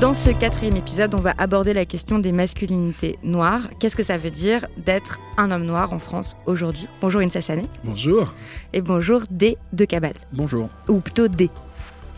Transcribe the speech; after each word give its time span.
Dans 0.00 0.14
ce 0.14 0.30
quatrième 0.30 0.78
épisode, 0.78 1.14
on 1.14 1.18
va 1.18 1.34
aborder 1.36 1.74
la 1.74 1.84
question 1.84 2.18
des 2.20 2.32
masculinités 2.32 3.18
noires. 3.22 3.68
Qu'est-ce 3.78 3.96
que 3.96 4.02
ça 4.02 4.16
veut 4.16 4.30
dire 4.30 4.66
d'être 4.78 5.20
un 5.36 5.50
homme 5.50 5.66
noir 5.66 5.92
en 5.92 5.98
France 5.98 6.38
aujourd'hui? 6.46 6.88
Bonjour 7.02 7.20
Insa 7.20 7.42
Sané. 7.42 7.66
Bonjour. 7.84 8.32
Et 8.72 8.80
bonjour 8.80 9.24
D 9.30 9.58
de 9.74 9.84
Cabal. 9.84 10.14
Bonjour. 10.32 10.70
Ou 10.88 11.00
plutôt 11.00 11.28
D. 11.28 11.50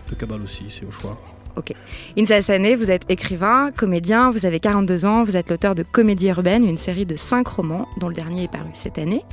De 0.09 0.15
Cabal 0.15 0.43
aussi, 0.43 0.67
c'est 0.69 0.87
au 0.87 0.93
choix. 0.93 1.21
Ok. 1.57 1.73
Insa 2.17 2.41
Sané, 2.41 2.77
vous 2.77 2.93
êtes 2.93 3.03
écrivain, 3.09 3.73
comédien, 3.77 4.31
vous 4.31 4.47
avez 4.47 4.61
42 4.61 5.05
ans, 5.05 5.25
vous 5.25 5.37
êtes 5.37 5.51
l'auteur 5.51 5.75
de 5.75 5.83
Comédie 5.83 6.29
urbaine, 6.29 6.65
une 6.65 6.77
série 6.77 7.05
de 7.05 7.17
5 7.17 7.49
romans, 7.49 7.89
dont 7.99 8.09
le 8.09 8.15
dernier 8.15 8.45
est 8.45 8.53
paru 8.53 8.71
cette 8.75 8.99
année 8.99 9.25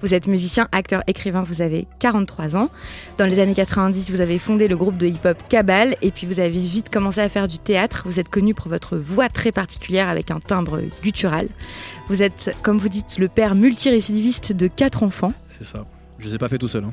Vous 0.00 0.14
êtes 0.14 0.26
musicien, 0.26 0.68
acteur, 0.72 1.02
écrivain, 1.06 1.42
vous 1.42 1.62
avez 1.62 1.86
43 1.98 2.56
ans. 2.56 2.70
Dans 3.18 3.26
les 3.26 3.38
années 3.38 3.54
90, 3.54 4.10
vous 4.10 4.20
avez 4.20 4.38
fondé 4.38 4.68
le 4.68 4.76
groupe 4.76 4.96
de 4.96 5.06
hip-hop 5.06 5.36
Cabal 5.48 5.96
et 6.02 6.10
puis 6.10 6.26
vous 6.26 6.40
avez 6.40 6.50
vite 6.50 6.90
commencé 6.90 7.20
à 7.20 7.28
faire 7.28 7.48
du 7.48 7.58
théâtre. 7.58 8.02
Vous 8.06 8.18
êtes 8.18 8.28
connu 8.28 8.54
pour 8.54 8.68
votre 8.68 8.96
voix 8.96 9.28
très 9.28 9.52
particulière 9.52 10.08
avec 10.08 10.30
un 10.30 10.40
timbre 10.40 10.80
guttural. 11.02 11.48
Vous 12.08 12.22
êtes, 12.22 12.54
comme 12.62 12.78
vous 12.78 12.88
dites, 12.88 13.18
le 13.18 13.28
père 13.28 13.54
multirécidiviste 13.54 14.52
de 14.52 14.66
quatre 14.66 15.02
enfants. 15.02 15.32
C'est 15.58 15.66
ça. 15.66 15.84
Je 16.18 16.28
les 16.28 16.34
ai 16.34 16.38
pas 16.38 16.48
fait 16.48 16.58
tout 16.58 16.68
seul. 16.68 16.84
Hein. 16.84 16.92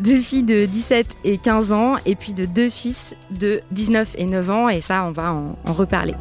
Deux 0.00 0.16
filles 0.16 0.44
de 0.44 0.64
17 0.64 1.16
et 1.24 1.38
15 1.38 1.72
ans 1.72 1.96
et 2.06 2.14
puis 2.14 2.32
de 2.32 2.46
deux 2.46 2.70
fils 2.70 3.14
de 3.30 3.60
19 3.70 4.14
et 4.16 4.24
9 4.24 4.50
ans 4.50 4.68
et 4.68 4.80
ça, 4.80 5.04
on 5.04 5.12
va 5.12 5.32
en, 5.32 5.58
en 5.64 5.72
reparler. 5.72 6.14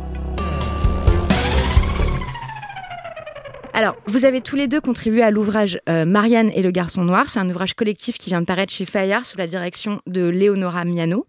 Alors, 3.74 3.96
vous 4.06 4.26
avez 4.26 4.42
tous 4.42 4.58
les 4.58 4.68
deux 4.68 4.82
contribué 4.82 5.22
à 5.22 5.32
l'ouvrage 5.32 5.80
euh, 5.88 6.04
Marianne 6.04 6.52
et 6.54 6.62
le 6.62 6.72
garçon 6.72 7.04
noir. 7.04 7.30
C'est 7.30 7.40
un 7.40 7.50
ouvrage 7.50 7.74
collectif 7.74 8.18
qui 8.18 8.30
vient 8.30 8.42
de 8.42 8.46
paraître 8.46 8.74
chez 8.74 8.86
Fayard 8.86 9.26
sous 9.26 9.38
la 9.38 9.48
direction 9.48 10.02
de 10.08 10.28
Léonora 10.28 10.84
Miano. 10.84 11.26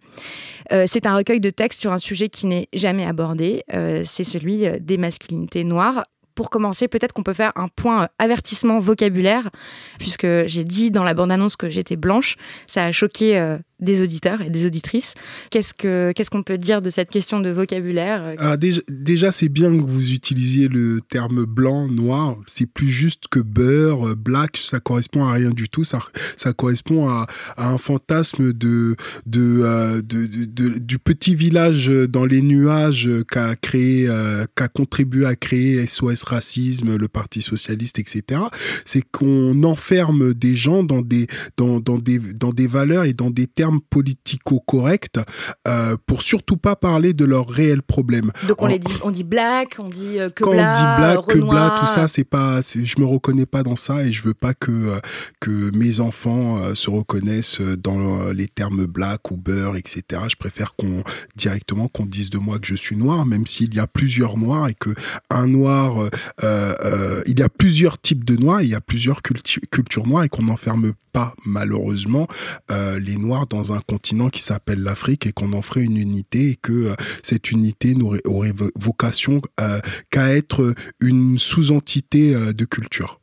Euh, 0.73 0.87
c'est 0.91 1.07
un 1.07 1.17
recueil 1.17 1.41
de 1.41 1.51
textes 1.51 1.81
sur 1.81 1.93
un 1.93 1.99
sujet 1.99 2.29
qui 2.29 2.47
n'est 2.47 2.69
jamais 2.73 3.07
abordé. 3.07 3.63
Euh, 3.73 4.03
c'est 4.05 4.25
celui 4.25 4.65
des 4.81 4.97
masculinités 4.97 5.63
noires. 5.63 6.03
Pour 6.35 6.51
commencer, 6.51 6.89
peut-être 6.89 7.13
qu'on 7.13 7.23
peut 7.23 7.33
faire 7.33 7.53
un 7.57 7.69
point 7.69 8.09
avertissement 8.19 8.81
vocabulaire, 8.81 9.51
puisque 9.99 10.27
j'ai 10.47 10.65
dit 10.65 10.91
dans 10.91 11.05
la 11.05 11.15
bande-annonce 11.15 11.57
que 11.57 11.71
j'étais 11.71 11.97
blanche. 11.97 12.37
Ça 12.67 12.85
a 12.85 12.91
choqué 12.91 13.59
des 13.83 14.01
auditeurs 14.03 14.41
et 14.41 14.49
des 14.49 14.65
auditrices. 14.65 15.15
Qu'est-ce 15.51 15.75
que 15.75 16.13
qu'est-ce 16.15 16.31
qu'on 16.31 16.43
peut 16.43 16.57
dire 16.57 16.81
de 16.81 16.89
cette 16.89 17.11
question 17.11 17.41
de 17.41 17.51
vocabulaire 17.51 18.35
ah, 18.39 18.57
Déjà, 18.57 19.33
c'est 19.33 19.49
bien 19.49 19.71
que 19.77 19.83
vous 19.83 20.13
utilisiez 20.13 20.69
le 20.69 21.01
terme 21.01 21.45
blanc, 21.45 21.89
noir. 21.89 22.37
C'est 22.47 22.67
plus 22.67 22.89
juste 22.89 23.25
que 23.31 23.41
beurre, 23.41 24.09
euh, 24.09 24.15
black. 24.15 24.57
Ça 24.57 24.81
correspond 24.81 25.25
à 25.25 25.33
rien 25.33 25.51
du 25.51 25.69
tout. 25.69 25.85
Ça, 25.85 26.01
ça 26.37 26.53
correspond 26.53 27.09
à, 27.09 27.27
un 27.57 27.79
fantasme 27.79 28.53
de 28.53 28.97
de, 29.27 29.63
euh, 29.65 30.03
de, 30.03 30.79
du 30.79 30.99
petit 30.99 31.35
village 31.35 31.89
dans 31.89 32.25
les 32.25 32.43
nuages 32.43 33.11
qu'a 33.31 33.57
créé, 33.57 34.07
euh, 34.09 34.45
qu'a 34.55 34.69
contribué 34.69 35.27
à 35.27 35.35
créer 35.35 35.85
SOS 35.87 36.23
Racisme, 36.25 36.97
le 36.97 37.09
Parti 37.09 37.43
socialiste, 37.43 37.99
etc. 37.99 38.43
C'est 38.85 39.03
qu'on 39.11 39.63
enferme 39.65 40.35
des 40.35 40.55
gens 40.55 40.85
dans 40.85 41.03
des 41.03 41.27
dans, 41.57 41.81
dans 41.81 41.99
des 41.99 42.19
dans 42.19 42.51
des 42.51 42.67
valeurs 42.67 43.05
et 43.05 43.13
dans 43.13 43.31
des 43.31 43.47
termes 43.47 43.72
politico-corrects 43.81 45.19
euh, 45.69 45.97
pour 46.07 46.23
surtout 46.23 46.57
pas 46.57 46.77
parler 46.77 47.13
de 47.13 47.25
leurs 47.25 47.49
réels 47.49 47.83
problèmes. 47.83 48.31
Donc 48.49 48.63
on, 48.63 48.67
les 48.67 48.79
dit, 48.79 48.93
on 49.03 49.11
dit 49.11 49.25
black, 49.25 49.77
on 49.79 49.89
dit 49.89 50.19
euh, 50.19 50.31
que 50.31 50.45
Quand 50.45 50.53
bla, 50.53 50.71
on 50.71 50.73
dit 50.73 51.01
black, 51.01 51.27
que 51.27 51.39
bla, 51.39 51.77
tout 51.79 51.87
ça, 51.87 52.09
c'est 52.09 52.25
pas, 52.25 52.61
je 52.63 53.01
me 53.01 53.07
reconnais 53.07 53.47
pas 53.47 53.63
dans 53.63 53.77
ça 53.77 54.05
et 54.05 54.13
je 54.13 54.23
veux 54.23 54.35
pas 54.35 54.55
que 54.55 54.71
euh, 54.71 54.99
que 55.41 55.77
mes 55.77 56.01
enfants 56.01 56.75
se 56.75 56.91
reconnaissent 56.91 57.61
dans 57.61 58.31
les 58.33 58.49
termes 58.49 58.87
black 58.87 59.31
ou 59.31 59.37
beurre, 59.37 59.77
etc. 59.77 60.23
Je 60.29 60.37
préfère 60.37 60.75
qu'on 60.77 61.03
directement 61.37 61.89
qu'on 61.89 62.07
dise 62.07 62.31
de 62.31 62.39
moi 62.39 62.59
que 62.59 62.67
je 62.67 62.75
suis 62.75 62.97
noir, 62.97 63.27
même 63.27 63.47
s'il 63.47 63.75
y 63.75 63.81
a 63.81 63.87
plusieurs 63.87 64.37
noirs 64.39 64.69
et 64.69 64.75
que 64.75 64.91
un 65.31 65.47
noir, 65.47 66.09
euh, 66.43 67.23
il 67.27 67.39
y 67.39 67.43
a 67.43 67.49
plusieurs 67.49 68.01
types 68.01 68.25
de 68.25 68.37
noirs, 68.37 68.63
il 68.63 68.69
y 68.69 68.75
a 68.75 68.81
plusieurs 68.81 69.21
cultu- 69.23 69.61
cultures 69.71 70.07
noires 70.07 70.25
et 70.25 70.29
qu'on 70.29 70.45
n'enferme 70.45 70.93
pas 71.13 71.35
malheureusement 71.45 72.27
les 72.71 73.17
noirs 73.17 73.47
dans 73.47 73.62
un 73.71 73.81
continent 73.87 74.29
qui 74.31 74.43
s'appelle 74.43 74.83
l'Afrique 74.83 75.27
et 75.27 75.33
qu'on 75.33 75.53
en 75.53 75.63
ferait 75.63 75.83
une 75.85 75.97
unité 75.99 76.51
et 76.51 76.57
que 76.57 76.73
euh, 76.73 76.95
cette 77.23 77.53
unité 77.53 77.95
n'aurait 77.95 78.23
aurait 78.25 78.51
vo- 78.53 78.71
vocation 78.75 79.41
euh, 79.61 79.79
qu'à 80.11 80.35
être 80.35 80.75
une 81.01 81.39
sous-entité 81.39 82.35
euh, 82.35 82.53
de 82.53 82.65
culture. 82.65 83.21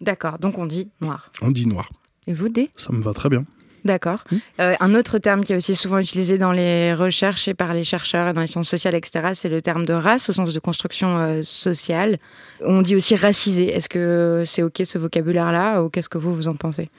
D'accord, 0.00 0.38
donc 0.38 0.56
on 0.56 0.64
dit 0.66 0.88
noir. 1.02 1.30
On 1.42 1.50
dit 1.50 1.66
noir. 1.66 1.90
Et 2.26 2.32
vous, 2.32 2.48
D? 2.48 2.70
Ça 2.76 2.92
me 2.92 3.02
va 3.02 3.12
très 3.12 3.28
bien. 3.28 3.44
D'accord. 3.84 4.24
Euh, 4.60 4.74
un 4.78 4.94
autre 4.94 5.18
terme 5.18 5.42
qui 5.42 5.54
est 5.54 5.56
aussi 5.56 5.74
souvent 5.74 5.98
utilisé 5.98 6.36
dans 6.36 6.52
les 6.52 6.92
recherches 6.92 7.48
et 7.48 7.54
par 7.54 7.72
les 7.72 7.82
chercheurs 7.82 8.28
et 8.28 8.32
dans 8.34 8.42
les 8.42 8.46
sciences 8.46 8.68
sociales, 8.68 8.94
etc., 8.94 9.30
c'est 9.34 9.48
le 9.48 9.62
terme 9.62 9.86
de 9.86 9.94
race 9.94 10.28
au 10.28 10.34
sens 10.34 10.52
de 10.52 10.58
construction 10.58 11.16
euh, 11.18 11.42
sociale. 11.42 12.18
On 12.62 12.82
dit 12.82 12.94
aussi 12.94 13.16
racisé. 13.16 13.68
Est-ce 13.74 13.88
que 13.88 14.44
c'est 14.46 14.62
OK 14.62 14.82
ce 14.84 14.98
vocabulaire-là 14.98 15.82
ou 15.82 15.88
qu'est-ce 15.88 16.10
que 16.10 16.18
vous, 16.18 16.34
vous 16.34 16.48
en 16.48 16.54
pensez? 16.56 16.90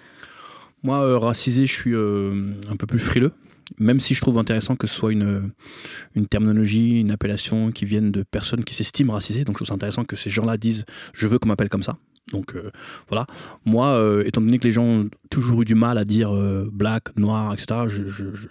Moi, 0.84 1.00
euh, 1.00 1.18
racisé, 1.18 1.66
je 1.66 1.74
suis 1.74 1.94
euh, 1.94 2.52
un 2.70 2.76
peu 2.76 2.88
plus 2.88 3.00
frileux. 3.00 3.32
Même 3.80 4.02
si 4.02 4.14
je 4.16 4.22
trouve 4.22 4.38
intéressant 4.38 4.76
que 4.76 4.86
ce 4.86 4.94
soit 4.96 5.14
une, 5.14 5.52
une 6.16 6.28
terminologie, 6.28 7.00
une 7.00 7.10
appellation 7.12 7.72
qui 7.72 7.86
vienne 7.86 8.12
de 8.12 8.24
personnes 8.24 8.66
qui 8.66 8.74
s'estiment 8.76 9.14
racisées. 9.14 9.46
Donc 9.46 9.54
je 9.56 9.60
trouve 9.60 9.68
ça 9.70 9.76
intéressant 9.76 10.04
que 10.04 10.18
ces 10.18 10.30
gens-là 10.30 10.58
disent 10.58 10.84
je 11.14 11.26
veux 11.28 11.40
qu'on 11.40 11.48
m'appelle 11.48 11.70
comme 11.70 11.84
ça. 11.84 11.96
Donc 12.34 12.54
euh, 12.56 12.70
voilà. 13.08 13.28
Moi, 13.64 13.88
euh, 13.88 14.24
étant 14.26 14.42
donné 14.42 14.60
que 14.60 14.66
les 14.66 14.72
gens 14.74 14.84
ont 14.84 15.10
toujours 15.30 15.62
eu 15.62 15.66
du 15.66 15.76
mal 15.76 15.98
à 15.98 16.04
dire 16.04 16.36
euh, 16.36 16.70
black, 16.72 17.18
noir, 17.18 17.54
etc., 17.54 17.82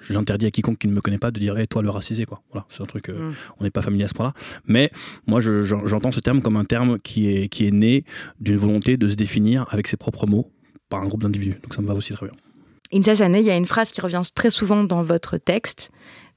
j'interdis 0.09 0.47
à 0.47 0.51
quiconque 0.51 0.79
qui 0.79 0.89
ne 0.89 0.95
me 0.95 1.01
connaît 1.03 1.19
pas 1.19 1.31
de 1.31 1.39
dire 1.39 1.57
hey, 1.59 1.69
toi 1.69 1.83
le 1.83 1.91
racisé. 1.91 2.25
Quoi. 2.25 2.43
Voilà, 2.51 2.67
c'est 2.71 2.83
un 2.83 2.87
truc, 2.87 3.11
euh, 3.11 3.31
Mm. 3.31 3.35
on 3.61 3.65
n'est 3.65 3.71
pas 3.71 3.83
familier 3.83 4.05
à 4.05 4.09
ce 4.09 4.15
point-là. 4.15 4.33
Mais 4.67 4.91
moi, 5.27 5.41
je- 5.43 5.63
j'en- 5.63 5.87
j'entends 5.87 6.11
ce 6.13 6.21
terme 6.21 6.41
comme 6.41 6.57
un 6.57 6.65
terme 6.65 6.99
qui 6.99 7.29
est, 7.29 7.49
qui 7.49 7.67
est 7.67 7.71
né 7.73 8.05
d'une 8.41 8.57
volonté 8.57 8.97
de 8.97 9.07
se 9.07 9.15
définir 9.17 9.67
avec 9.71 9.87
ses 9.87 9.97
propres 9.99 10.27
mots 10.27 10.51
par 10.91 11.01
un 11.01 11.07
groupe 11.07 11.23
d'individus. 11.23 11.59
Donc 11.63 11.73
ça 11.73 11.81
me 11.81 11.87
va 11.87 11.95
aussi 11.95 12.13
très 12.13 12.27
bien. 12.27 12.37
Insa 12.93 13.27
il 13.27 13.43
y 13.43 13.51
a 13.51 13.57
une 13.57 13.67
phrase 13.67 13.93
qui 13.93 14.01
revient 14.01 14.21
très 14.35 14.51
souvent 14.51 14.85
dans 14.85 15.03
votre 15.03 15.39
texte. 15.39 15.91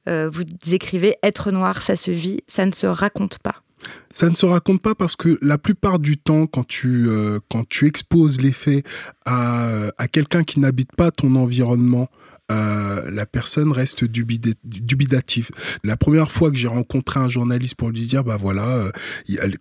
Euh, 0.08 0.30
vous 0.32 0.44
écrivez 0.72 1.16
Être 1.24 1.52
noir, 1.52 1.82
ça 1.82 1.96
se 1.96 2.12
vit, 2.12 2.42
ça 2.48 2.66
ne 2.66 2.72
se 2.72 2.88
raconte 2.88 3.40
pas. 3.40 3.64
Ça 4.14 4.30
ne 4.30 4.36
se 4.36 4.46
raconte 4.46 4.80
pas 4.80 4.94
parce 4.94 5.16
que 5.16 5.40
la 5.42 5.58
plupart 5.58 5.98
du 5.98 6.18
temps, 6.18 6.46
quand 6.46 6.68
tu, 6.68 7.10
euh, 7.10 7.40
quand 7.50 7.68
tu 7.68 7.88
exposes 7.88 8.40
les 8.40 8.52
faits 8.52 8.86
à, 9.26 9.90
à 9.98 10.08
quelqu'un 10.08 10.44
qui 10.44 10.60
n'habite 10.60 10.96
pas 10.96 11.10
ton 11.10 11.36
environnement, 11.36 12.08
euh, 12.52 13.10
la 13.10 13.26
personne 13.26 13.72
reste 13.72 14.04
dubitative. 14.04 15.50
La 15.84 15.96
première 15.96 16.30
fois 16.30 16.52
que 16.52 16.58
j'ai 16.58 16.68
rencontré 16.68 17.20
un 17.20 17.30
journaliste 17.30 17.76
pour 17.76 17.90
lui 17.90 18.06
dire, 18.06 18.24
bah 18.24 18.38
voilà, 18.40 18.68
euh, 18.68 18.92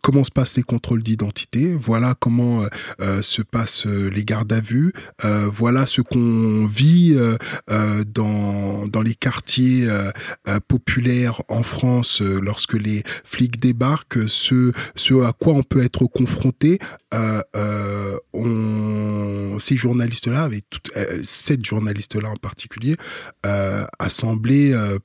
comment 0.02 0.24
se 0.24 0.32
passent 0.32 0.56
les 0.56 0.64
contrôles 0.64 1.02
d'identité, 1.02 1.74
voilà 1.74 2.14
comment 2.18 2.66
se 2.98 3.40
passent 3.42 3.86
les 3.86 4.24
gardes 4.24 4.52
à 4.52 4.60
vue, 4.60 4.92
voilà 5.54 5.86
ce 5.86 6.02
qu'on 6.02 6.66
vit 6.66 7.16
dans, 8.06 8.86
dans 8.88 9.02
les 9.02 9.14
quartiers 9.14 9.88
populaires 10.66 11.40
en 11.48 11.62
France 11.62 12.20
lorsque 12.20 12.74
les 12.74 13.04
flics 13.24 13.60
débarquent, 13.60 14.28
ce, 14.42 15.24
à 15.24 15.32
quoi 15.32 15.54
on 15.54 15.62
peut 15.62 15.82
être 15.82 16.06
confronté. 16.06 16.78
on, 18.32 19.58
ces 19.60 19.76
journalistes-là, 19.76 20.42
avec 20.42 20.64
cette 21.22 21.64
journaliste-là 21.64 22.28
en 22.28 22.36
particulier, 22.36 22.96
euh, 23.46 23.84
a 23.98 24.08
euh, 24.74 24.98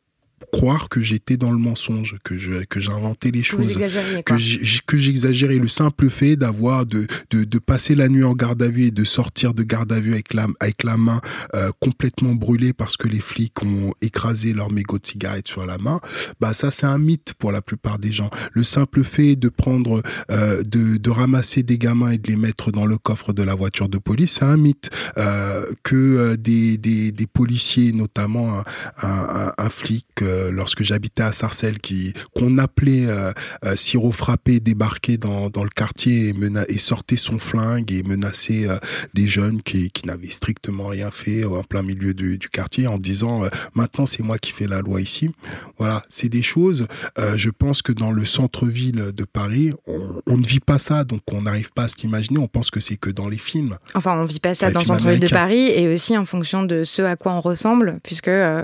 croire 0.51 0.89
que 0.89 1.01
j'étais 1.01 1.38
dans 1.38 1.51
le 1.51 1.57
mensonge, 1.57 2.15
que 2.23 2.38
je 2.38 2.63
que 2.65 2.79
j'inventais 2.79 3.31
les 3.31 3.44
choses, 3.44 3.77
que 4.25 4.97
j'exagérais 4.97 5.57
le 5.57 5.67
simple 5.67 6.09
fait 6.09 6.35
d'avoir 6.35 6.85
de, 6.85 7.07
de, 7.31 7.44
de 7.44 7.59
passer 7.59 7.95
la 7.95 8.07
nuit 8.07 8.23
en 8.23 8.33
garde 8.33 8.61
à 8.61 8.67
vue 8.67 8.83
et 8.83 8.91
de 8.91 9.03
sortir 9.03 9.53
de 9.53 9.63
garde 9.63 9.91
à 9.91 9.99
vue 9.99 10.13
avec 10.13 10.33
la 10.33 10.47
avec 10.59 10.83
la 10.83 10.97
main 10.97 11.21
euh, 11.55 11.71
complètement 11.79 12.33
brûlée 12.35 12.73
parce 12.73 12.97
que 12.97 13.07
les 13.07 13.19
flics 13.19 13.61
ont 13.63 13.91
écrasé 14.01 14.53
leur 14.53 14.71
mégot 14.71 14.97
de 14.99 15.05
cigarette 15.05 15.47
sur 15.47 15.65
la 15.65 15.77
main, 15.77 15.99
bah 16.39 16.53
ça 16.53 16.71
c'est 16.71 16.85
un 16.85 16.97
mythe 16.97 17.33
pour 17.38 17.51
la 17.51 17.61
plupart 17.61 18.00
des 18.00 18.11
gens. 18.11 18.29
Le 18.53 18.63
simple 18.63 19.03
fait 19.03 19.35
de 19.35 19.50
prendre 19.50 20.01
euh, 20.31 20.63
de, 20.63 20.97
de 20.97 21.09
ramasser 21.09 21.63
des 21.63 21.77
gamins 21.77 22.11
et 22.11 22.17
de 22.17 22.27
les 22.27 22.38
mettre 22.38 22.71
dans 22.71 22.85
le 22.85 22.97
coffre 22.97 23.33
de 23.33 23.43
la 23.43 23.55
voiture 23.55 23.89
de 23.89 23.97
police, 23.97 24.38
c'est 24.39 24.45
un 24.45 24.57
mythe 24.57 24.89
euh, 25.17 25.65
que 25.83 25.95
euh, 25.95 26.38
des, 26.38 26.77
des, 26.77 27.11
des 27.11 27.27
policiers, 27.27 27.91
notamment 27.93 28.59
un, 28.59 28.63
un, 29.03 29.53
un 29.57 29.69
flic 29.69 30.05
euh, 30.38 30.51
lorsque 30.51 30.84
j'habitais 30.84 31.24
à 31.24 31.31
Sarcelles, 31.31 31.80
qui 31.80 32.13
qu'on 32.36 32.57
appelait 32.57 33.07
euh, 33.07 33.31
euh, 33.66 33.75
sirop 33.75 34.12
frappé, 34.12 34.60
débarquait 34.60 35.18
dans, 35.18 35.50
dans 35.50 35.63
le 35.63 35.69
quartier 35.69 36.30
et, 36.30 36.36
et 36.69 36.78
sortait 36.78 37.18
son 37.18 37.39
flingue 37.39 37.92
et 37.92 38.04
menaçait 38.04 38.68
des 39.13 39.28
jeunes 39.28 39.62
qui, 39.62 39.92
qui 39.92 40.07
n'avaient 40.07 40.30
strictement 40.30 40.88
rien 40.88 41.12
fait 41.12 41.44
en 41.44 41.63
plein 41.63 41.81
milieu 41.81 42.13
du, 42.13 42.38
du 42.38 42.50
quartier 42.50 42.88
en 42.88 42.98
disant 42.98 43.44
maintenant 43.74 44.06
c'est 44.06 44.24
moi 44.24 44.38
qui 44.38 44.51
fais 44.51 44.68
la 44.68 44.81
loi 44.81 45.01
ici. 45.01 45.31
Voilà, 45.78 46.04
c'est 46.10 46.30
des 46.30 46.44
choses. 46.44 46.88
je 47.36 47.50
pense 47.50 47.81
que 47.81 47.92
dans 47.92 48.12
le 48.12 48.25
centre-ville 48.25 49.12
de 49.13 49.24
Paris, 49.24 49.74
on, 49.88 50.22
on, 50.28 50.38
ne 50.38 50.45
vit 50.45 50.60
pas 50.60 50.80
ça, 50.80 51.04
donc 51.04 51.22
on 51.31 51.42
n'arrive 51.42 51.72
pas 51.74 51.84
à 51.84 51.88
s'imaginer. 51.88 52.39
On 52.39 52.48
pense 52.48 52.72
que 52.72 52.80
c'est 52.80 52.98
que 52.98 53.10
dans 53.10 53.28
les 53.28 53.38
films. 53.38 53.78
Enfin, 53.95 54.19
on 54.19 54.25
vit 54.25 54.39
pas 54.39 54.56
ça 54.56 54.72
dans 54.72 54.81
le 54.81 54.86
centre-ville 54.86 55.19
de 55.19 55.28
Paris 55.28 55.69
et 55.69 55.94
aussi 55.94 56.18
en 56.18 56.25
fonction 56.25 56.63
de 56.63 56.84
ce 56.84 57.01
à 57.01 57.16
quoi 57.16 57.34
on 57.34 57.42
ressemble, 57.42 58.00
puisque 58.04 58.28
euh, 58.28 58.63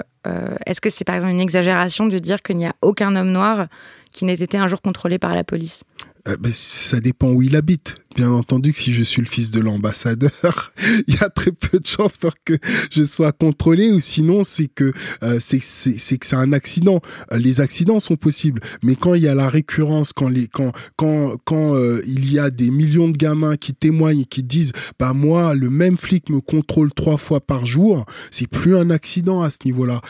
est-ce 0.65 0.81
que 0.81 0.89
c'est 0.89 1.03
par 1.03 1.15
exemple 1.15 1.33
une 1.33 1.41
exagération 1.41 2.07
de 2.07 2.17
dire 2.19 2.41
qu'il 2.41 2.57
n'y 2.57 2.65
a 2.65 2.75
aucun 2.81 3.15
homme 3.15 3.31
noir 3.31 3.67
qui 4.13 4.25
n'ait 4.25 4.33
été 4.33 4.57
un 4.57 4.67
jour 4.67 4.81
contrôlé 4.81 5.17
par 5.17 5.35
la 5.35 5.43
police? 5.43 5.83
Euh, 6.27 6.37
ben, 6.39 6.51
Ça 6.53 6.99
dépend 6.99 7.31
où 7.31 7.41
il 7.41 7.55
habite 7.55 7.95
bien 8.15 8.29
entendu 8.29 8.73
que 8.73 8.79
si 8.79 8.93
je 8.93 9.03
suis 9.03 9.21
le 9.21 9.27
fils 9.27 9.51
de 9.51 9.59
l'ambassadeur, 9.59 10.73
il 11.07 11.15
y 11.15 11.23
a 11.23 11.29
très 11.29 11.51
peu 11.51 11.79
de 11.79 11.85
chances 11.85 12.17
pour 12.17 12.33
que 12.45 12.53
je 12.91 13.03
sois 13.03 13.31
contrôlé 13.31 13.91
ou 13.91 13.99
sinon 13.99 14.43
c'est 14.43 14.67
que 14.67 14.93
euh, 15.23 15.37
c'est 15.39 15.59
que 15.59 16.25
c'est 16.25 16.35
un 16.35 16.53
accident. 16.53 17.01
Euh, 17.31 17.37
les 17.37 17.61
accidents 17.61 17.99
sont 17.99 18.15
possibles, 18.15 18.61
mais 18.83 18.95
quand 18.95 19.13
il 19.13 19.23
y 19.23 19.27
a 19.27 19.35
la 19.35 19.49
récurrence, 19.49 20.13
quand 20.13 20.29
les 20.29 20.47
quand 20.47 20.71
quand 20.95 21.35
quand 21.45 21.75
euh, 21.75 22.01
il 22.05 22.31
y 22.31 22.39
a 22.39 22.49
des 22.49 22.71
millions 22.71 23.09
de 23.09 23.17
gamins 23.17 23.57
qui 23.57 23.73
témoignent 23.73 24.21
et 24.21 24.25
qui 24.25 24.43
disent 24.43 24.73
bah 24.99 25.13
moi 25.13 25.53
le 25.53 25.69
même 25.69 25.97
flic 25.97 26.29
me 26.29 26.41
contrôle 26.41 26.93
trois 26.93 27.17
fois 27.17 27.41
par 27.41 27.65
jour, 27.65 28.05
c'est 28.31 28.47
plus 28.47 28.77
un 28.77 28.89
accident 28.89 29.41
à 29.41 29.49
ce 29.49 29.59
niveau-là. 29.65 30.01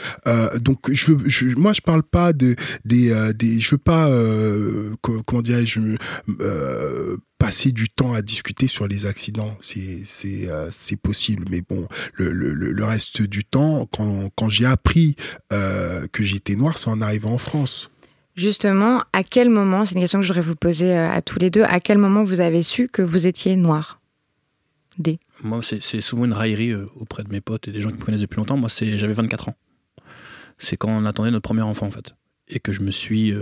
donc 0.61 0.91
je, 0.91 1.13
je 1.25 1.47
moi 1.55 1.73
je 1.73 1.81
parle 1.81 2.03
pas 2.03 2.33
de 2.33 2.55
des 2.85 3.13
des 3.35 3.59
je 3.59 3.71
veux 3.71 3.77
pas 3.77 4.09
comment 5.01 5.41
dirais-je 5.41 5.79
passer 7.43 7.73
du 7.73 7.89
temps 7.89 8.13
à 8.13 8.21
discuter 8.21 8.69
sur 8.69 8.87
les 8.87 9.05
accidents, 9.05 9.57
c'est 9.59 10.49
euh, 10.49 10.69
possible. 11.01 11.43
Mais 11.49 11.61
bon, 11.61 11.89
le, 12.13 12.31
le, 12.31 12.53
le 12.53 12.83
reste 12.85 13.21
du 13.21 13.43
temps, 13.43 13.85
quand, 13.91 14.29
quand 14.33 14.47
j'ai 14.47 14.65
appris 14.65 15.17
euh, 15.51 16.07
que 16.13 16.23
j'étais 16.23 16.55
noir, 16.55 16.77
c'est 16.77 16.89
en 16.89 17.01
arrivant 17.01 17.33
en 17.33 17.37
France. 17.37 17.91
Justement, 18.37 19.03
à 19.11 19.23
quel 19.23 19.49
moment, 19.49 19.83
c'est 19.83 19.95
une 19.95 20.01
question 20.01 20.19
que 20.19 20.23
je 20.23 20.29
voudrais 20.29 20.41
vous 20.41 20.55
poser 20.55 20.95
euh, 20.95 21.11
à 21.11 21.21
tous 21.21 21.37
les 21.37 21.49
deux, 21.49 21.63
à 21.63 21.81
quel 21.81 21.97
moment 21.97 22.23
vous 22.23 22.39
avez 22.39 22.63
su 22.63 22.87
que 22.87 23.01
vous 23.01 23.27
étiez 23.27 23.57
noir? 23.57 23.99
D. 24.97 25.19
Moi, 25.43 25.59
c'est 25.61 26.01
souvent 26.01 26.23
une 26.23 26.33
raillerie 26.33 26.73
auprès 26.95 27.23
de 27.23 27.29
mes 27.29 27.41
potes 27.41 27.67
et 27.67 27.73
des 27.73 27.81
gens 27.81 27.89
qui 27.89 27.97
me 27.97 28.01
connaissent 28.01 28.21
depuis 28.21 28.37
longtemps. 28.37 28.55
Moi, 28.55 28.69
j'avais 28.69 29.13
24 29.13 29.49
ans. 29.49 29.55
C'est 30.59 30.77
quand 30.77 30.89
on 30.89 31.03
attendait 31.05 31.31
notre 31.31 31.43
premier 31.43 31.63
enfant, 31.63 31.87
en 31.87 31.91
fait. 31.91 32.13
Et 32.47 32.61
que 32.61 32.71
je 32.71 32.81
me 32.81 32.91
suis 32.91 33.33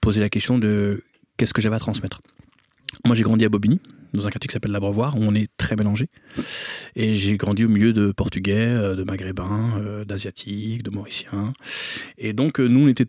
posé 0.00 0.20
la 0.20 0.28
question 0.28 0.58
de 0.58 1.02
qu'est-ce 1.36 1.52
que 1.52 1.60
j'avais 1.60 1.76
à 1.76 1.80
transmettre. 1.80 2.22
Moi, 3.04 3.14
j'ai 3.14 3.22
grandi 3.22 3.44
à 3.44 3.48
Bobigny, 3.48 3.80
dans 4.12 4.26
un 4.26 4.30
quartier 4.30 4.48
qui 4.48 4.52
s'appelle 4.52 4.72
l'Abreuvoir, 4.72 5.16
où 5.16 5.22
on 5.22 5.34
est 5.34 5.48
très 5.56 5.76
mélangé. 5.76 6.08
Et 6.96 7.14
j'ai 7.14 7.36
grandi 7.36 7.64
au 7.64 7.68
milieu 7.68 7.92
de 7.92 8.12
Portugais, 8.12 8.66
euh, 8.68 8.94
de 8.94 9.04
Maghrébins, 9.04 9.78
euh, 9.78 10.04
d'Asiatiques, 10.04 10.82
de 10.82 10.90
Mauriciens. 10.90 11.52
Et 12.18 12.32
donc, 12.32 12.60
euh, 12.60 12.66
nous, 12.66 12.84
on 12.84 12.88
était 12.88 13.06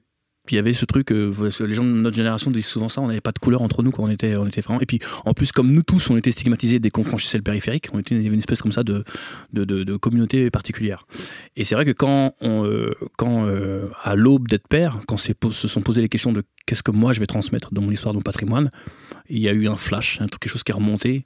il 0.49 0.55
y 0.55 0.57
avait 0.57 0.73
ce 0.73 0.85
truc, 0.85 1.11
les 1.11 1.73
gens 1.73 1.83
de 1.83 1.89
notre 1.89 2.17
génération 2.17 2.51
disent 2.51 2.65
souvent 2.65 2.89
ça, 2.89 3.01
on 3.01 3.07
n'avait 3.07 3.21
pas 3.21 3.31
de 3.31 3.39
couleur 3.39 3.61
entre 3.61 3.83
nous 3.83 3.91
quand 3.91 4.03
on 4.03 4.09
était, 4.09 4.35
on 4.35 4.47
était 4.47 4.61
vraiment. 4.61 4.81
Et 4.81 4.85
puis 4.85 4.99
en 5.25 5.33
plus, 5.33 5.51
comme 5.51 5.71
nous 5.71 5.83
tous, 5.83 6.09
on 6.09 6.17
était 6.17 6.31
stigmatisés 6.31 6.79
dès 6.79 6.89
qu'on 6.89 7.03
franchissait 7.03 7.37
le 7.37 7.43
périphérique, 7.43 7.87
on 7.93 7.99
était 7.99 8.15
une, 8.15 8.37
espèce 8.37 8.61
comme 8.61 8.71
ça 8.71 8.83
de, 8.83 9.03
de, 9.53 9.63
de, 9.63 9.97
communauté 9.97 10.49
particulière. 10.49 11.05
Et 11.55 11.63
c'est 11.63 11.75
vrai 11.75 11.85
que 11.85 11.91
quand, 11.91 12.33
on, 12.41 12.69
quand 13.17 13.47
à 14.03 14.15
l'aube 14.15 14.47
d'être 14.47 14.67
père, 14.67 14.99
quand 15.07 15.17
se 15.17 15.67
sont 15.67 15.81
posées 15.81 16.01
les 16.01 16.09
questions 16.09 16.33
de 16.33 16.43
qu'est-ce 16.65 16.83
que 16.83 16.91
moi 16.91 17.13
je 17.13 17.19
vais 17.19 17.27
transmettre 17.27 17.73
dans 17.73 17.81
mon 17.81 17.91
histoire, 17.91 18.13
dans 18.13 18.19
mon 18.19 18.23
patrimoine, 18.23 18.69
il 19.29 19.39
y 19.39 19.47
a 19.47 19.53
eu 19.53 19.67
un 19.67 19.77
flash, 19.77 20.19
quelque 20.19 20.49
chose 20.49 20.63
qui 20.63 20.71
est 20.71 20.75
remonté 20.75 21.25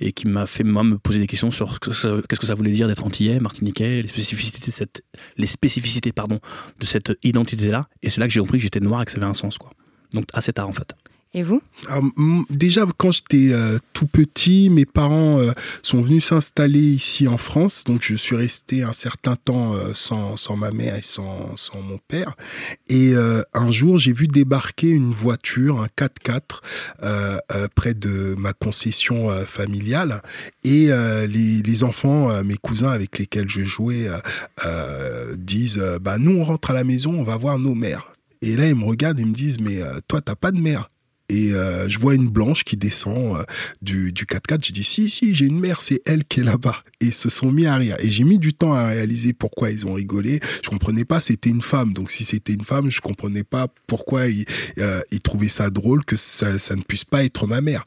et 0.00 0.12
qui 0.12 0.26
m'a 0.26 0.46
fait 0.46 0.64
moi 0.64 0.84
me 0.84 0.98
poser 0.98 1.18
des 1.18 1.26
questions 1.26 1.50
sur 1.50 1.80
qu'est-ce 1.80 2.40
que 2.40 2.46
ça 2.46 2.54
voulait 2.54 2.70
dire 2.70 2.88
d'être 2.88 3.04
antillais, 3.04 3.40
martiniquais, 3.40 4.02
les 4.02 4.08
spécificités 4.08 4.64
de 4.64 4.72
cette, 4.72 5.04
les 5.36 5.46
spécificités 5.46 6.12
pardon 6.12 6.40
de 6.80 6.86
cette 6.86 7.12
identité-là. 7.22 7.88
Et 8.02 8.08
c'est 8.08 8.20
là 8.20 8.26
que 8.26 8.32
j'ai 8.32 8.40
compris 8.52 8.58
que 8.58 8.64
j'étais 8.64 8.80
noir 8.80 9.00
et 9.00 9.04
que 9.06 9.12
ça 9.12 9.16
avait 9.16 9.26
un 9.26 9.34
sens 9.34 9.56
quoi. 9.56 9.70
Donc 10.12 10.26
assez 10.34 10.52
tard 10.52 10.68
en 10.68 10.72
fait. 10.72 10.94
Et 11.34 11.42
vous? 11.42 11.62
Déjà, 12.50 12.84
quand 12.98 13.10
j'étais 13.10 13.54
euh, 13.54 13.78
tout 13.94 14.06
petit, 14.06 14.68
mes 14.68 14.84
parents 14.84 15.38
euh, 15.38 15.52
sont 15.82 16.02
venus 16.02 16.26
s'installer 16.26 16.78
ici 16.78 17.26
en 17.26 17.38
France. 17.38 17.84
Donc, 17.84 18.02
je 18.02 18.16
suis 18.16 18.36
resté 18.36 18.82
un 18.82 18.92
certain 18.92 19.36
temps 19.36 19.72
euh, 19.72 19.92
sans, 19.94 20.36
sans 20.36 20.58
ma 20.58 20.72
mère 20.72 20.94
et 20.94 21.02
sans, 21.02 21.56
sans 21.56 21.80
mon 21.80 21.96
père. 22.06 22.32
Et 22.88 23.14
un 23.54 23.70
jour, 23.70 23.98
j'ai 23.98 24.12
vu 24.12 24.28
débarquer 24.28 24.90
une 24.90 25.12
voiture, 25.12 25.80
un 25.80 25.86
4x4, 25.86 27.68
près 27.74 27.94
de 27.94 28.34
ma 28.36 28.52
concession 28.52 29.30
familiale. 29.46 30.20
Et 30.64 30.88
les, 30.88 31.62
les, 31.62 31.84
enfants, 31.84 32.42
mes 32.44 32.56
cousins 32.56 32.90
avec 32.90 33.18
lesquels 33.18 33.48
je 33.48 33.62
jouais, 33.62 34.08
disent, 35.36 35.82
bah 36.02 36.18
nous, 36.18 36.38
on 36.38 36.44
rentre 36.44 36.70
à 36.70 36.74
la 36.74 36.84
maison, 36.84 37.14
on 37.18 37.24
va 37.24 37.36
voir 37.36 37.58
nos 37.58 37.74
mères. 37.74 38.11
Et 38.42 38.56
là, 38.56 38.68
ils 38.68 38.74
me 38.74 38.84
regardent 38.84 39.20
et 39.20 39.24
me 39.24 39.34
disent, 39.34 39.60
mais 39.60 39.80
toi, 40.08 40.20
t'as 40.20 40.36
pas 40.36 40.52
de 40.52 40.58
mère 40.58 40.91
et 41.32 41.54
euh, 41.54 41.88
je 41.88 41.98
vois 41.98 42.14
une 42.14 42.28
blanche 42.28 42.62
qui 42.62 42.76
descend 42.76 43.38
euh, 43.38 43.42
du, 43.80 44.12
du 44.12 44.26
4x4. 44.26 44.66
Je 44.66 44.72
dis 44.72 44.84
si, 44.84 45.08
si, 45.08 45.34
j'ai 45.34 45.46
une 45.46 45.58
mère, 45.58 45.80
c'est 45.80 46.02
elle 46.04 46.24
qui 46.24 46.40
est 46.40 46.44
là-bas. 46.44 46.76
Et 47.00 47.06
ils 47.06 47.14
se 47.14 47.30
sont 47.30 47.50
mis 47.50 47.64
à 47.64 47.76
rire. 47.76 47.96
Et 48.00 48.12
j'ai 48.12 48.24
mis 48.24 48.38
du 48.38 48.52
temps 48.52 48.74
à 48.74 48.88
réaliser 48.88 49.32
pourquoi 49.32 49.70
ils 49.70 49.86
ont 49.86 49.94
rigolé. 49.94 50.40
Je 50.62 50.68
comprenais 50.68 51.06
pas, 51.06 51.20
c'était 51.20 51.48
une 51.48 51.62
femme. 51.62 51.94
Donc 51.94 52.10
si 52.10 52.24
c'était 52.24 52.52
une 52.52 52.64
femme, 52.64 52.90
je 52.90 53.00
comprenais 53.00 53.44
pas 53.44 53.68
pourquoi 53.86 54.26
ils, 54.28 54.44
euh, 54.78 55.00
trouvaient 55.24 55.48
ça 55.48 55.70
drôle 55.70 56.04
que 56.04 56.16
ça, 56.16 56.52
ne 56.76 56.82
puisse 56.82 57.04
pas 57.04 57.24
être 57.24 57.46
ma 57.46 57.60
mère 57.60 57.84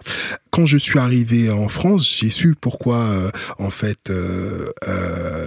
quand 0.52 0.66
je 0.66 0.78
suis 0.78 1.00
arrivé 1.00 1.52
en 1.52 1.68
France, 1.68 2.16
j'ai 2.18 2.30
su 2.30 2.56
pourquoi 2.56 3.30
en 3.60 3.70
fait 3.70 4.10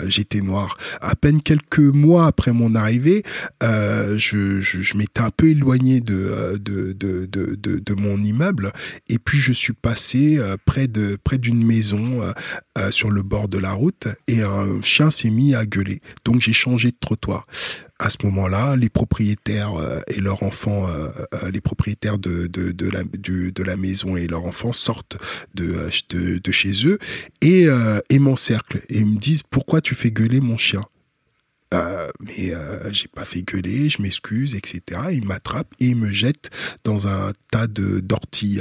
j'étais 0.07 0.43
noir. 0.43 0.77
À 1.01 1.17
peine 1.17 1.41
quelques 1.41 1.79
mois 1.79 2.27
après 2.27 2.53
mon 2.53 2.75
arrivée, 2.75 3.23
je, 3.63 4.97
m'étais 4.99 5.23
un 5.23 5.31
peu 5.35 5.49
éloigné 5.49 6.03
de, 6.03 7.88
de 7.89 8.01
mon 8.01 8.23
immeuble 8.23 8.73
et 9.09 9.19
puis 9.19 9.39
je 9.39 9.53
suis 9.53 9.73
passé 9.73 10.41
près 10.65 10.87
de 10.87 11.17
près 11.23 11.39
d'une 11.39 11.65
maison 11.65 12.21
sur 12.91 13.11
le 13.11 13.23
bord 13.23 13.49
de 13.49 13.59
la 13.59 13.73
route 13.73 14.09
et 14.27 14.43
un 14.43 14.81
chien 14.83 15.11
s'est 15.11 15.31
mis 15.31 15.55
à 15.55 15.65
gueuler. 15.67 16.01
Donc 16.25 16.41
j'ai 16.41 16.53
changé 16.53 16.91
de 16.91 16.97
trottoir 17.01 17.47
à 17.99 18.11
ce 18.11 18.17
moment-là, 18.25 18.77
les 18.77 18.89
propriétaires 18.89 19.75
euh, 19.75 20.01
et 20.07 20.21
leurs 20.21 20.43
enfants, 20.43 20.87
euh, 20.89 21.09
euh, 21.35 21.51
les 21.51 21.61
propriétaires 21.61 22.19
de, 22.19 22.47
de, 22.47 22.91
la, 22.91 23.03
de 23.03 23.63
la 23.63 23.77
maison 23.77 24.17
et 24.17 24.27
leurs 24.27 24.45
enfants 24.45 24.73
sortent 24.73 25.17
de, 25.55 25.75
de, 26.11 26.39
de 26.39 26.53
chez 26.53 26.87
eux 26.87 26.99
et, 27.41 27.67
et 28.11 28.19
m'encerclent 28.19 28.83
et 28.89 29.05
me 29.05 29.19
disent 29.19 29.43
pourquoi 29.43 29.81
tu 29.81 29.95
fais 29.95 30.11
gueuler 30.11 30.41
mon 30.41 30.57
chien? 30.57 30.83
Euh, 31.75 32.09
mais 32.21 32.55
euh, 32.55 32.91
j'ai 32.93 33.09
pas 33.09 33.25
fait 33.25 33.43
gueuler, 33.43 33.91
je 33.91 34.01
m'excuse, 34.01 34.55
etc. 34.55 35.01
Il 35.13 35.27
m'attrape 35.27 35.75
et 35.81 35.89
il 35.89 35.97
me 35.97 36.11
jette 36.11 36.51
dans 36.85 37.07
un 37.07 37.33
tas 37.51 37.67
de 37.67 38.01
d'orties 38.01 38.61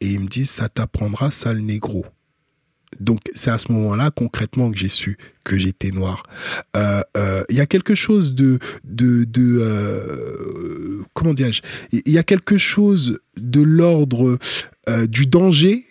et 0.00 0.06
il 0.06 0.20
me 0.20 0.26
dit 0.26 0.46
ça 0.46 0.68
t'apprendra 0.68 1.30
sale 1.30 1.58
négro. 1.58 2.06
Donc 2.98 3.20
c'est 3.34 3.50
à 3.50 3.58
ce 3.58 3.70
moment-là 3.72 4.10
concrètement 4.10 4.70
que 4.70 4.78
j'ai 4.78 4.88
su 4.88 5.18
que 5.44 5.58
j'étais 5.58 5.90
noir. 5.90 6.22
Euh, 6.76 7.02
il 7.50 7.56
y 7.56 7.60
a 7.60 7.66
quelque 7.66 7.94
chose 7.94 8.34
de 8.34 8.58
de, 8.84 9.24
de 9.24 11.04
comment 11.12 11.34
dirais-je? 11.34 11.60
Il 11.92 12.12
y 12.12 12.18
a 12.18 12.22
quelque 12.22 12.56
chose 12.56 13.18
de 13.36 13.60
l'ordre 13.60 14.38
du 15.08 15.26
danger 15.26 15.84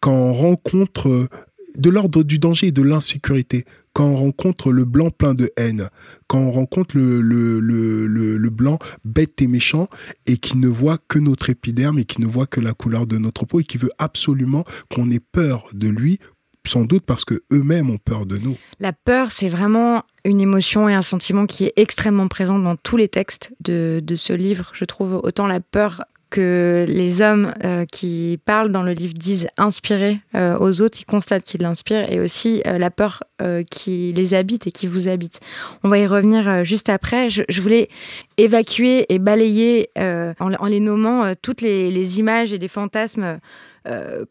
quand 0.00 0.14
on 0.14 0.32
rencontre 0.32 1.28
de 1.76 1.90
l'ordre 1.90 2.22
du 2.22 2.38
danger 2.38 2.68
et 2.68 2.72
de 2.72 2.82
l'insécurité 2.82 3.64
quand 3.96 4.04
on 4.04 4.16
rencontre 4.16 4.72
le 4.72 4.84
blanc 4.84 5.08
plein 5.08 5.32
de 5.32 5.50
haine, 5.56 5.88
quand 6.26 6.38
on 6.38 6.50
rencontre 6.50 6.98
le, 6.98 7.22
le, 7.22 7.60
le, 7.60 8.06
le, 8.36 8.50
blanc 8.50 8.78
bête 9.06 9.40
et 9.40 9.46
méchant 9.46 9.88
et 10.26 10.36
qui 10.36 10.58
ne 10.58 10.68
voit 10.68 10.98
que 11.08 11.18
notre 11.18 11.48
épiderme 11.48 11.98
et 11.98 12.04
qui 12.04 12.20
ne 12.20 12.26
voit 12.26 12.44
que 12.44 12.60
la 12.60 12.74
couleur 12.74 13.06
de 13.06 13.16
notre 13.16 13.46
peau 13.46 13.60
et 13.60 13.64
qui 13.64 13.78
veut 13.78 13.90
absolument 13.96 14.66
qu'on 14.94 15.10
ait 15.10 15.18
peur 15.18 15.64
de 15.72 15.88
lui 15.88 16.18
sans 16.66 16.84
doute 16.84 17.04
parce 17.06 17.24
que 17.24 17.42
eux-mêmes 17.50 17.88
ont 17.88 17.96
peur 17.96 18.26
de 18.26 18.36
nous. 18.36 18.58
La 18.80 18.92
peur, 18.92 19.30
c'est 19.30 19.48
vraiment 19.48 20.02
une 20.26 20.42
émotion 20.42 20.90
et 20.90 20.94
un 20.94 21.00
sentiment 21.00 21.46
qui 21.46 21.64
est 21.64 21.72
extrêmement 21.76 22.28
présent 22.28 22.58
dans 22.58 22.76
tous 22.76 22.98
les 22.98 23.08
textes 23.08 23.54
de, 23.60 24.02
de 24.04 24.14
ce 24.14 24.34
livre. 24.34 24.72
Je 24.74 24.84
trouve 24.84 25.20
autant 25.22 25.46
la 25.46 25.60
peur 25.60 26.04
que 26.36 26.84
les 26.86 27.22
hommes 27.22 27.54
euh, 27.64 27.86
qui 27.90 28.38
parlent 28.44 28.70
dans 28.70 28.82
le 28.82 28.92
livre 28.92 29.14
disent 29.14 29.48
inspirer 29.56 30.20
euh, 30.34 30.58
aux 30.58 30.82
autres, 30.82 30.98
ils 31.00 31.06
constatent 31.06 31.44
qu'ils 31.44 31.62
l'inspirent, 31.62 32.12
et 32.12 32.20
aussi 32.20 32.60
euh, 32.66 32.76
la 32.76 32.90
peur 32.90 33.22
qui 33.70 34.14
les 34.14 34.32
habite 34.32 34.66
et 34.66 34.70
qui 34.70 34.86
vous 34.86 35.08
habite. 35.08 35.40
On 35.82 35.90
va 35.90 35.98
y 35.98 36.06
revenir 36.06 36.64
juste 36.64 36.88
après. 36.88 37.28
Je, 37.28 37.60
voulais 37.60 37.90
évacuer 38.38 39.04
et 39.12 39.18
balayer 39.18 39.90
en, 39.98 40.66
les 40.66 40.80
nommant 40.80 41.34
toutes 41.42 41.60
les, 41.60 41.90
les, 41.90 42.18
images 42.18 42.54
et 42.54 42.58
les 42.58 42.68
fantasmes 42.68 43.38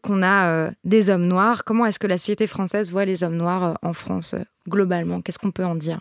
qu'on 0.02 0.22
a 0.24 0.70
des 0.82 1.08
hommes 1.08 1.28
noirs. 1.28 1.62
Comment 1.64 1.86
est-ce 1.86 2.00
que 2.00 2.08
la 2.08 2.18
société 2.18 2.48
française 2.48 2.90
voit 2.90 3.04
les 3.04 3.22
hommes 3.22 3.36
noirs 3.36 3.78
en 3.80 3.92
France 3.92 4.34
globalement? 4.68 5.20
Qu'est-ce 5.20 5.38
qu'on 5.38 5.52
peut 5.52 5.64
en 5.64 5.76
dire? 5.76 6.00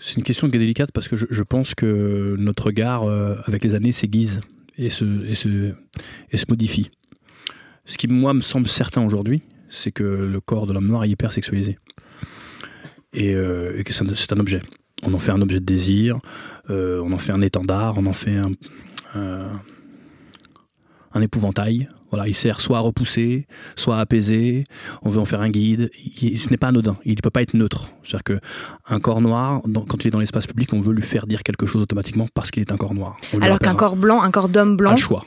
C'est 0.00 0.16
une 0.16 0.22
question 0.22 0.48
qui 0.48 0.56
est 0.56 0.58
délicate 0.58 0.92
parce 0.92 1.08
que 1.08 1.16
je, 1.16 1.42
pense 1.42 1.74
que 1.74 2.34
notre 2.38 2.64
regard, 2.64 3.04
euh, 3.04 3.36
avec 3.46 3.62
les 3.62 3.74
années, 3.74 3.92
s'aiguise 3.92 4.40
et 4.78 4.88
se, 4.88 5.04
et, 5.26 5.34
se, 5.34 5.74
et 6.30 6.36
se 6.36 6.46
modifie. 6.48 6.90
Ce 7.84 7.98
qui, 7.98 8.08
moi, 8.08 8.32
me 8.32 8.40
semble 8.40 8.66
certain 8.66 9.04
aujourd'hui, 9.04 9.42
c'est 9.68 9.92
que 9.92 10.02
le 10.02 10.40
corps 10.40 10.66
de 10.66 10.72
l'homme 10.72 10.86
noir 10.86 11.04
est 11.04 11.10
hyper 11.10 11.32
sexualisé. 11.32 11.78
Et, 13.12 13.34
euh, 13.34 13.82
que 13.82 13.92
c'est 13.92 14.32
un, 14.32 14.40
objet. 14.40 14.60
On 15.02 15.12
en 15.12 15.18
fait 15.18 15.32
un 15.32 15.42
objet 15.42 15.60
de 15.60 15.64
désir, 15.64 16.18
euh, 16.70 17.00
on 17.04 17.12
en 17.12 17.18
fait 17.18 17.32
un 17.32 17.42
étendard, 17.42 17.98
on 17.98 18.06
en 18.06 18.12
fait 18.14 18.36
un 18.36 18.52
épouvantail, 21.20 21.88
voilà, 22.10 22.28
il 22.28 22.34
sert 22.34 22.60
soit 22.60 22.78
à 22.78 22.80
repousser, 22.80 23.46
soit 23.76 23.96
à 23.96 24.00
apaiser. 24.00 24.64
On 25.02 25.10
veut 25.10 25.20
en 25.20 25.24
faire 25.24 25.40
un 25.40 25.50
guide. 25.50 25.90
ce 26.16 26.50
n'est 26.50 26.56
pas 26.56 26.68
anodin. 26.68 26.96
Il 27.04 27.14
ne 27.14 27.20
peut 27.20 27.30
pas 27.30 27.42
être 27.42 27.54
neutre. 27.54 27.92
C'est-à-dire 28.02 28.24
que 28.24 28.40
un 28.88 29.00
corps 29.00 29.20
noir, 29.20 29.62
quand 29.88 30.04
il 30.04 30.08
est 30.08 30.10
dans 30.10 30.20
l'espace 30.20 30.46
public, 30.46 30.72
on 30.72 30.80
veut 30.80 30.92
lui 30.92 31.02
faire 31.02 31.26
dire 31.26 31.42
quelque 31.42 31.66
chose 31.66 31.82
automatiquement 31.82 32.26
parce 32.34 32.50
qu'il 32.50 32.60
est 32.60 32.72
un 32.72 32.76
corps 32.76 32.94
noir. 32.94 33.16
Alors 33.40 33.58
qu'un 33.58 33.74
corps 33.74 33.96
blanc, 33.96 34.22
un 34.22 34.30
corps 34.30 34.48
d'homme 34.48 34.76
blanc, 34.76 34.90
a 34.90 34.94
le 34.94 34.98
choix. 34.98 35.24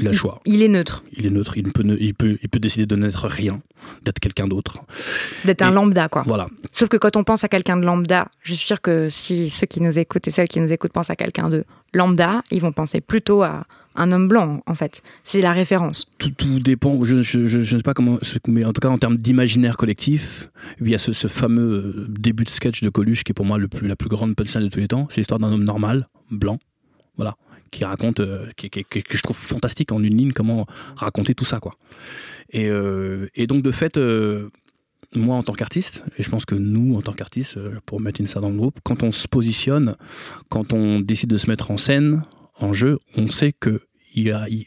Il 0.00 0.08
a 0.08 0.10
le 0.10 0.16
choix. 0.16 0.40
Il 0.44 0.60
est 0.62 0.68
neutre. 0.68 1.04
Il 1.16 1.24
est 1.24 1.30
neutre. 1.30 1.56
Il 1.56 1.72
peut, 1.72 1.84
il 2.00 2.14
peut, 2.14 2.36
il 2.42 2.48
peut 2.48 2.58
décider 2.58 2.84
de 2.84 2.96
n'être 2.96 3.28
rien, 3.28 3.60
d'être 4.02 4.18
quelqu'un 4.18 4.48
d'autre. 4.48 4.78
D'être 5.44 5.62
un 5.62 5.70
lambda, 5.70 6.08
quoi. 6.08 6.24
Voilà. 6.26 6.48
Sauf 6.72 6.88
que 6.88 6.96
quand 6.96 7.16
on 7.16 7.22
pense 7.22 7.44
à 7.44 7.48
quelqu'un 7.48 7.76
de 7.76 7.84
lambda, 7.84 8.28
je 8.42 8.54
suis 8.54 8.66
sûr 8.66 8.80
que 8.80 9.08
si 9.08 9.50
ceux 9.50 9.66
qui 9.66 9.80
nous 9.80 9.96
écoutent 9.96 10.26
et 10.26 10.32
celles 10.32 10.48
qui 10.48 10.58
nous 10.58 10.72
écoutent 10.72 10.92
pensent 10.92 11.10
à 11.10 11.16
quelqu'un 11.16 11.48
de 11.48 11.64
lambda, 11.92 12.42
ils 12.50 12.60
vont 12.60 12.72
penser 12.72 13.00
plutôt 13.00 13.42
à 13.44 13.66
un 13.94 14.12
homme 14.12 14.28
blanc, 14.28 14.60
en 14.66 14.74
fait. 14.74 15.02
C'est 15.22 15.40
la 15.40 15.52
référence. 15.52 16.10
Tout, 16.18 16.30
dépend, 16.60 17.02
je 17.04 17.16
ne 17.16 17.64
sais 17.64 17.82
pas 17.82 17.94
comment, 17.94 18.18
mais 18.48 18.64
en 18.64 18.72
tout 18.72 18.80
cas 18.80 18.88
en 18.88 18.98
termes 18.98 19.16
d'imaginaire 19.16 19.76
collectif, 19.76 20.48
il 20.80 20.88
y 20.88 20.94
a 20.94 20.98
ce, 20.98 21.28
fameux 21.28 21.62
euh, 21.62 22.06
début 22.08 22.44
de 22.44 22.48
sketch 22.48 22.82
de 22.82 22.88
Coluche 22.88 23.24
qui 23.24 23.32
est 23.32 23.34
pour 23.34 23.44
moi 23.44 23.58
le 23.58 23.68
plus, 23.68 23.86
la 23.86 23.96
plus 23.96 24.08
grande 24.08 24.34
punchline 24.34 24.64
de 24.64 24.68
tous 24.68 24.80
les 24.80 24.88
temps. 24.88 25.06
C'est 25.10 25.18
l'histoire 25.18 25.40
d'un 25.40 25.52
homme 25.52 25.64
normal, 25.64 26.08
blanc, 26.30 26.58
voilà, 27.16 27.36
qui 27.70 27.84
raconte, 27.84 28.20
euh, 28.20 28.46
qui, 28.56 28.68
que 28.70 29.16
je 29.16 29.22
trouve 29.22 29.36
fantastique 29.36 29.92
en 29.92 30.02
une 30.02 30.16
ligne, 30.16 30.32
comment 30.32 30.66
raconter 30.96 31.34
tout 31.34 31.44
ça, 31.44 31.60
quoi. 31.60 31.76
Et, 32.50 32.68
euh, 32.68 33.28
donc 33.48 33.62
de 33.62 33.70
fait, 33.70 33.98
moi 35.14 35.36
en 35.36 35.42
tant 35.44 35.52
qu'artiste, 35.52 36.02
et 36.18 36.22
je 36.22 36.30
pense 36.30 36.44
que 36.44 36.54
nous 36.56 36.96
en 36.96 37.02
tant 37.02 37.12
qu'artistes, 37.12 37.58
pour 37.86 38.00
mettre 38.00 38.20
une 38.20 38.26
ça 38.26 38.40
dans 38.40 38.50
le 38.50 38.56
groupe, 38.56 38.80
quand 38.82 39.02
on 39.02 39.12
se 39.12 39.28
positionne, 39.28 39.94
quand 40.48 40.72
on 40.72 41.00
décide 41.00 41.30
de 41.30 41.36
se 41.36 41.48
mettre 41.48 41.70
en 41.70 41.76
scène, 41.76 42.22
en 42.56 42.72
jeu, 42.72 42.98
on 43.16 43.30
sait 43.30 43.52
que 43.52 43.82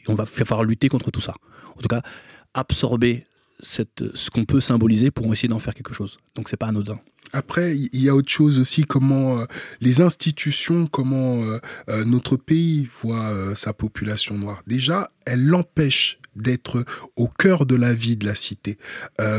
on 0.08 0.14
va 0.14 0.26
falloir 0.26 0.64
lutter 0.64 0.88
contre 0.88 1.10
tout 1.10 1.22
ça. 1.22 1.34
En 1.76 1.80
tout 1.80 1.88
cas, 1.88 2.02
absorber 2.54 3.26
ce 3.60 4.30
qu'on 4.30 4.44
peut 4.44 4.60
symboliser 4.60 5.10
pour 5.10 5.32
essayer 5.32 5.48
d'en 5.48 5.58
faire 5.58 5.74
quelque 5.74 5.94
chose. 5.94 6.18
Donc 6.34 6.48
c'est 6.48 6.56
pas 6.56 6.66
anodin. 6.66 7.00
Après, 7.32 7.76
il 7.76 8.02
y 8.02 8.08
a 8.08 8.14
autre 8.14 8.30
chose 8.30 8.58
aussi, 8.58 8.84
comment 8.84 9.40
euh, 9.40 9.44
les 9.80 10.00
institutions, 10.00 10.86
comment 10.86 11.42
euh, 11.42 11.58
euh, 11.88 12.04
notre 12.04 12.36
pays 12.36 12.88
voit 13.02 13.54
sa 13.54 13.72
population 13.72 14.36
noire. 14.36 14.62
Déjà, 14.66 15.08
elle 15.26 15.44
l'empêche 15.44 16.20
d'être 16.36 16.84
au 17.16 17.28
cœur 17.28 17.66
de 17.66 17.74
la 17.74 17.92
vie 17.92 18.16
de 18.16 18.24
la 18.24 18.34
cité. 18.34 18.78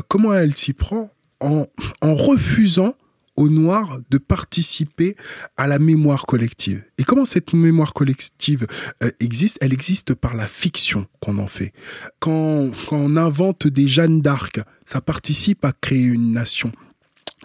comment 0.09 0.33
elle 0.33 0.55
s'y 0.55 0.73
prend 0.73 1.11
en, 1.39 1.65
en 2.01 2.15
refusant 2.15 2.95
aux 3.39 3.49
Noirs 3.49 3.99
de 4.09 4.17
participer 4.17 5.15
à 5.57 5.67
la 5.67 5.79
mémoire 5.79 6.25
collective. 6.25 6.83
Et 6.97 7.03
comment 7.03 7.25
cette 7.25 7.53
mémoire 7.53 7.93
collective 7.93 8.67
euh, 9.01 9.09
existe? 9.19 9.57
Elle 9.61 9.73
existe 9.73 10.13
par 10.13 10.35
la 10.35 10.47
fiction 10.47 11.07
qu'on 11.21 11.37
en 11.37 11.47
fait. 11.47 11.73
Quand, 12.19 12.69
on 12.91 13.17
invente 13.17 13.67
des 13.67 13.87
Jeanne 13.87 14.21
d'Arc, 14.21 14.59
ça 14.85 14.99
participe 14.99 15.63
à 15.63 15.71
créer 15.71 16.03
une 16.03 16.33
nation 16.33 16.71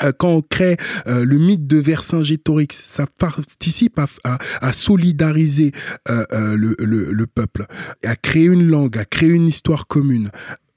euh, 0.02 0.10
quand 0.10 0.30
on 0.30 0.42
crée 0.42 0.76
euh, 1.06 1.24
le 1.24 1.38
mythe 1.38 1.68
de 1.68 1.76
Vercingétorix, 1.76 2.66
ça 2.72 3.06
participe 3.06 4.00
à, 4.24 4.72
solidariser 4.72 5.70
le, 6.08 6.74
le, 6.80 7.26
peuple, 7.28 7.64
à 8.02 8.16
créer 8.16 8.46
une 8.46 8.66
langue, 8.66 8.98
à 8.98 9.04
créer 9.04 9.28
une 9.28 9.46
histoire 9.46 9.86
commune 9.86 10.32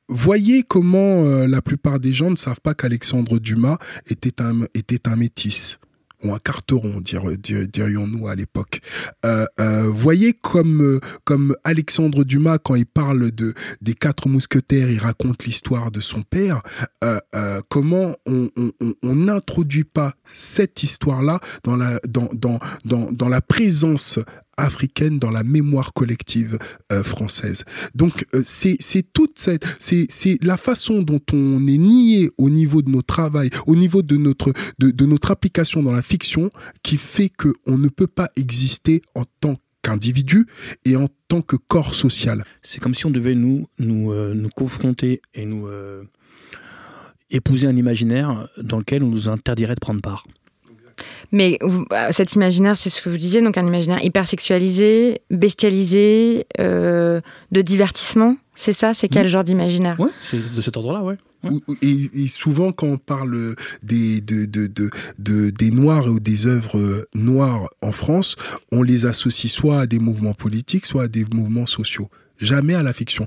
voyez 0.10 0.64
comment 0.64 1.24
euh, 1.24 1.48
la 1.48 1.62
plupart 1.62 2.00
des 2.00 2.14
gens 2.14 2.30
ne 2.30 2.36
savent 2.36 2.62
pas 2.62 2.74
qu'Alexandre 2.74 3.40
Dumas 3.40 3.78
était 4.10 4.42
un, 4.42 4.62
était 4.74 5.08
un 5.08 5.16
métis 5.16 5.80
ou 6.24 6.34
un 6.34 6.40
carteron, 6.40 7.00
dirions-nous 7.00 8.28
à 8.28 8.34
l'époque. 8.34 8.80
Euh, 9.24 9.46
euh, 9.60 9.84
voyez 9.84 10.34
comme 10.34 11.00
comme 11.26 11.56
Alexandre 11.64 12.24
Dumas, 12.24 12.58
quand 12.58 12.74
il 12.74 12.88
parle 12.88 13.30
de 13.30 13.54
des 13.82 13.94
quatre 13.94 14.28
mousquetaires, 14.28 14.90
il 14.90 14.98
raconte 14.98 15.46
l'histoire 15.46 15.92
de 15.92 16.02
son 16.02 16.24
père. 16.24 16.60
comment 17.70 18.16
on 18.26 19.16
n'introduit 19.16 19.84
pas 19.84 20.14
cette 20.26 20.82
histoire-là 20.82 21.40
dans 21.64 21.76
la 21.76 22.00
dans 22.10 22.30
dans 22.34 22.58
dans 22.84 23.12
dans 23.12 23.30
la 23.30 23.42
présence 23.42 24.18
africaine 24.58 25.20
dans 25.20 25.32
la 25.32 25.44
mémoire 25.44 25.94
collective 25.94 26.58
euh, 26.92 27.04
française. 27.04 27.64
Donc 27.96 28.26
euh, 28.34 28.42
c'est 28.44 28.78
toute 29.14 29.40
cette 29.40 29.64
c'est 29.80 30.08
c'est 30.10 30.38
la 30.44 30.58
façon 30.58 31.02
dont 31.02 31.22
on 31.32 31.68
est 31.68 31.78
nié 31.78 32.32
au 32.38 32.50
niveau 32.50 32.82
de 32.82 32.90
notre 32.90 33.08
travail, 33.08 33.50
au 33.68 33.76
niveau 33.76 34.02
de 34.02 34.18
notre 34.18 34.54
de, 34.80 34.92
de 34.92 35.06
notre 35.06 35.32
application 35.32 35.84
dans 35.84 35.92
la 35.92 36.02
fiction 36.02 36.52
qui 36.84 36.98
fait 36.98 37.30
que 37.30 37.54
on 37.66 37.78
ne 37.78 37.88
peut 37.88 38.08
pas 38.08 38.30
exister 38.36 39.02
en 39.16 39.24
tant 39.40 39.56
qu'individu 39.84 40.48
et 40.86 40.96
en 40.96 41.08
tant 41.28 41.42
que 41.42 41.56
corps 41.56 41.94
social. 41.94 42.44
C'est 42.62 42.80
comme 42.82 42.94
si 42.94 43.06
on 43.06 43.12
devait 43.12 43.36
nous 43.36 43.68
nous 43.80 44.12
euh, 44.12 44.34
nous 44.34 44.50
confronter 44.50 45.22
et 45.34 45.46
nous 45.46 45.68
épouser 47.30 47.68
un 47.68 47.76
imaginaire 47.76 48.48
dans 48.58 48.80
lequel 48.80 49.04
on 49.04 49.10
nous 49.10 49.30
interdirait 49.30 49.76
de 49.76 49.80
prendre 49.80 50.02
part. 50.02 50.26
Mais 51.32 51.60
bah, 51.90 52.12
cet 52.12 52.34
imaginaire, 52.34 52.78
c'est 52.78 52.90
ce 52.90 53.02
que 53.02 53.10
vous 53.10 53.18
disiez, 53.18 53.42
donc 53.42 53.58
un 53.58 53.66
imaginaire 53.66 54.04
hyper 54.04 54.28
sexualisé, 54.28 55.22
bestialisé, 55.30 56.46
euh, 56.60 57.22
de 57.52 57.62
divertissement, 57.62 58.38
c'est 58.56 58.74
ça 58.74 58.94
C'est 58.94 59.08
quel 59.08 59.28
mmh. 59.28 59.30
genre 59.30 59.44
d'imaginaire? 59.44 59.96
Oui, 60.00 60.10
c'est 60.22 60.54
de 60.54 60.62
cet 60.62 60.78
ordre-là, 60.78 61.04
ouais. 61.04 61.18
Et, 61.82 62.28
souvent, 62.28 62.72
quand 62.72 62.88
on 62.88 62.98
parle 62.98 63.56
des, 63.84 64.20
de, 64.22 64.46
de, 64.46 64.68
de, 64.68 65.50
des 65.52 65.72
Noirs 65.72 66.08
ou 66.08 66.20
des 66.20 66.48
œuvres 66.48 67.08
noires 67.14 67.70
en 67.82 67.92
France, 67.92 68.36
on 68.72 68.82
les 68.84 69.06
associe 69.06 69.52
soit 69.52 69.82
à 69.82 69.86
des 69.86 70.00
mouvements 70.00 70.34
politiques, 70.34 70.86
soit 70.86 71.04
à 71.04 71.08
des 71.08 71.26
mouvements 71.32 71.68
sociaux 71.68 72.10
jamais 72.40 72.76
à 72.76 72.84
la 72.84 72.94
fiction. 72.94 73.26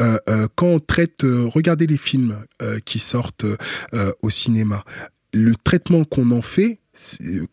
Euh, 0.00 0.16
euh, 0.28 0.46
quand 0.54 0.68
on 0.68 0.78
traite, 0.78 1.22
regardez 1.24 1.88
les 1.88 1.96
films 1.96 2.38
qui 2.84 3.00
sortent 3.00 3.46
au 4.22 4.30
cinéma, 4.30 4.84
le 5.34 5.54
traitement 5.56 6.04
qu'on 6.04 6.30
en 6.30 6.42
fait, 6.42 6.78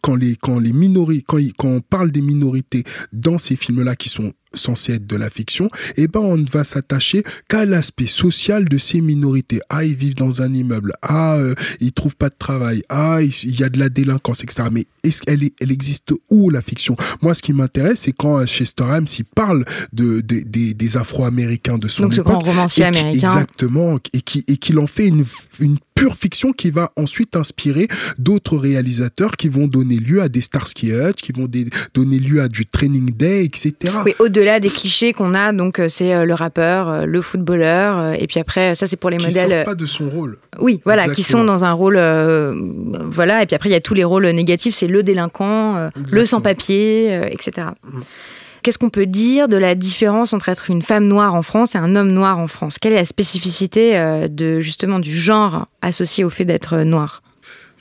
quand 0.01 0.15
les 0.15 0.35
quand 0.35 0.59
les 0.59 0.73
minorités 0.73 1.23
quand, 1.27 1.39
quand 1.57 1.69
on 1.69 1.81
parle 1.81 2.11
des 2.11 2.21
minorités 2.21 2.83
dans 3.11 3.37
ces 3.37 3.55
films 3.55 3.83
là 3.83 3.95
qui 3.95 4.09
sont 4.09 4.33
censé 4.53 4.93
être 4.93 5.07
de 5.07 5.15
la 5.15 5.29
fiction, 5.29 5.69
eh 5.95 6.07
ben 6.07 6.19
on 6.19 6.37
ne 6.37 6.45
va 6.47 6.63
s'attacher 6.63 7.23
qu'à 7.47 7.65
l'aspect 7.65 8.07
social 8.07 8.67
de 8.67 8.77
ces 8.77 9.01
minorités. 9.01 9.61
Ah, 9.69 9.85
ils 9.85 9.95
vivent 9.95 10.15
dans 10.15 10.41
un 10.41 10.53
immeuble. 10.53 10.93
Ah, 11.01 11.37
euh, 11.37 11.55
ils 11.79 11.93
trouvent 11.93 12.15
pas 12.15 12.29
de 12.29 12.35
travail. 12.37 12.83
Ah, 12.89 13.19
il 13.21 13.59
y 13.59 13.63
a 13.63 13.69
de 13.69 13.79
la 13.79 13.89
délinquance, 13.89 14.43
etc. 14.43 14.67
Mais 14.71 14.85
est-ce 15.03 15.21
qu'elle 15.21 15.49
elle 15.59 15.71
existe 15.71 16.11
où 16.29 16.49
la 16.49 16.61
fiction? 16.61 16.95
Moi, 17.21 17.33
ce 17.33 17.41
qui 17.41 17.53
m'intéresse, 17.53 18.01
c'est 18.01 18.11
quand 18.11 18.45
Chester 18.45 18.83
Himes 18.83 19.05
il 19.17 19.25
parle 19.25 19.65
de, 19.93 20.21
des 20.21 20.97
Afro-Américains 20.97 21.77
de 21.77 21.87
son 21.87 22.03
Donc, 22.03 22.13
époque. 22.13 22.25
ce 22.25 22.29
grand 22.29 22.39
romancier 22.39 22.85
américain. 22.85 23.31
Exactement, 23.31 23.99
et 24.13 24.21
qui 24.21 24.43
et 24.47 24.57
qu'il 24.57 24.79
en 24.79 24.87
fait 24.87 25.07
une 25.07 25.25
une 25.59 25.77
pure 26.01 26.15
fiction 26.15 26.51
qui 26.51 26.71
va 26.71 26.91
ensuite 26.95 27.35
inspirer 27.35 27.87
d'autres 28.17 28.57
réalisateurs 28.57 29.37
qui 29.37 29.49
vont 29.49 29.67
donner 29.67 29.97
lieu 29.97 30.19
à 30.23 30.29
des 30.29 30.41
Starsky 30.41 30.91
Hutch, 30.91 31.21
qui 31.21 31.31
vont 31.31 31.47
donner 31.93 32.17
lieu 32.17 32.41
à 32.41 32.47
du 32.47 32.65
Training 32.65 33.11
Day, 33.11 33.45
etc. 33.45 33.75
Oui, 34.03 34.15
au-delà 34.17 34.59
des 34.59 34.71
clichés 34.71 35.13
qu'on 35.13 35.35
a, 35.35 35.53
donc 35.53 35.77
euh, 35.77 35.89
c'est 35.89 36.15
euh, 36.15 36.25
le 36.25 36.33
rappeur, 36.33 36.89
euh, 36.89 37.05
le 37.05 37.21
footballeur, 37.21 38.15
et 38.19 38.25
puis 38.25 38.39
après, 38.39 38.73
ça 38.73 38.87
c'est 38.87 38.95
pour 38.95 39.11
les 39.11 39.17
qui 39.17 39.27
modèles. 39.27 39.51
Sort 39.51 39.63
pas 39.63 39.75
de 39.75 39.85
son 39.85 40.09
rôle. 40.09 40.37
Oui, 40.57 40.81
voilà, 40.85 41.07
qui 41.07 41.21
sont 41.21 41.43
dans 41.43 41.65
un 41.65 41.71
rôle, 41.71 41.99
voilà, 43.11 43.43
et 43.43 43.45
puis 43.45 43.55
après 43.55 43.69
il 43.69 43.73
y 43.73 43.75
a 43.75 43.81
tous 43.81 43.93
les 43.93 44.03
rôles 44.03 44.25
négatifs, 44.29 44.75
c'est 44.75 44.87
le 44.87 45.03
délinquant, 45.03 45.91
le 46.11 46.25
sans-papier, 46.25 47.27
etc. 47.29 47.67
Qu'est-ce 48.63 48.77
qu'on 48.77 48.89
peut 48.89 49.07
dire 49.07 49.47
de 49.47 49.57
la 49.57 49.75
différence 49.75 50.33
entre 50.33 50.49
être 50.49 50.69
une 50.69 50.81
femme 50.81 51.07
noire 51.07 51.33
en 51.33 51.41
France 51.41 51.75
et 51.75 51.77
un 51.77 51.95
homme 51.95 52.11
noir 52.11 52.37
en 52.37 52.47
France? 52.47 52.77
Quelle 52.79 52.93
est 52.93 52.97
la 52.97 53.05
spécificité 53.05 53.97
euh, 53.97 54.27
de 54.27 54.59
justement 54.61 54.99
du 54.99 55.17
genre 55.17 55.67
associé 55.81 56.23
au 56.23 56.29
fait 56.29 56.45
d'être 56.45 56.77
noir? 56.77 57.23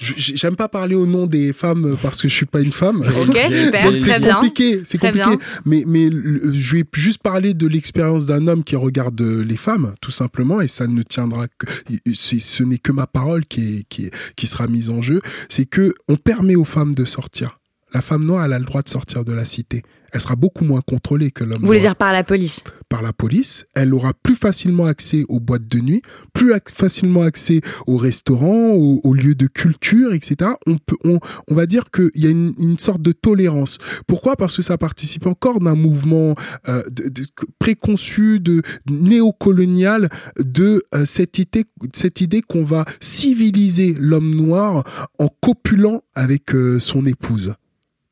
J'aime 0.01 0.57
pas 0.57 0.69
parler 0.69 0.95
au 0.95 1.05
nom 1.05 1.27
des 1.27 1.53
femmes 1.53 1.99
parce 2.03 2.23
que 2.23 2.29
je 2.29 2.35
suis 2.35 2.47
pas 2.47 2.63
une 2.63 2.73
femme. 2.73 3.05
Ok, 3.29 3.39
super, 3.51 3.83
très 4.01 4.19
bien. 4.19 4.35
Compliqué, 4.37 4.81
c'est 4.85 4.97
compliqué. 4.97 5.37
Mais, 5.67 5.85
mais 5.87 6.09
je 6.11 6.77
vais 6.77 6.85
juste 6.95 7.23
parler 7.23 7.53
de 7.53 7.67
l'expérience 7.67 8.25
d'un 8.25 8.49
homme 8.49 8.65
qui 8.65 8.77
regarde 8.77 9.21
les 9.21 9.59
femmes, 9.59 9.93
tout 10.01 10.11
simplement, 10.11 10.63
et 10.63 10.69
ça 10.69 10.87
ne 10.87 11.03
tiendra 11.03 11.49
que, 11.49 11.67
ce 12.15 12.63
n'est 12.63 12.79
que 12.79 12.93
ma 12.93 13.07
parole 13.07 13.45
qui, 13.45 13.81
est, 13.81 13.85
qui, 13.91 14.11
qui 14.37 14.47
sera 14.47 14.69
mise 14.69 14.89
en 14.89 15.03
jeu. 15.03 15.21
C'est 15.51 15.67
que 15.67 15.93
on 16.09 16.17
permet 16.17 16.57
aux 16.57 16.65
femmes 16.65 16.95
de 16.95 17.05
sortir. 17.05 17.60
La 17.93 18.03
femme 18.03 18.25
noire, 18.25 18.45
elle 18.45 18.53
a 18.53 18.59
le 18.59 18.65
droit 18.65 18.83
de 18.83 18.89
sortir 18.89 19.25
de 19.25 19.33
la 19.33 19.45
cité 19.45 19.83
elle 20.13 20.21
sera 20.21 20.37
beaucoup 20.37 20.65
moins 20.65 20.81
contrôlée 20.81 21.31
que 21.31 21.45
l'homme. 21.45 21.61
Vous 21.61 21.67
voulez 21.67 21.81
dire 21.81 21.97
par 21.97 22.13
la 22.13 22.25
police 22.25 22.63
Par 22.89 23.03
la 23.03 23.13
police. 23.13 23.67
Elle 23.75 23.95
aura 23.95 24.13
plus 24.13 24.35
facilement 24.35 24.87
accès 24.87 25.25
aux 25.29 25.41
boîtes 25.41 25.67
de 25.69 25.79
nuit, 25.79 26.03
plus 26.33 26.53
facilement 26.69 27.23
accès 27.23 27.61
aux 27.87 27.97
restaurants, 27.97 28.73
aux, 28.73 29.15
lieux 29.15 29.35
de 29.35 29.47
culture, 29.47 30.13
etc. 30.13 30.53
On, 30.67 30.79
peut, 30.79 30.97
on, 31.05 31.19
on 31.49 31.55
va 31.55 31.67
dire 31.67 31.91
qu'il 31.91 32.11
y 32.15 32.27
a 32.27 32.31
une, 32.31 32.55
une, 32.59 32.79
sorte 32.79 33.03
de 33.03 33.13
tolérance. 33.13 33.79
Pourquoi? 34.07 34.37
Parce 34.37 34.57
que 34.57 34.63
ça 34.63 34.79
participe 34.79 35.27
encore 35.27 35.61
d'un 35.61 35.75
mouvement 35.75 36.35
euh, 36.69 36.83
de, 36.91 37.11
préconçu, 37.59 38.41
de 38.41 38.63
néocolonial, 38.89 40.09
de 40.39 40.83
euh, 40.95 41.05
cette 41.05 41.39
idée, 41.39 41.65
cette 41.93 42.21
idée 42.21 42.43
qu'on 42.43 42.65
va 42.65 42.85
civiliser 43.01 43.95
l'homme 43.99 44.35
noir 44.35 44.85
en 45.19 45.29
copulant 45.41 46.03
avec 46.15 46.55
euh, 46.55 46.79
son 46.79 47.07
épouse 47.07 47.55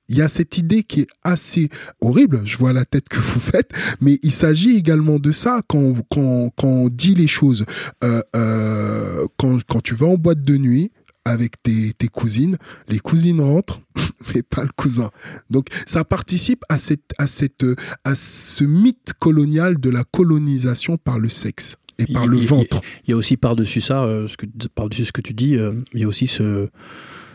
il 0.09 0.17
y 0.17 0.23
a 0.23 0.29
cette 0.29 0.57
idée 0.59 0.83
qui 0.83 1.03
est 1.03 1.09
assez 1.23 1.69
horrible, 2.01 2.43
je 2.45 2.57
vois 2.57 2.73
la 2.73 2.85
tête 2.85 3.09
que 3.09 3.19
vous 3.19 3.41
faites, 3.41 3.71
mais 4.01 4.19
il 4.23 4.33
s'agit 4.33 4.77
également 4.77 5.19
de 5.19 5.33
ça 5.33 5.61
quand, 5.69 5.95
quand, 6.11 6.51
quand 6.57 6.69
on 6.69 6.89
dit 6.89 7.15
les 7.15 7.29
choses. 7.29 7.65
Euh, 8.03 8.23
euh, 8.35 9.27
quand, 9.37 9.63
quand 9.65 9.83
tu 9.83 9.95
vas 9.95 10.07
en 10.07 10.17
boîte 10.17 10.43
de 10.43 10.57
nuit, 10.57 10.91
avec 11.25 11.63
tes, 11.63 11.93
tes, 11.93 12.09
cousines, 12.09 12.57
les 12.89 13.01
cousines 13.01 13.43
rentrent, 13.43 13.83
mais 14.35 14.43
pas 14.43 14.63
le 14.63 14.71
cousin. 14.75 15.11
Donc 15.51 15.67
ça 15.85 16.03
participe 16.05 16.65
à, 16.71 16.79
cette, 16.79 17.13
à, 17.19 17.27
cette, 17.27 17.67
à 18.05 18.15
ce 18.15 18.65
mythe 18.65 19.13
colonial 19.19 19.79
de 19.79 19.91
la 19.91 20.05
colonisation 20.05 20.97
par 20.97 21.19
le 21.19 21.29
sexe 21.29 21.77
et 21.99 22.11
par 22.11 22.27
le 22.27 22.39
ventre. 22.39 22.81
Il 23.07 23.11
y 23.11 23.13
a 23.13 23.17
aussi 23.17 23.37
par-dessus 23.37 23.83
ça, 23.83 24.05
euh, 24.05 24.27
par-dessus 24.75 25.05
ce 25.05 25.13
que 25.13 25.21
tu 25.21 25.35
dis, 25.35 25.59
il 25.93 26.01
y 26.01 26.05
a 26.05 26.09
aussi 26.09 26.29
ce, 26.29 26.71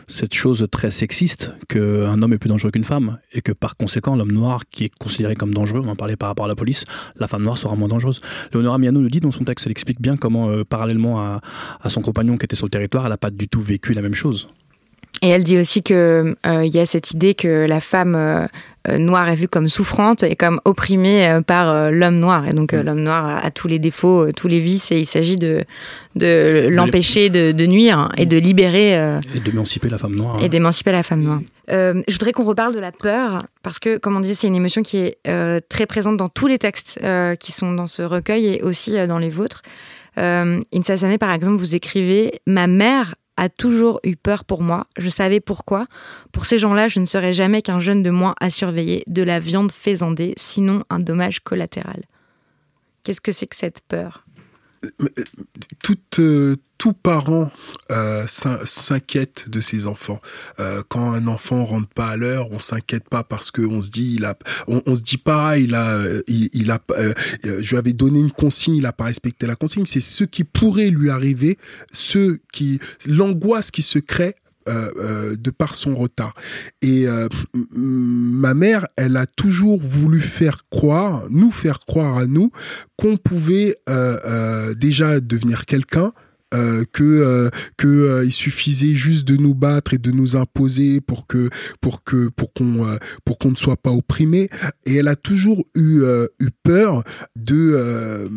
cette 0.06 0.34
chose 0.34 0.66
très 0.70 0.90
sexiste 0.90 1.52
qu'un 1.68 2.20
homme 2.22 2.32
est 2.32 2.38
plus 2.38 2.48
dangereux 2.48 2.70
qu'une 2.70 2.84
femme 2.84 3.18
et 3.32 3.40
que 3.40 3.52
par 3.52 3.76
conséquent 3.76 4.16
l'homme 4.16 4.32
noir 4.32 4.62
qui 4.70 4.84
est 4.84 4.94
considéré 4.98 5.34
comme 5.34 5.54
dangereux, 5.54 5.82
on 5.84 5.88
en 5.88 5.96
parlait 5.96 6.16
par 6.16 6.28
rapport 6.28 6.44
à 6.44 6.48
la 6.48 6.56
police, 6.56 6.84
la 7.16 7.28
femme 7.28 7.42
noire 7.42 7.58
sera 7.58 7.74
moins 7.76 7.88
dangereuse. 7.88 8.20
Léonora 8.52 8.78
Miano 8.78 9.00
le 9.00 9.08
dit 9.08 9.20
dans 9.20 9.30
son 9.30 9.44
texte, 9.44 9.66
elle 9.66 9.72
explique 9.72 10.00
bien 10.00 10.16
comment 10.16 10.50
euh, 10.50 10.64
parallèlement 10.64 11.20
à, 11.20 11.40
à, 11.80 11.88
son 11.88 12.02
compagnon 12.02 12.36
qui 12.36 12.44
était 12.44 12.56
sur 12.56 12.66
le 12.66 12.70
territoire, 12.70 13.04
elle 13.04 13.10
n'a 13.10 13.16
pas 13.16 13.30
du 13.30 13.48
tout 13.48 13.60
vécu 13.60 13.92
la 13.92 14.02
même 14.02 14.14
chose. 14.14 14.48
Et 15.22 15.28
elle 15.28 15.44
dit 15.44 15.58
aussi 15.58 15.82
qu'il 15.82 15.96
euh, 15.96 16.34
y 16.44 16.78
a 16.78 16.86
cette 16.86 17.12
idée 17.12 17.34
que 17.34 17.66
la 17.66 17.80
femme 17.80 18.14
euh, 18.14 18.46
euh, 18.88 18.98
noire 18.98 19.28
est 19.28 19.36
vue 19.36 19.48
comme 19.48 19.68
souffrante 19.68 20.22
et 20.22 20.36
comme 20.36 20.60
opprimée 20.64 21.26
euh, 21.26 21.40
par 21.40 21.90
l'homme 21.90 22.18
noir. 22.18 22.46
Et 22.46 22.52
donc 22.52 22.74
mm. 22.74 22.80
l'homme 22.80 23.00
noir 23.00 23.44
a, 23.44 23.50
tous 23.50 23.68
les 23.68 23.78
défauts, 23.78 24.32
tous 24.32 24.48
les 24.48 24.60
vices, 24.60 24.92
et 24.92 24.98
il 24.98 25.06
s'agit 25.06 25.36
de, 25.36 25.64
de 26.16 26.68
l'empêcher 26.70 27.30
de, 27.30 27.52
de, 27.52 27.66
nuire 27.66 28.10
et 28.18 28.26
de 28.26 28.36
libérer. 28.36 29.18
et 29.34 29.40
d'émanciper 29.40 29.88
la 29.88 29.98
femme 29.98 30.14
noire. 30.14 30.42
Et 30.42 30.48
d'émanciper 30.48 30.92
la 30.92 31.02
femme 31.02 31.22
noire. 31.22 31.40
je 31.68 32.12
voudrais 32.12 32.32
qu'on 32.32 32.44
reparle 32.44 32.74
de 32.74 32.80
la 32.80 32.92
peur, 32.92 33.44
parce 33.62 33.78
que, 33.78 33.96
comme 33.96 34.16
on 34.16 34.20
disait, 34.20 34.34
c'est 34.34 34.48
une 34.48 34.56
émotion 34.56 34.82
qui 34.82 34.98
est 34.98 35.18
très 35.68 35.86
présente 35.86 36.16
dans 36.16 36.28
tous 36.28 36.48
les 36.48 36.58
textes 36.58 37.00
qui 37.40 37.52
sont 37.52 37.72
dans 37.72 37.86
ce 37.86 38.02
recueil 38.02 38.46
et 38.46 38.62
aussi 38.62 38.94
dans 39.06 39.18
les 39.18 39.30
vôtres. 39.30 39.62
Euh, 40.18 40.60
Insa 40.72 40.96
Sané, 40.96 41.18
par 41.18 41.32
exemple, 41.32 41.56
vous 41.56 41.74
écrivez 41.74 42.40
Ma 42.46 42.66
mère 42.66 43.14
a 43.36 43.48
toujours 43.48 44.00
eu 44.04 44.16
peur 44.16 44.44
pour 44.44 44.62
moi. 44.62 44.86
Je 44.96 45.08
savais 45.08 45.40
pourquoi. 45.40 45.86
Pour 46.32 46.46
ces 46.46 46.58
gens-là, 46.58 46.88
je 46.88 47.00
ne 47.00 47.04
serais 47.04 47.32
jamais 47.32 47.62
qu'un 47.62 47.80
jeune 47.80 48.02
de 48.02 48.10
moins 48.10 48.34
à 48.40 48.50
surveiller, 48.50 49.04
de 49.06 49.22
la 49.22 49.40
viande 49.40 49.72
faisandée, 49.72 50.34
sinon 50.36 50.84
un 50.90 51.00
dommage 51.00 51.40
collatéral. 51.40 52.04
Qu'est-ce 53.02 53.20
que 53.20 53.32
c'est 53.32 53.46
que 53.46 53.56
cette 53.56 53.82
peur? 53.86 54.23
Toute, 55.82 56.18
euh, 56.18 56.56
tout 56.78 56.92
parent 56.92 57.50
euh, 57.90 58.24
s'inquiète 58.26 59.48
de 59.48 59.60
ses 59.60 59.86
enfants. 59.86 60.20
Euh, 60.60 60.82
quand 60.88 61.12
un 61.12 61.26
enfant 61.26 61.64
rentre 61.64 61.88
pas 61.88 62.08
à 62.08 62.16
l'heure, 62.16 62.50
on 62.52 62.58
s'inquiète 62.58 63.08
pas 63.08 63.24
parce 63.24 63.50
que 63.50 63.62
on 63.62 63.80
se 63.80 63.90
dit 63.90 64.14
il 64.16 64.24
a, 64.24 64.36
on, 64.66 64.94
se 64.94 65.00
dit 65.00 65.18
pas 65.18 65.58
il 65.58 65.74
a, 65.74 65.98
il, 66.26 66.70
a, 66.70 66.80
je 67.42 67.70
lui 67.70 67.76
avais 67.76 67.92
donné 67.92 68.20
une 68.20 68.32
consigne, 68.32 68.76
il 68.76 68.86
a 68.86 68.92
pas 68.92 69.04
respecté 69.04 69.46
la 69.46 69.56
consigne. 69.56 69.86
C'est 69.86 70.00
ce 70.00 70.24
qui 70.24 70.44
pourrait 70.44 70.90
lui 70.90 71.10
arriver, 71.10 71.58
ce 71.92 72.38
qui, 72.52 72.80
l'angoisse 73.06 73.70
qui 73.70 73.82
se 73.82 73.98
crée 73.98 74.34
euh, 74.66 74.90
euh, 74.96 75.36
de 75.36 75.50
par 75.50 75.74
son 75.74 75.94
retard. 75.94 76.32
Et 76.80 77.06
euh, 77.06 77.28
ma 77.76 78.54
mère, 78.54 78.86
elle 78.96 79.18
a 79.18 79.26
toujours 79.26 79.78
voulu 79.78 80.22
faire 80.22 80.62
croire, 80.70 81.24
nous 81.28 81.50
faire 81.50 81.80
croire 81.80 82.16
à 82.16 82.26
nous, 82.26 82.50
qu'on 82.96 83.18
pouvait 83.18 83.76
déjà 84.76 85.20
devenir 85.20 85.66
quelqu'un, 85.66 86.12
que 86.50 87.50
que 87.76 88.22
il 88.24 88.32
suffisait 88.32 88.94
juste 88.94 89.26
de 89.26 89.36
nous 89.36 89.54
battre 89.54 89.92
et 89.92 89.98
de 89.98 90.12
nous 90.12 90.36
imposer 90.36 91.00
pour 91.00 91.26
que 91.26 91.50
pour 91.80 92.04
que 92.04 92.28
pour 92.28 92.54
qu'on 92.54 92.86
pour 93.24 93.38
qu'on 93.38 93.50
ne 93.50 93.56
soit 93.56 93.76
pas 93.76 93.90
opprimé 93.90 94.48
et 94.86 94.94
elle 94.96 95.08
a 95.08 95.16
toujours 95.16 95.66
eu 95.74 96.02
eu 96.38 96.50
peur 96.62 97.02
de 97.34 98.28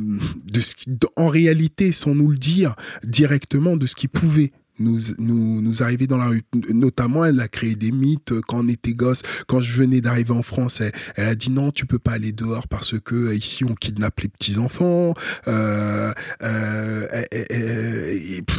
de 0.52 0.60
ce 0.60 0.76
qui, 0.76 0.90
en 1.16 1.28
réalité 1.28 1.92
sans 1.92 2.16
nous 2.16 2.30
le 2.30 2.38
dire 2.38 2.74
directement 3.04 3.78
de 3.78 3.86
ce 3.86 3.96
qui 3.96 4.08
pouvait 4.08 4.52
nous, 4.80 5.00
nous, 5.18 5.62
nous 5.62 5.84
arriver 5.84 6.08
dans 6.08 6.18
la 6.18 6.28
rue. 6.28 6.44
Notamment, 6.70 7.26
elle 7.26 7.40
a 7.40 7.48
créé 7.48 7.76
des 7.76 7.92
mythes 7.92 8.34
quand 8.48 8.64
on 8.64 8.68
était 8.68 8.94
gosse. 8.94 9.22
Quand 9.48 9.62
je 9.62 9.74
venais 9.74 10.02
d'arriver 10.02 10.32
en 10.32 10.44
France, 10.44 10.82
elle, 11.16 11.28
a 11.28 11.36
dit 11.36 11.52
non, 11.52 11.72
tu 11.72 11.86
peux 11.86 12.00
pas 12.00 12.14
aller 12.14 12.32
dehors 12.32 12.68
parce 12.68 13.00
que 13.00 13.16
euh, 13.16 13.36
ici 13.36 13.64
on 13.64 13.74
kidnappe 13.74 14.20
les 14.22 14.30
petits 14.30 14.58
enfants. 14.58 15.14
Euh, 15.48 16.12
euh, 16.44 17.08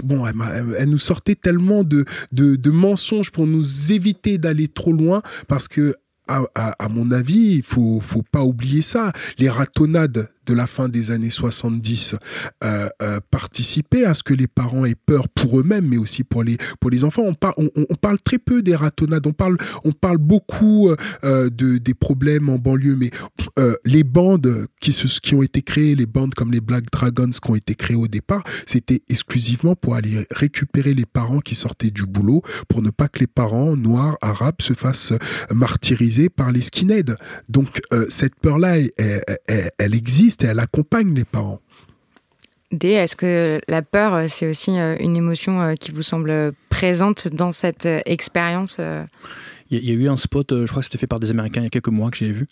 bon, 0.04 0.24
elle, 0.26 0.88
nous 0.88 0.98
sortait 0.98 1.35
tellement 1.35 1.85
de, 1.85 2.04
de, 2.33 2.70
mensonges 2.70 3.31
pour 3.31 3.46
nous 3.46 3.92
éviter 3.92 4.38
d'aller 4.38 4.68
trop 4.68 4.92
loin 4.92 5.22
parce 5.46 5.68
que 5.68 5.94
à, 6.28 6.42
à, 6.54 6.85
à, 6.85 6.88
mon 6.90 7.11
avis, 7.11 7.57
il 7.57 7.62
faut, 7.62 8.00
faut 8.00 8.22
pas 8.22 8.44
oublier 8.44 8.83
ça. 8.83 9.12
Les 9.38 9.48
ratonnades 9.48 10.28
de 10.48 10.54
la 10.54 10.66
fin 10.66 10.88
des 10.88 11.11
années 11.11 11.30
70 11.30 12.16
euh, 12.64 12.88
euh, 13.02 13.20
participer 13.30 14.04
à 14.04 14.14
ce 14.14 14.22
que 14.22 14.34
les 14.34 14.46
parents 14.46 14.84
aient 14.84 14.94
peur 14.94 15.28
pour 15.28 15.61
eux-mêmes, 15.61 15.87
mais 15.87 15.98
aussi 15.98 16.24
pour 16.24 16.42
les, 16.42 16.56
pour 16.80 16.90
les 16.90 17.04
enfants. 17.04 17.24
On, 17.56 17.94
parle 18.00 18.18
très 18.20 18.38
peu 18.38 18.62
des 18.62 18.74
ratonnades, 18.74 19.26
on 19.26 19.32
parle, 19.32 19.58
on 19.84 19.92
parle 19.92 20.18
beaucoup 20.18 20.90
euh, 21.24 21.50
de, 21.50 21.78
des 21.78 21.94
problèmes 21.94 22.48
en 22.48 22.58
banlieue, 22.58 22.96
mais 22.96 23.11
euh, 23.58 23.74
les 23.84 24.04
bandes 24.04 24.66
qui, 24.80 24.92
se, 24.92 25.20
qui 25.20 25.34
ont 25.34 25.42
été 25.42 25.62
créées, 25.62 25.94
les 25.94 26.06
bandes 26.06 26.34
comme 26.34 26.52
les 26.52 26.61
Black 26.61 26.90
Dragons 26.90 27.30
qui 27.30 27.50
ont 27.50 27.54
été 27.54 27.74
créées 27.74 27.96
au 27.96 28.08
départ, 28.08 28.42
c'était 28.66 29.02
exclusivement 29.08 29.74
pour 29.74 29.94
aller 29.94 30.26
récupérer 30.30 30.94
les 30.94 31.06
parents 31.06 31.40
qui 31.40 31.54
sortaient 31.54 31.90
du 31.90 32.06
boulot, 32.06 32.42
pour 32.68 32.82
ne 32.82 32.90
pas 32.90 33.08
que 33.08 33.20
les 33.20 33.26
parents 33.26 33.76
noirs, 33.76 34.16
arabes 34.22 34.62
se 34.62 34.72
fassent 34.72 35.12
martyriser 35.52 36.28
par 36.28 36.52
les 36.52 36.62
skinheads. 36.62 37.16
Donc 37.48 37.80
euh, 37.92 38.06
cette 38.08 38.37
peur-là, 38.37 38.76
elle 39.78 39.94
existe 39.94 40.38
et 40.42 40.46
elle 40.46 40.59
accompagne 40.59 41.14
les 41.14 41.24
parents. 41.24 41.61
D, 42.70 42.88
est-ce 42.88 43.16
que 43.16 43.61
la 43.66 43.81
peur, 43.81 44.12
euh, 44.12 44.27
c'est 44.29 44.46
aussi 44.46 44.79
euh, 44.79 44.96
une 45.01 45.16
émotion 45.16 45.61
euh, 45.62 45.74
qui 45.74 45.90
vous 45.90 46.03
semble 46.03 46.53
présente 46.68 47.29
dans 47.29 47.51
cette 47.51 47.88
expérience 48.05 48.79
Il 49.70 49.83
y, 49.83 49.90
a 49.90 49.94
eu 49.94 50.09
un 50.09 50.18
spot, 50.18 50.53
je 50.53 50.66
crois 50.66 50.81
que 50.81 50.85
c'était 50.85 50.98
fait 50.98 51.07
par 51.07 51.18
des 51.18 51.31
Américains 51.31 51.62
il 51.62 51.64
y 51.64 51.68
a 51.68 51.70
quelques 51.70 51.88
mois 51.88 52.11
que 52.11 52.18
j'ai 52.18 52.31
vu, 52.31 52.46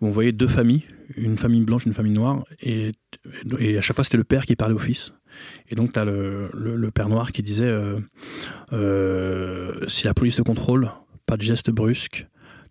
où 0.00 0.06
on 0.06 0.10
voyait 0.10 0.32
deux 0.32 0.48
familles, 0.48 0.84
une 1.16 1.36
famille 1.36 1.64
blanche, 1.64 1.84
une 1.84 1.94
famille 1.94 2.12
noire, 2.12 2.44
et, 2.60 2.92
et 3.58 3.76
à 3.76 3.80
chaque 3.80 3.96
fois 3.96 4.04
c'était 4.04 4.18
le 4.18 4.24
père 4.24 4.46
qui 4.46 4.54
parlait 4.54 4.74
au 4.74 4.78
fils. 4.78 5.12
Et 5.68 5.74
donc, 5.74 5.92
tu 5.92 5.98
as 5.98 6.04
le, 6.04 6.50
le, 6.52 6.90
père 6.90 7.08
noir 7.08 7.32
qui 7.32 7.42
disait 7.42 7.66
euh, 7.66 7.98
euh, 8.72 9.86
si 9.86 10.06
la 10.06 10.14
police 10.14 10.36
te 10.36 10.42
contrôle, 10.42 10.90
pas 11.26 11.36
de 11.36 11.42
geste 11.42 11.70
brusque, 11.70 12.26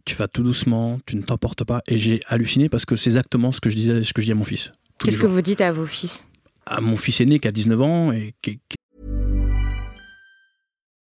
tu 0.06 0.16
vas 0.16 0.28
tout 0.28 0.44
doucement, 0.44 1.00
tu 1.06 1.16
ne 1.16 1.22
t'emportes 1.22 1.64
pas. 1.64 1.82
Et 1.88 1.98
j'ai 1.98 2.20
halluciné 2.28 2.70
parce 2.70 2.86
que 2.86 2.96
c'est 2.96 3.10
exactement 3.10 3.52
ce 3.52 3.62
que 3.62 3.70
je 3.70 3.76
disais, 3.76 4.04
ce 4.04 4.14
que 4.14 4.22
je 4.22 4.28
dis 4.28 4.32
à 4.32 4.36
mon 4.36 4.44
fils. 4.44 4.72
Qu'est-ce 5.00 5.18
que 5.18 5.28
vous 5.28 5.42
dites 5.42 5.62
à 5.62 5.72
vos 5.72 5.86
fils? 5.86 6.24
À 6.66 6.82
mon 6.82 6.98
fils 6.98 7.22
aîné 7.22 7.40
qui 7.40 7.48
a 7.48 7.52
19 7.52 7.82
ans 7.82 8.12
et 8.12 8.34
qui. 8.42 8.60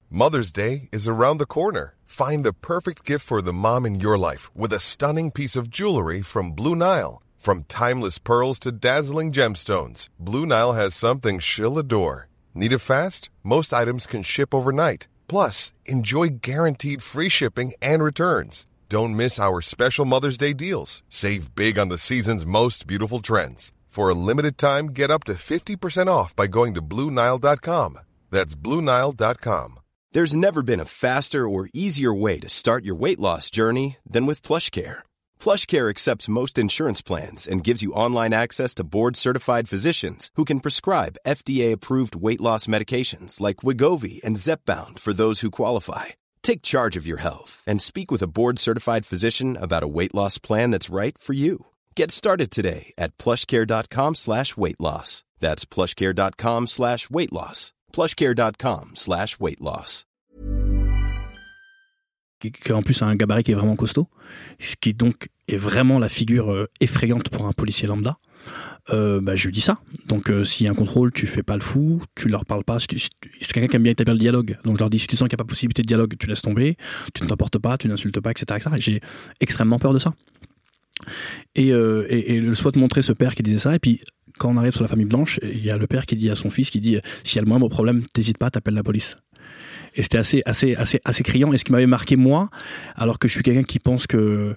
Mother's 0.10 0.52
Day 0.52 0.90
is 0.92 1.08
around 1.08 1.38
the 1.38 1.46
corner. 1.46 1.96
Find 2.06 2.44
the 2.44 2.52
perfect 2.52 3.06
gift 3.06 3.26
for 3.26 3.42
the 3.42 3.54
mom 3.54 3.86
in 3.86 4.02
your 4.02 4.18
life 4.18 4.50
with 4.54 4.74
a 4.74 4.80
stunning 4.80 5.32
piece 5.32 5.56
of 5.56 5.70
jewelry 5.70 6.22
from 6.22 6.52
Blue 6.52 6.76
Nile. 6.76 7.22
From 7.38 7.64
timeless 7.64 8.20
pearls 8.20 8.60
to 8.60 8.72
dazzling 8.72 9.32
gemstones, 9.32 10.10
Blue 10.20 10.46
Nile 10.46 10.74
has 10.74 10.94
something 10.94 11.40
she'll 11.40 11.80
adore. 11.80 12.28
Need 12.54 12.74
it 12.74 12.80
fast? 12.80 13.30
Most 13.44 13.74
items 13.74 14.06
can 14.06 14.22
ship 14.24 14.54
overnight. 14.54 15.08
Plus, 15.28 15.72
enjoy 15.86 16.28
guaranteed 16.42 17.02
free 17.02 17.30
shipping 17.30 17.72
and 17.82 18.04
returns. 18.04 18.68
Don't 18.92 19.16
miss 19.16 19.40
our 19.40 19.62
special 19.62 20.04
Mother's 20.04 20.38
Day 20.38 20.54
deals. 20.54 21.02
Save 21.08 21.56
big 21.56 21.80
on 21.80 21.88
the 21.88 21.98
season's 21.98 22.46
most 22.46 22.86
beautiful 22.86 23.20
trends. 23.20 23.72
For 23.88 24.10
a 24.10 24.20
limited 24.30 24.58
time, 24.58 24.88
get 24.88 25.10
up 25.10 25.24
to 25.26 25.34
50% 25.34 26.08
off 26.08 26.36
by 26.36 26.48
going 26.48 26.74
to 26.74 26.82
BlueNile.com. 26.82 28.00
That's 28.32 28.56
BlueNile.com. 28.56 29.80
There's 30.12 30.36
never 30.36 30.62
been 30.62 30.82
a 30.82 30.92
faster 31.06 31.48
or 31.48 31.70
easier 31.74 32.14
way 32.14 32.38
to 32.42 32.50
start 32.50 32.84
your 32.84 32.96
weight 32.96 33.20
loss 33.20 33.50
journey 33.50 33.98
than 34.06 34.26
with 34.26 34.42
PlushCare 34.42 35.04
PlushCare 35.42 35.90
accepts 35.90 36.30
most 36.30 36.60
insurance 36.60 37.02
plans 37.02 37.48
and 37.48 37.64
gives 37.64 37.82
you 37.82 37.94
online 37.94 38.32
access 38.32 38.76
to 38.76 38.84
board-certified 38.84 39.68
physicians 39.68 40.30
who 40.36 40.46
can 40.46 40.60
prescribe 40.60 41.18
FDA-approved 41.26 42.16
weight 42.16 42.42
loss 42.42 42.68
medications 42.68 43.42
like 43.42 43.64
Wigovi 43.64 44.22
and 44.24 44.36
Zepbound 44.36 45.00
for 45.00 45.14
those 45.14 45.40
who 45.40 45.50
qualify. 45.50 46.21
Take 46.44 46.62
charge 46.62 46.98
of 46.98 47.08
your 47.08 47.22
health 47.22 47.64
and 47.66 47.82
speak 47.82 48.12
with 48.12 48.22
a 48.22 48.28
board-certified 48.28 49.06
physician 49.06 49.58
about 49.58 49.84
a 49.84 49.88
weight 49.88 50.14
loss 50.14 50.38
plan 50.38 50.72
that's 50.72 50.90
right 50.90 51.18
for 51.18 51.34
you. 51.34 51.68
Get 51.96 52.12
started 52.12 52.52
today 52.52 52.94
at 52.98 53.18
plushcare.com 53.18 54.16
slash 54.16 54.58
weight 54.58 54.80
loss. 54.80 55.24
That's 55.40 55.66
plushcare.com 55.66 56.68
slash 56.68 57.10
weight 57.10 57.32
loss. 57.32 57.74
plushcare.com 57.94 58.92
slash 58.96 59.40
weight 59.40 59.62
loss. 59.62 60.06
en 62.72 62.82
plus 62.82 63.02
a 63.02 63.06
un 63.06 63.16
gabarit 63.16 63.44
qui 63.44 63.52
est 63.52 63.56
vraiment 63.56 63.76
costaud, 63.76 64.08
ce 64.60 64.76
qui 64.76 64.94
donc 64.94 65.30
est 65.48 65.58
vraiment 65.58 66.00
la 66.00 66.10
figure 66.10 66.52
euh, 66.52 66.68
effrayante 66.80 67.30
pour 67.30 67.46
un 67.46 67.52
policier 67.52 67.88
lambda. 67.88 68.18
Euh, 68.90 69.22
bah, 69.22 69.36
je 69.36 69.46
lui 69.46 69.52
dis 69.52 69.62
ça. 69.62 69.76
Donc, 70.08 70.30
euh, 70.30 70.44
s'il 70.44 70.66
y 70.66 70.70
a 70.70 70.72
un 70.72 70.76
contrôle, 70.76 71.12
tu 71.12 71.28
fais 71.28 71.44
pas 71.44 71.56
le 71.56 71.62
fou, 71.62 72.02
tu 72.16 72.28
leur 72.28 72.46
parles 72.46 72.64
pas. 72.64 72.80
c'est 72.80 72.88
quelqu'un 73.54 73.68
qui 73.68 73.76
aime 73.76 73.84
bien 73.84 73.92
établir 73.92 74.16
le 74.16 74.20
dialogue. 74.20 74.58
Donc, 74.64 74.76
je 74.76 74.80
leur 74.80 74.90
dis 74.90 75.00
si 75.00 75.08
tu 75.08 75.16
sens 75.16 75.28
qu'il 75.28 75.36
n'y 75.36 75.42
a 75.42 75.44
pas 75.44 75.48
possibilité 75.48 75.82
de 75.82 75.88
dialogue, 75.88 76.16
tu 76.20 76.28
laisses 76.28 76.42
tomber, 76.42 76.78
tu 77.14 77.24
ne 77.24 77.30
t'emportes 77.30 77.60
pas, 77.60 77.78
tu 77.78 77.88
n'insultes 77.88 78.20
pas, 78.20 78.32
etc. 78.32 78.70
Et 78.76 78.82
j'ai 78.82 79.00
extrêmement 79.40 79.80
peur 79.80 79.94
de 79.94 80.00
ça. 80.00 80.14
Et, 81.56 81.72
le 81.72 82.56
SWAT 82.56 82.74
montrait 82.76 83.02
ce 83.02 83.14
père 83.14 83.36
qui 83.36 83.44
disait 83.44 83.60
ça. 83.60 83.76
Et 83.76 83.80
puis, 83.80 84.02
quand 84.38 84.52
on 84.52 84.58
arrive 84.58 84.74
sur 84.74 84.82
la 84.82 84.88
famille 84.88 85.06
blanche, 85.06 85.40
il 85.44 85.64
y 85.64 85.70
a 85.70 85.78
le 85.78 85.88
père 85.88 86.06
qui 86.06 86.16
dit 86.16 86.30
à 86.30 86.36
son 86.36 86.50
fils 86.50 86.72
qui 86.72 86.82
dit 86.82 86.98
s'il 87.24 87.36
y 87.36 87.40
a 87.40 87.44
le 87.44 87.50
moindre 87.50 87.70
problème, 87.70 88.04
t'hésites 88.14 88.38
pas, 88.38 88.50
t'appelles 88.50 88.74
la 88.74 88.84
police 88.84 89.18
et 89.96 90.04
c'était 90.04 90.18
assez, 90.18 90.42
assez, 90.46 90.76
assez, 90.76 91.02
assez 91.04 91.24
criant. 91.24 91.52
Et 91.54 91.58
ce 91.58 91.66
qui 91.66 91.72
m'avait 91.72 91.88
marqué 91.88 92.16
moi, 92.16 92.50
alors 92.96 93.20
que 93.20 93.28
je 93.28 93.34
suis 93.34 93.44
quelqu'un 93.44 93.64
qui 93.64 93.80
pense 93.80 94.08
que 94.08 94.56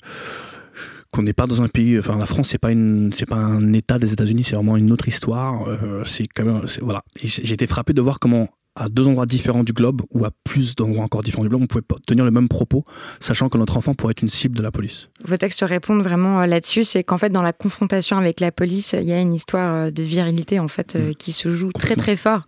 qu'on 1.15 1.23
n'est 1.23 1.33
pas 1.33 1.47
dans 1.47 1.63
un 1.63 1.69
pays, 1.69 1.99
enfin 1.99 2.19
la 2.19 2.27
France 2.27 2.49
c'est 2.49 2.59
pas 2.59 2.73
une, 2.73 3.13
c'est 3.13 3.27
pas 3.27 3.37
un 3.37 3.73
État 3.73 3.99
des 3.99 4.13
États-Unis, 4.13 4.43
c'est 4.45 4.57
vraiment 4.57 4.77
une 4.77 4.91
autre 4.91 5.07
histoire. 5.07 5.69
Euh, 5.69 6.03
c'est 6.05 6.27
quand 6.27 6.45
même, 6.45 6.63
voilà. 6.83 7.03
J'ai 7.23 7.55
été 7.55 7.67
frappé 7.67 7.93
de 7.93 8.03
voir 8.03 8.19
comment 8.19 8.49
à 8.77 8.89
deux 8.89 9.07
endroits 9.07 9.27
différents 9.27 9.63
du 9.63 9.73
globe 9.73 10.03
ou 10.11 10.25
à 10.25 10.31
plus 10.43 10.75
d'endroits 10.75 11.05
encore 11.05 11.23
différents 11.23 11.45
du 11.45 11.49
globe, 11.49 11.63
on 11.63 11.67
pouvait 11.67 11.85
tenir 12.07 12.25
le 12.25 12.33
même 12.33 12.49
propos, 12.49 12.85
sachant 13.21 13.49
que 13.49 13.57
notre 13.57 13.77
enfant 13.77 13.95
pourrait 13.95 14.11
être 14.13 14.23
une 14.23 14.29
cible 14.29 14.57
de 14.57 14.63
la 14.63 14.73
police. 14.73 15.09
Vos 15.25 15.37
textes 15.37 15.61
répondent 15.63 16.03
vraiment 16.03 16.41
euh, 16.41 16.47
là-dessus, 16.47 16.83
c'est 16.83 17.05
qu'en 17.05 17.19
fait 17.19 17.31
dans 17.31 17.43
la 17.43 17.53
confrontation 17.53 18.19
avec 18.19 18.41
la 18.41 18.51
police, 18.51 18.95
il 18.99 19.09
y 19.09 19.13
a 19.13 19.21
une 19.21 19.35
histoire 19.35 19.75
euh, 19.75 19.91
de 19.91 20.03
virilité 20.03 20.59
en 20.59 20.69
fait 20.69 20.97
mm. 20.97 21.15
qui 21.15 21.33
se 21.33 21.53
joue 21.53 21.71
très 21.73 21.95
très 21.95 22.17
fort. 22.17 22.47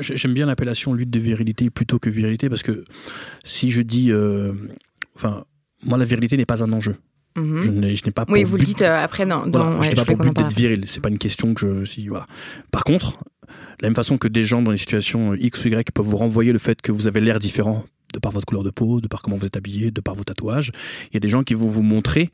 J'aime 0.00 0.32
bien 0.32 0.46
l'appellation 0.46 0.94
lutte 0.94 1.10
de 1.10 1.20
virilité 1.20 1.70
plutôt 1.70 1.98
que 1.98 2.10
virilité 2.10 2.48
parce 2.48 2.62
que 2.62 2.82
si 3.44 3.70
je 3.70 3.82
dis, 3.82 4.10
euh, 4.10 4.52
enfin, 5.14 5.44
moi 5.84 5.98
la 5.98 6.04
virilité 6.04 6.36
n'est 6.36 6.46
pas 6.46 6.64
un 6.64 6.72
enjeu. 6.72 6.96
Mhm. 7.36 7.62
Je 7.62 7.70
n'ai 8.04 8.12
pas. 8.12 8.24
Oui, 8.28 8.44
vous 8.44 8.56
le 8.56 8.62
dites 8.62 8.82
euh, 8.82 8.96
après 8.96 9.26
dans. 9.26 9.46
dans 9.46 9.82
je 9.82 9.88
n'ai 9.88 9.94
pas 9.94 10.04
pour 10.04 10.16
but 10.16 10.34
d'être 10.34 10.54
viril. 10.54 10.84
C'est 10.86 11.00
pas 11.00 11.08
une 11.08 11.18
question 11.18 11.54
que 11.54 11.60
je. 11.60 11.84
Si 11.84 12.08
voilà. 12.08 12.26
Par 12.70 12.84
contre, 12.84 13.18
de 13.48 13.82
la 13.82 13.88
même 13.88 13.96
façon 13.96 14.18
que 14.18 14.28
des 14.28 14.44
gens 14.44 14.62
dans 14.62 14.70
des 14.70 14.76
situations 14.78 15.34
X 15.34 15.64
ou 15.64 15.68
Y 15.68 15.90
peuvent 15.92 16.06
vous 16.06 16.16
renvoyer 16.16 16.52
le 16.52 16.58
fait 16.58 16.80
que 16.80 16.92
vous 16.92 17.08
avez 17.08 17.20
l'air 17.20 17.38
différent 17.38 17.84
de 18.12 18.20
par 18.20 18.30
votre 18.30 18.46
couleur 18.46 18.62
de 18.62 18.70
peau, 18.70 19.00
de 19.00 19.08
par 19.08 19.22
comment 19.22 19.36
vous 19.36 19.46
êtes 19.46 19.56
habillé, 19.56 19.90
de 19.90 20.00
par 20.00 20.14
vos 20.14 20.22
tatouages, 20.22 20.70
il 21.10 21.14
y 21.14 21.16
a 21.16 21.20
des 21.20 21.28
gens 21.28 21.42
qui 21.42 21.54
vont 21.54 21.66
vous 21.66 21.82
montrer 21.82 22.30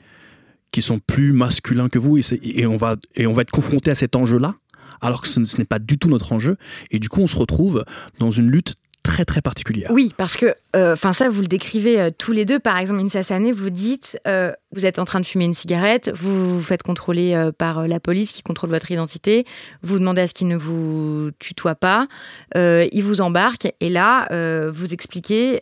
qui 0.72 0.82
sont 0.82 0.98
plus 0.98 1.32
masculins 1.32 1.88
que 1.88 1.98
vous 1.98 2.18
et, 2.18 2.22
et 2.42 2.66
on 2.66 2.76
va 2.76 2.96
et 3.16 3.26
on 3.26 3.32
va 3.32 3.42
être 3.42 3.50
confronté 3.50 3.90
à 3.90 3.94
cet 3.94 4.14
enjeu-là 4.14 4.54
alors 5.00 5.22
que 5.22 5.28
ce, 5.28 5.40
n'est 5.58 5.64
pas 5.64 5.78
du 5.78 5.98
tout 5.98 6.08
notre 6.08 6.32
enjeu. 6.32 6.56
Et 6.90 6.98
du 6.98 7.08
coup, 7.08 7.20
on 7.20 7.26
se 7.26 7.36
retrouve 7.36 7.84
dans 8.18 8.30
une 8.30 8.50
lutte 8.50 8.74
très 9.02 9.24
très 9.24 9.40
particulière. 9.40 9.90
Oui, 9.92 10.12
parce 10.16 10.36
que, 10.36 10.54
euh, 10.76 10.92
enfin 10.92 11.12
ça, 11.12 11.28
vous 11.28 11.40
le 11.40 11.46
décrivez 11.46 12.00
euh, 12.00 12.10
tous 12.16 12.32
les 12.32 12.44
deux. 12.44 12.58
Par 12.58 12.78
exemple, 12.78 13.00
Insa 13.00 13.22
Sané, 13.22 13.52
vous 13.52 13.70
dites, 13.70 14.18
euh, 14.26 14.52
vous 14.72 14.86
êtes 14.86 14.98
en 14.98 15.04
train 15.04 15.20
de 15.20 15.26
fumer 15.26 15.44
une 15.44 15.54
cigarette, 15.54 16.10
vous 16.14 16.58
vous 16.58 16.62
faites 16.62 16.82
contrôler 16.82 17.50
par 17.58 17.88
la 17.88 18.00
police 18.00 18.32
qui 18.32 18.42
contrôle 18.42 18.70
votre 18.70 18.90
identité, 18.90 19.44
vous 19.82 19.98
demandez 19.98 20.22
à 20.22 20.26
ce 20.26 20.34
qu'il 20.34 20.48
ne 20.48 20.56
vous 20.56 21.30
tutoie 21.38 21.74
pas, 21.74 22.06
il 22.54 23.02
vous 23.02 23.20
embarque 23.20 23.72
et 23.80 23.88
là, 23.88 24.28
vous 24.70 24.92
expliquez 24.92 25.60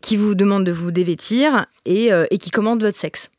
qu'il 0.00 0.18
vous 0.18 0.34
demande 0.34 0.64
de 0.64 0.72
vous 0.72 0.90
dévêtir 0.90 1.66
et, 1.84 2.10
et 2.30 2.38
qui 2.38 2.50
commande 2.50 2.82
votre 2.82 2.96
sexe. 2.96 3.30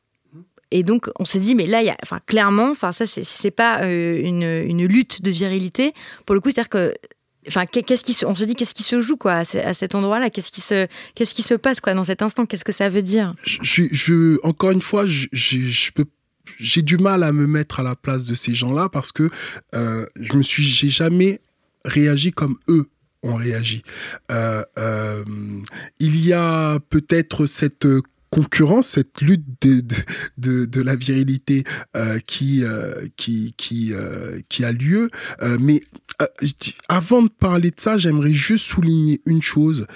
Et 0.72 0.84
donc, 0.84 1.10
on 1.18 1.26
s'est 1.26 1.40
dit, 1.40 1.56
mais 1.56 1.66
là, 1.66 1.82
enfin, 2.04 2.20
clairement, 2.26 2.72
enfin, 2.72 2.92
ça, 2.92 3.06
c'est 3.06 3.52
pas 3.52 3.84
euh, 3.84 4.20
une, 4.22 4.44
une, 4.44 4.86
lutte 4.86 5.22
de 5.22 5.32
virilité. 5.32 5.94
Pour 6.26 6.36
le 6.36 6.42
coup, 6.42 6.50
c'est-à-dire 6.50 6.70
que, 6.70 6.94
enfin, 7.48 7.66
qu'est-ce 7.66 8.04
qui, 8.04 8.26
on 8.26 8.36
se 8.36 8.44
dit, 8.44 8.56
qu'est-ce 8.56 8.74
qui 8.74 8.84
se 8.84 9.00
joue, 9.02 9.18
quoi, 9.18 9.34
à 9.36 9.74
cet 9.74 9.96
endroit-là? 9.96 10.30
Qu'est-ce 10.30 10.52
qui 10.52 10.62
se, 10.62 10.88
qu'est-ce 11.16 11.34
qui 11.34 11.44
se 11.44 11.54
passe, 11.54 11.80
quoi, 11.80 11.94
dans 11.94 12.04
cet 12.04 12.22
instant? 12.22 12.46
Qu'est-ce 12.46 12.66
que 12.66 12.72
ça 12.72 12.90
veut 12.90 13.02
dire? 13.02 13.34
Je, 13.44 13.84
je, 13.92 14.38
encore 14.44 14.72
une 14.72 14.82
fois, 14.82 15.06
je, 15.08 15.28
je 15.32 15.92
peux 15.92 16.06
j'ai 16.60 16.82
du 16.82 16.98
mal 16.98 17.24
à 17.24 17.34
me 17.34 17.46
mettre 17.46 17.82
à 17.82 17.84
la 17.84 17.96
place 17.96 18.24
de 18.24 18.34
ces 18.34 18.56
gens-là 18.56 18.88
parce 18.90 19.12
que 19.12 19.30
euh, 19.76 20.06
je 20.20 20.34
me 20.34 20.44
suis, 20.44 20.64
j'ai 20.64 20.90
jamais 20.90 21.42
réagi 21.84 22.32
comme 22.32 22.58
eux 22.70 22.90
ont 23.24 23.36
réagi. 23.36 23.84
Euh, 24.32 24.64
euh, 24.78 25.24
il 26.00 26.26
y 26.26 26.34
a 26.34 26.80
peut-être 26.90 27.46
cette 27.46 27.88
concurrence, 28.30 28.88
cette 28.88 29.22
lutte 29.22 29.46
de, 29.62 29.82
de, 30.38 30.66
de, 30.66 30.82
la 30.82 30.96
virilité 30.96 31.64
euh, 31.96 32.20
qui, 32.20 32.64
euh, 32.64 33.08
qui, 33.16 33.54
qui, 33.58 33.94
euh, 33.94 34.40
qui 34.50 34.64
a 34.64 34.72
lieu. 34.72 35.10
mais 35.60 35.82
avant 36.90 37.24
de 37.24 37.30
parler 37.30 37.72
de 37.72 37.80
ça, 37.80 37.98
j'aimerais 37.98 38.34
juste 38.34 38.66
souligner 38.66 39.22
une 39.26 39.42
chose 39.42 39.88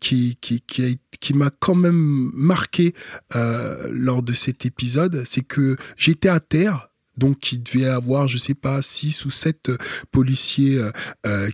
qui, 0.00 0.36
qui, 0.40 0.60
qui, 0.60 0.98
qui 1.20 1.34
m'a 1.34 1.50
quand 1.50 1.74
même 1.74 2.30
marqué 2.34 2.94
lors 3.90 4.22
de 4.22 4.32
cet 4.32 4.66
épisode, 4.66 5.22
c'est 5.26 5.42
que 5.42 5.76
j'étais 5.96 6.28
à 6.28 6.40
terre 6.40 6.88
donc 7.18 7.52
il 7.52 7.62
devait 7.62 7.84
avoir, 7.84 8.26
je 8.26 8.38
sais 8.38 8.54
pas, 8.54 8.80
six 8.80 9.26
ou 9.26 9.30
sept 9.30 9.70
policiers 10.10 10.80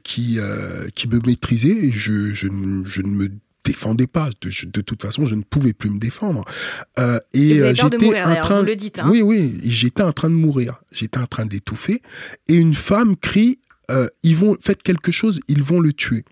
qui 0.05 0.39
qui 0.95 1.09
me 1.09 1.21
maîtrisaient 1.27 1.87
et 1.87 1.93
je, 1.93 2.33
je, 2.33 2.47
je 2.87 3.03
ne 3.03 3.09
me 3.09 3.29
défendais 3.65 4.07
pas. 4.07 4.31
De, 4.41 4.81
toute 4.81 5.03
façon, 5.03 5.25
je 5.27 5.35
ne 5.35 5.43
pouvais 5.43 5.73
plus 5.73 5.91
me 5.91 5.99
défendre. 5.99 6.45
Euh, 6.99 7.19
et 7.35 7.59
j'étais 7.75 7.83
en 7.83 8.41
train, 8.43 8.61
vous 8.61 8.67
le 8.67 8.77
dites, 8.77 8.99
hein. 8.99 9.09
oui, 9.11 9.23
oui, 9.23 9.59
j'étais 9.63 10.03
en 10.03 10.13
train 10.13 10.31
de 10.31 10.35
mourir. 10.35 10.81
J'étais 10.93 11.19
en 11.19 11.27
train 11.27 11.47
d'étouffer. 11.47 12.03
Et 12.49 12.55
une 12.55 12.75
femme 12.75 13.17
crie 13.17 13.59
euh, 13.91 14.07
"Ils 14.23 14.37
vont, 14.37 14.57
faites 14.61 14.83
quelque 14.83 15.13
chose, 15.13 15.41
ils 15.49 15.63
vont 15.63 15.81
le 15.81 15.93
tuer." 15.93 16.25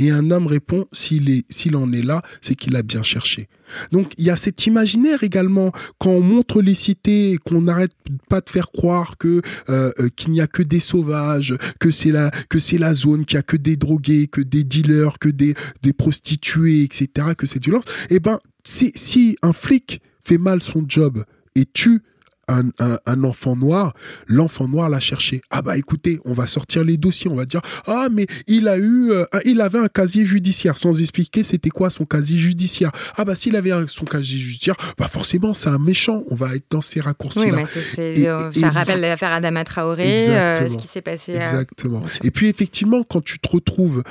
Et 0.00 0.10
un 0.10 0.30
homme 0.30 0.46
répond, 0.46 0.86
s'il 0.92 1.76
en 1.76 1.92
est 1.92 2.02
là, 2.02 2.22
c'est 2.40 2.56
qu'il 2.56 2.74
a 2.74 2.82
bien 2.82 3.02
cherché. 3.02 3.48
Donc 3.92 4.12
il 4.18 4.24
y 4.24 4.30
a 4.30 4.36
cet 4.36 4.66
imaginaire 4.66 5.22
également 5.22 5.72
quand 5.98 6.10
on 6.10 6.20
montre 6.20 6.62
les 6.62 6.74
cités, 6.74 7.38
qu'on 7.44 7.62
n'arrête 7.62 7.92
pas 8.28 8.40
de 8.40 8.50
faire 8.50 8.70
croire 8.72 9.16
que 9.18 9.40
euh, 9.68 9.92
euh, 9.98 10.08
qu'il 10.14 10.32
n'y 10.32 10.40
a 10.40 10.46
que 10.46 10.62
des 10.62 10.80
sauvages, 10.80 11.54
que 11.78 11.90
c'est 11.90 12.10
la 12.10 12.30
que 12.48 12.58
c'est 12.58 12.78
la 12.78 12.92
zone, 12.92 13.24
qu'il 13.24 13.36
y 13.36 13.38
a 13.38 13.42
que 13.42 13.56
des 13.56 13.76
drogués, 13.76 14.26
que 14.26 14.40
des 14.40 14.64
dealers, 14.64 15.18
que 15.18 15.28
des 15.28 15.54
des 15.82 15.92
prostituées, 15.92 16.82
etc. 16.82 17.28
Que 17.38 17.46
c'est 17.46 17.62
violence. 17.62 17.84
Eh 18.10 18.18
ben 18.18 18.38
si 18.64 18.92
si 18.94 19.36
un 19.42 19.52
flic 19.52 20.00
fait 20.20 20.38
mal 20.38 20.60
son 20.60 20.84
job 20.88 21.24
et 21.54 21.66
tue 21.66 22.02
un, 22.48 22.68
un, 22.78 22.98
un 23.06 23.24
enfant 23.24 23.56
noir, 23.56 23.94
l'enfant 24.26 24.68
noir 24.68 24.88
l'a 24.88 25.00
cherché. 25.00 25.40
Ah 25.50 25.62
bah 25.62 25.76
écoutez, 25.76 26.20
on 26.24 26.32
va 26.32 26.46
sortir 26.46 26.84
les 26.84 26.96
dossiers, 26.96 27.30
on 27.30 27.34
va 27.36 27.44
dire 27.46 27.60
ah 27.86 28.08
mais 28.12 28.26
il 28.46 28.68
a 28.68 28.76
eu, 28.78 29.10
euh, 29.12 29.24
il 29.44 29.60
avait 29.60 29.78
un 29.78 29.88
casier 29.88 30.24
judiciaire 30.26 30.76
sans 30.76 31.00
expliquer 31.00 31.42
c'était 31.44 31.70
quoi 31.70 31.90
son 31.90 32.04
casier 32.04 32.38
judiciaire. 32.38 32.90
Ah 33.16 33.24
bah 33.24 33.34
s'il 33.34 33.56
avait 33.56 33.72
son 33.88 34.04
casier 34.04 34.38
judiciaire, 34.38 34.76
bah 34.98 35.08
forcément 35.08 35.54
c'est 35.54 35.68
un 35.70 35.78
méchant. 35.78 36.22
On 36.30 36.34
va 36.34 36.54
être 36.54 36.66
dans 36.70 36.80
ces 36.80 37.00
raccourcis 37.00 37.40
Oui, 37.40 37.50
là. 37.50 37.58
mais 37.98 38.04
Et- 38.22 38.28
euh, 38.28 38.50
et- 38.52 38.60
ça 38.60 38.66
et- 38.66 38.70
rappelle 38.70 39.00
l'affaire 39.00 39.32
Adama 39.32 39.64
Traoré, 39.64 40.28
euh, 40.30 40.68
ce 40.68 40.76
qui 40.76 40.86
s'est 40.86 41.02
passé. 41.02 41.32
Exactement. 41.32 42.02
Et 42.22 42.30
puis 42.30 42.48
effectivement, 42.48 43.02
quand 43.04 43.22
tu 43.22 43.38
te 43.38 43.48
retrouves, 43.48 44.02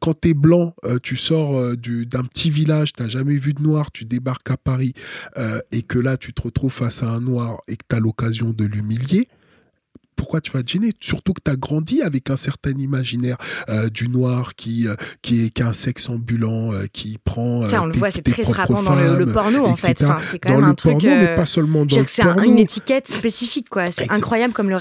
quand 0.00 0.14
t'es 0.14 0.34
blanc, 0.34 0.74
tu 1.02 1.16
sors 1.16 1.76
du- 1.76 2.06
d'un 2.06 2.24
petit 2.24 2.50
village, 2.50 2.92
t'as 2.92 3.08
jamais 3.08 3.36
vu 3.36 3.54
de 3.54 3.62
noir, 3.62 3.90
tu 3.92 4.04
débarques 4.04 4.50
à 4.50 4.56
Paris, 4.56 4.94
et 5.72 5.82
que 5.82 5.98
là 5.98 6.16
tu 6.16 6.32
te 6.32 6.42
retrouves 6.42 6.72
face 6.72 7.02
à 7.02 7.08
un 7.10 7.20
noir 7.20 7.62
et 7.68 7.75
que 7.76 7.84
t'as 7.88 8.00
l'occasion 8.00 8.50
de 8.50 8.64
l'humilier. 8.64 9.28
Pourquoi 10.16 10.40
tu 10.40 10.50
vas 10.52 10.62
te 10.62 10.70
gêner? 10.70 10.90
Surtout 11.00 11.32
que 11.34 11.40
tu 11.44 11.50
as 11.50 11.56
grandi 11.56 12.02
avec 12.02 12.30
un 12.30 12.36
certain 12.36 12.70
imaginaire 12.70 13.36
euh, 13.68 13.88
du 13.88 14.08
noir 14.08 14.54
qui, 14.54 14.88
euh, 14.88 14.94
qui, 15.22 15.44
est, 15.44 15.50
qui 15.50 15.62
a 15.62 15.68
un 15.68 15.72
sexe 15.72 16.08
ambulant, 16.08 16.72
euh, 16.72 16.86
qui 16.92 17.18
prend. 17.22 17.62
euh, 17.64 17.68
Ça, 17.68 17.82
on 17.82 17.86
le 17.86 17.92
voit, 17.92 18.10
c'est 18.10 18.22
très 18.22 18.44
frappant 18.44 18.82
dans 18.82 18.94
le, 18.94 19.18
le 19.24 19.32
porno, 19.32 19.64
en 19.66 19.76
fait. 19.76 20.02
Enfin, 20.02 20.18
c'est 20.30 20.38
quand 20.38 20.48
Dans 20.48 20.54
même 20.56 20.64
le 20.64 20.70
un 20.70 20.74
truc. 20.74 20.92
porno, 20.92 21.08
euh, 21.08 21.20
mais 21.20 21.34
pas 21.36 21.46
seulement 21.46 21.84
dans 21.86 21.96
le 21.96 22.04
que 22.04 22.10
c'est 22.10 22.22
un- 22.22 22.32
porno. 22.34 22.42
une 22.50 22.58
étiquette 22.58 23.08
spécifique, 23.08 23.68
quoi. 23.68 23.86
C'est 23.90 24.10
incroyable 24.10 24.52
comme 24.54 24.70
le 24.70 24.76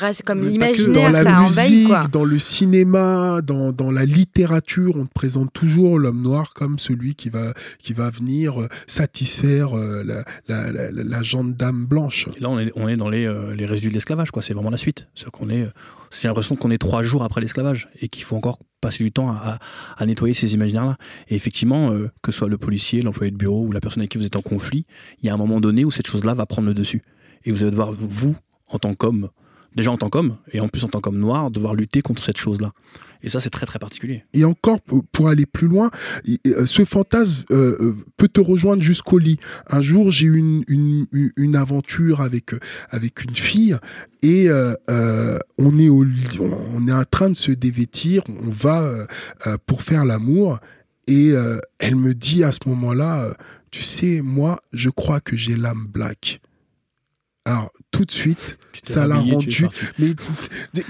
l'imaginaire, 0.50 0.93
dans 0.93 1.10
la 1.10 1.24
ça 1.24 1.41
musique, 1.41 1.58
envahit, 1.60 1.88
quoi. 1.88 2.08
dans 2.12 2.24
le 2.24 2.39
cinéma, 2.39 3.41
dans, 3.43 3.71
dans 3.71 3.91
la 3.91 4.06
littérature, 4.06 4.93
on 4.95 5.06
te 5.06 5.13
présente 5.13 5.52
toujours 5.54 6.00
l'homme 6.00 6.21
noir 6.21 6.54
comme 6.54 6.80
celui 6.80 7.15
qui 7.15 7.30
va, 7.30 7.54
qui 7.80 7.93
va 7.93 8.10
venir 8.10 8.56
satisfaire 8.88 9.78
euh, 9.78 10.04
la, 10.04 10.24
la, 10.48 10.71
la, 10.71 10.91
la, 10.91 11.04
la 11.04 11.24
gendarme 11.24 11.86
blanche. 11.86 12.28
Et 12.38 12.39
là, 12.39 12.50
on 12.50 12.60
est, 12.60 12.71
on 12.76 12.88
est 12.88 12.95
dans 12.95 13.10
les, 13.10 13.26
euh, 13.26 13.54
les 13.54 13.65
résidus 13.65 13.89
de 13.89 13.93
l'esclavage, 13.93 14.32
quoi. 14.32 14.41
C'est 14.41 14.54
vraiment 14.54 14.69
la 14.69 14.78
suite. 14.78 15.08
C'est 15.26 15.54
est, 15.54 15.70
j'ai 16.22 16.28
l'impression 16.28 16.56
qu'on 16.56 16.72
est 16.72 16.78
trois 16.78 17.04
jours 17.04 17.24
après 17.24 17.42
l'esclavage 17.42 17.90
et 18.00 18.10
qu'il 18.10 18.24
faut 18.24 18.36
encore 18.36 18.60
passer 18.82 19.04
du 19.04 19.12
temps 19.12 19.36
à 19.98 20.06
nettoyer 20.06 20.34
ces 20.34 20.54
imaginaires-là. 20.54 20.98
Et 21.28 21.36
effectivement, 21.36 21.92
euh, 21.92 22.12
que 22.22 22.32
ce 22.32 22.40
soit 22.40 22.50
le 22.50 22.58
policier, 22.58 23.02
l'employé 23.02 23.32
de 23.32 23.38
bureau 23.38 23.66
ou 23.66 23.72
la 23.72 23.82
personne 23.82 24.02
avec 24.02 24.12
qui 24.12 24.18
vous 24.18 24.26
êtes 24.26 24.36
en 24.36 24.42
conflit, 24.42 24.86
il 25.20 25.26
y 25.26 25.30
a 25.30 25.34
un 25.34 25.38
moment 25.38 25.60
donné 25.60 25.86
où 25.86 25.92
cette 25.92 26.08
chose-là 26.08 26.34
va 26.34 26.46
prendre 26.46 26.68
le 26.68 26.74
dessus. 26.74 27.02
Et 27.44 27.52
vous 27.52 27.64
allez 27.64 27.72
devoir, 27.72 27.92
vous, 27.92 28.36
en 28.68 28.80
tant 28.80 28.94
qu'homme, 28.94 29.30
déjà 29.76 29.92
en 29.92 29.98
tant 29.98 30.10
qu'homme, 30.10 30.38
et 30.52 30.60
en 30.60 30.68
plus 30.68 30.84
en 30.84 30.88
tant 30.88 31.02
qu'homme 31.02 31.20
noir, 31.20 31.52
devoir 31.52 31.76
lutter 31.76 32.02
contre 32.02 32.24
cette 32.24 32.38
chose-là. 32.38 32.72
Et 33.22 33.30
ça, 33.30 33.40
c'est 33.40 33.50
très 33.50 33.66
très 33.66 33.80
particulier. 33.80 34.24
Et 34.34 34.46
encore, 34.46 34.80
pour- 34.82 35.04
pour 35.12 35.30
aller 35.30 35.46
plus 35.48 35.68
loin, 35.68 35.90
euh, 36.48 36.66
ce 36.68 36.86
fantasme 36.86 37.44
euh, 37.52 37.76
euh, 37.80 37.96
peut 38.18 38.28
te 38.28 38.40
rejoindre 38.40 38.84
jusqu'au 38.84 39.18
lit. 39.18 39.38
Un 39.70 39.82
jour, 39.82 40.12
j'ai 40.12 40.28
eu 40.28 40.38
une, 40.38 41.08
une, 41.36 41.56
aventure 41.56 42.22
avec, 42.22 42.54
euh, 42.54 42.60
avec 42.92 43.24
une 43.24 43.36
fille 43.36 43.76
et 44.22 44.48
euh, 44.50 44.74
euh, 44.92 45.40
on, 45.58 45.80
est 45.80 45.90
au, 45.90 46.06
on 46.76 46.88
est 46.88 46.92
en 46.92 47.04
train 47.06 47.30
de 47.30 47.36
se 47.38 47.52
dévêtir, 47.52 48.22
on 48.28 48.50
va 48.52 48.84
euh, 48.84 49.06
euh, 49.48 49.58
pour 49.66 49.82
faire 49.82 50.06
l'amour 50.06 50.60
et 51.08 51.32
euh, 51.32 51.58
elle 51.80 51.96
me 51.96 52.14
dit 52.14 52.44
à 52.44 52.52
ce 52.52 52.60
moment-là, 52.68 53.24
euh, 53.26 53.34
tu 53.72 53.82
sais, 53.84 54.22
moi, 54.24 54.60
je 54.72 54.90
crois 54.90 55.20
que 55.20 55.36
j'ai 55.36 55.56
l'âme 55.56 55.86
black. 55.90 56.42
Alors, 57.45 57.71
tout 57.91 58.05
de 58.05 58.12
suite, 58.12 58.58
ça 58.84 59.05
l'a 59.08 59.17
rendu 59.17 59.67
mais 59.99 60.15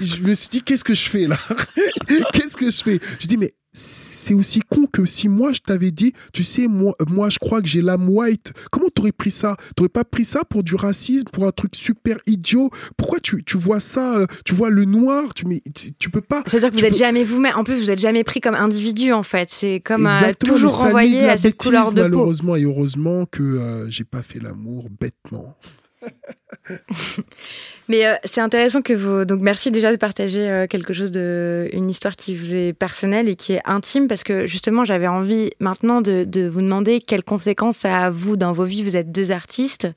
je 0.00 0.22
me 0.22 0.34
suis 0.34 0.48
dit, 0.48 0.62
qu'est-ce 0.62 0.84
que 0.84 0.94
je 0.94 1.08
fais 1.08 1.26
là? 1.26 1.38
Qu'est-ce 2.32 2.56
que 2.56 2.70
je 2.70 2.82
fais? 2.82 2.98
Je 3.20 3.26
dis, 3.26 3.36
mais 3.36 3.52
c'est 3.74 4.32
aussi 4.32 4.60
con 4.60 4.86
que 4.86 5.04
si 5.04 5.28
moi 5.28 5.52
je 5.52 5.60
t'avais 5.60 5.90
dit, 5.90 6.14
tu 6.32 6.42
sais, 6.42 6.66
moi, 6.66 6.94
moi 7.10 7.28
je 7.28 7.38
crois 7.38 7.60
que 7.60 7.68
j'ai 7.68 7.82
l'âme 7.82 8.08
white. 8.08 8.54
Comment 8.70 8.88
t'aurais 8.88 9.12
pris 9.12 9.30
ça? 9.30 9.54
T'aurais 9.76 9.90
pas 9.90 10.04
pris 10.04 10.24
ça 10.24 10.44
pour 10.48 10.62
du 10.62 10.74
racisme, 10.76 11.24
pour 11.30 11.46
un 11.46 11.50
truc 11.52 11.76
super 11.76 12.16
idiot? 12.26 12.70
Pourquoi 12.96 13.20
tu, 13.20 13.44
tu 13.44 13.58
vois 13.58 13.80
ça 13.80 14.16
euh, 14.20 14.26
Tu 14.46 14.54
vois 14.54 14.70
le 14.70 14.86
noir? 14.86 15.34
Tu, 15.34 15.44
mais, 15.44 15.62
tu, 15.74 15.92
tu 15.92 16.08
peux 16.08 16.22
pas. 16.22 16.42
C'est-à-dire 16.46 16.70
que 16.70 16.74
vous 16.74 16.80
tu 16.80 16.86
êtes 16.86 16.92
peux- 16.92 16.98
jamais 16.98 17.22
vous-même. 17.22 17.54
En 17.54 17.64
plus, 17.64 17.76
vous 17.80 17.90
êtes 17.90 17.98
jamais 17.98 18.24
pris 18.24 18.40
comme 18.40 18.54
individu, 18.54 19.12
en 19.12 19.22
fait. 19.22 19.50
C'est 19.52 19.80
comme 19.84 20.06
euh, 20.06 20.32
toujours 20.42 20.74
renvoyé 20.78 21.20
à 21.28 21.32
cette 21.36 21.42
bêtise, 21.42 21.56
couleur 21.58 21.92
de 21.92 22.00
peau. 22.02 22.08
malheureusement 22.08 22.56
et 22.56 22.64
heureusement 22.64 23.26
que 23.26 23.42
euh, 23.42 23.90
j'ai 23.90 24.04
pas 24.04 24.22
fait 24.22 24.40
l'amour 24.40 24.88
bêtement. 24.98 25.54
Mais 27.88 28.06
euh, 28.06 28.14
c'est 28.24 28.40
intéressant 28.40 28.82
que 28.82 28.92
vous. 28.92 29.24
Donc, 29.24 29.40
merci 29.40 29.70
déjà 29.70 29.92
de 29.92 29.96
partager 29.96 30.48
euh, 30.48 30.66
quelque 30.66 30.92
chose 30.92 31.12
de. 31.12 31.68
une 31.72 31.88
histoire 31.88 32.16
qui 32.16 32.36
vous 32.36 32.54
est 32.54 32.72
personnelle 32.72 33.28
et 33.28 33.36
qui 33.36 33.52
est 33.52 33.62
intime, 33.64 34.08
parce 34.08 34.24
que 34.24 34.46
justement, 34.46 34.84
j'avais 34.84 35.06
envie 35.06 35.50
maintenant 35.60 36.00
de, 36.00 36.48
vous 36.48 36.60
demander 36.60 36.98
quelles 37.00 37.24
conséquences 37.24 37.76
ça 37.78 38.06
a, 38.06 38.10
vous, 38.10 38.36
dans 38.36 38.52
vos 38.52 38.64
vies. 38.64 38.82
Vous 38.82 38.96
êtes 38.96 39.12
deux 39.12 39.30
artistes. 39.30 39.88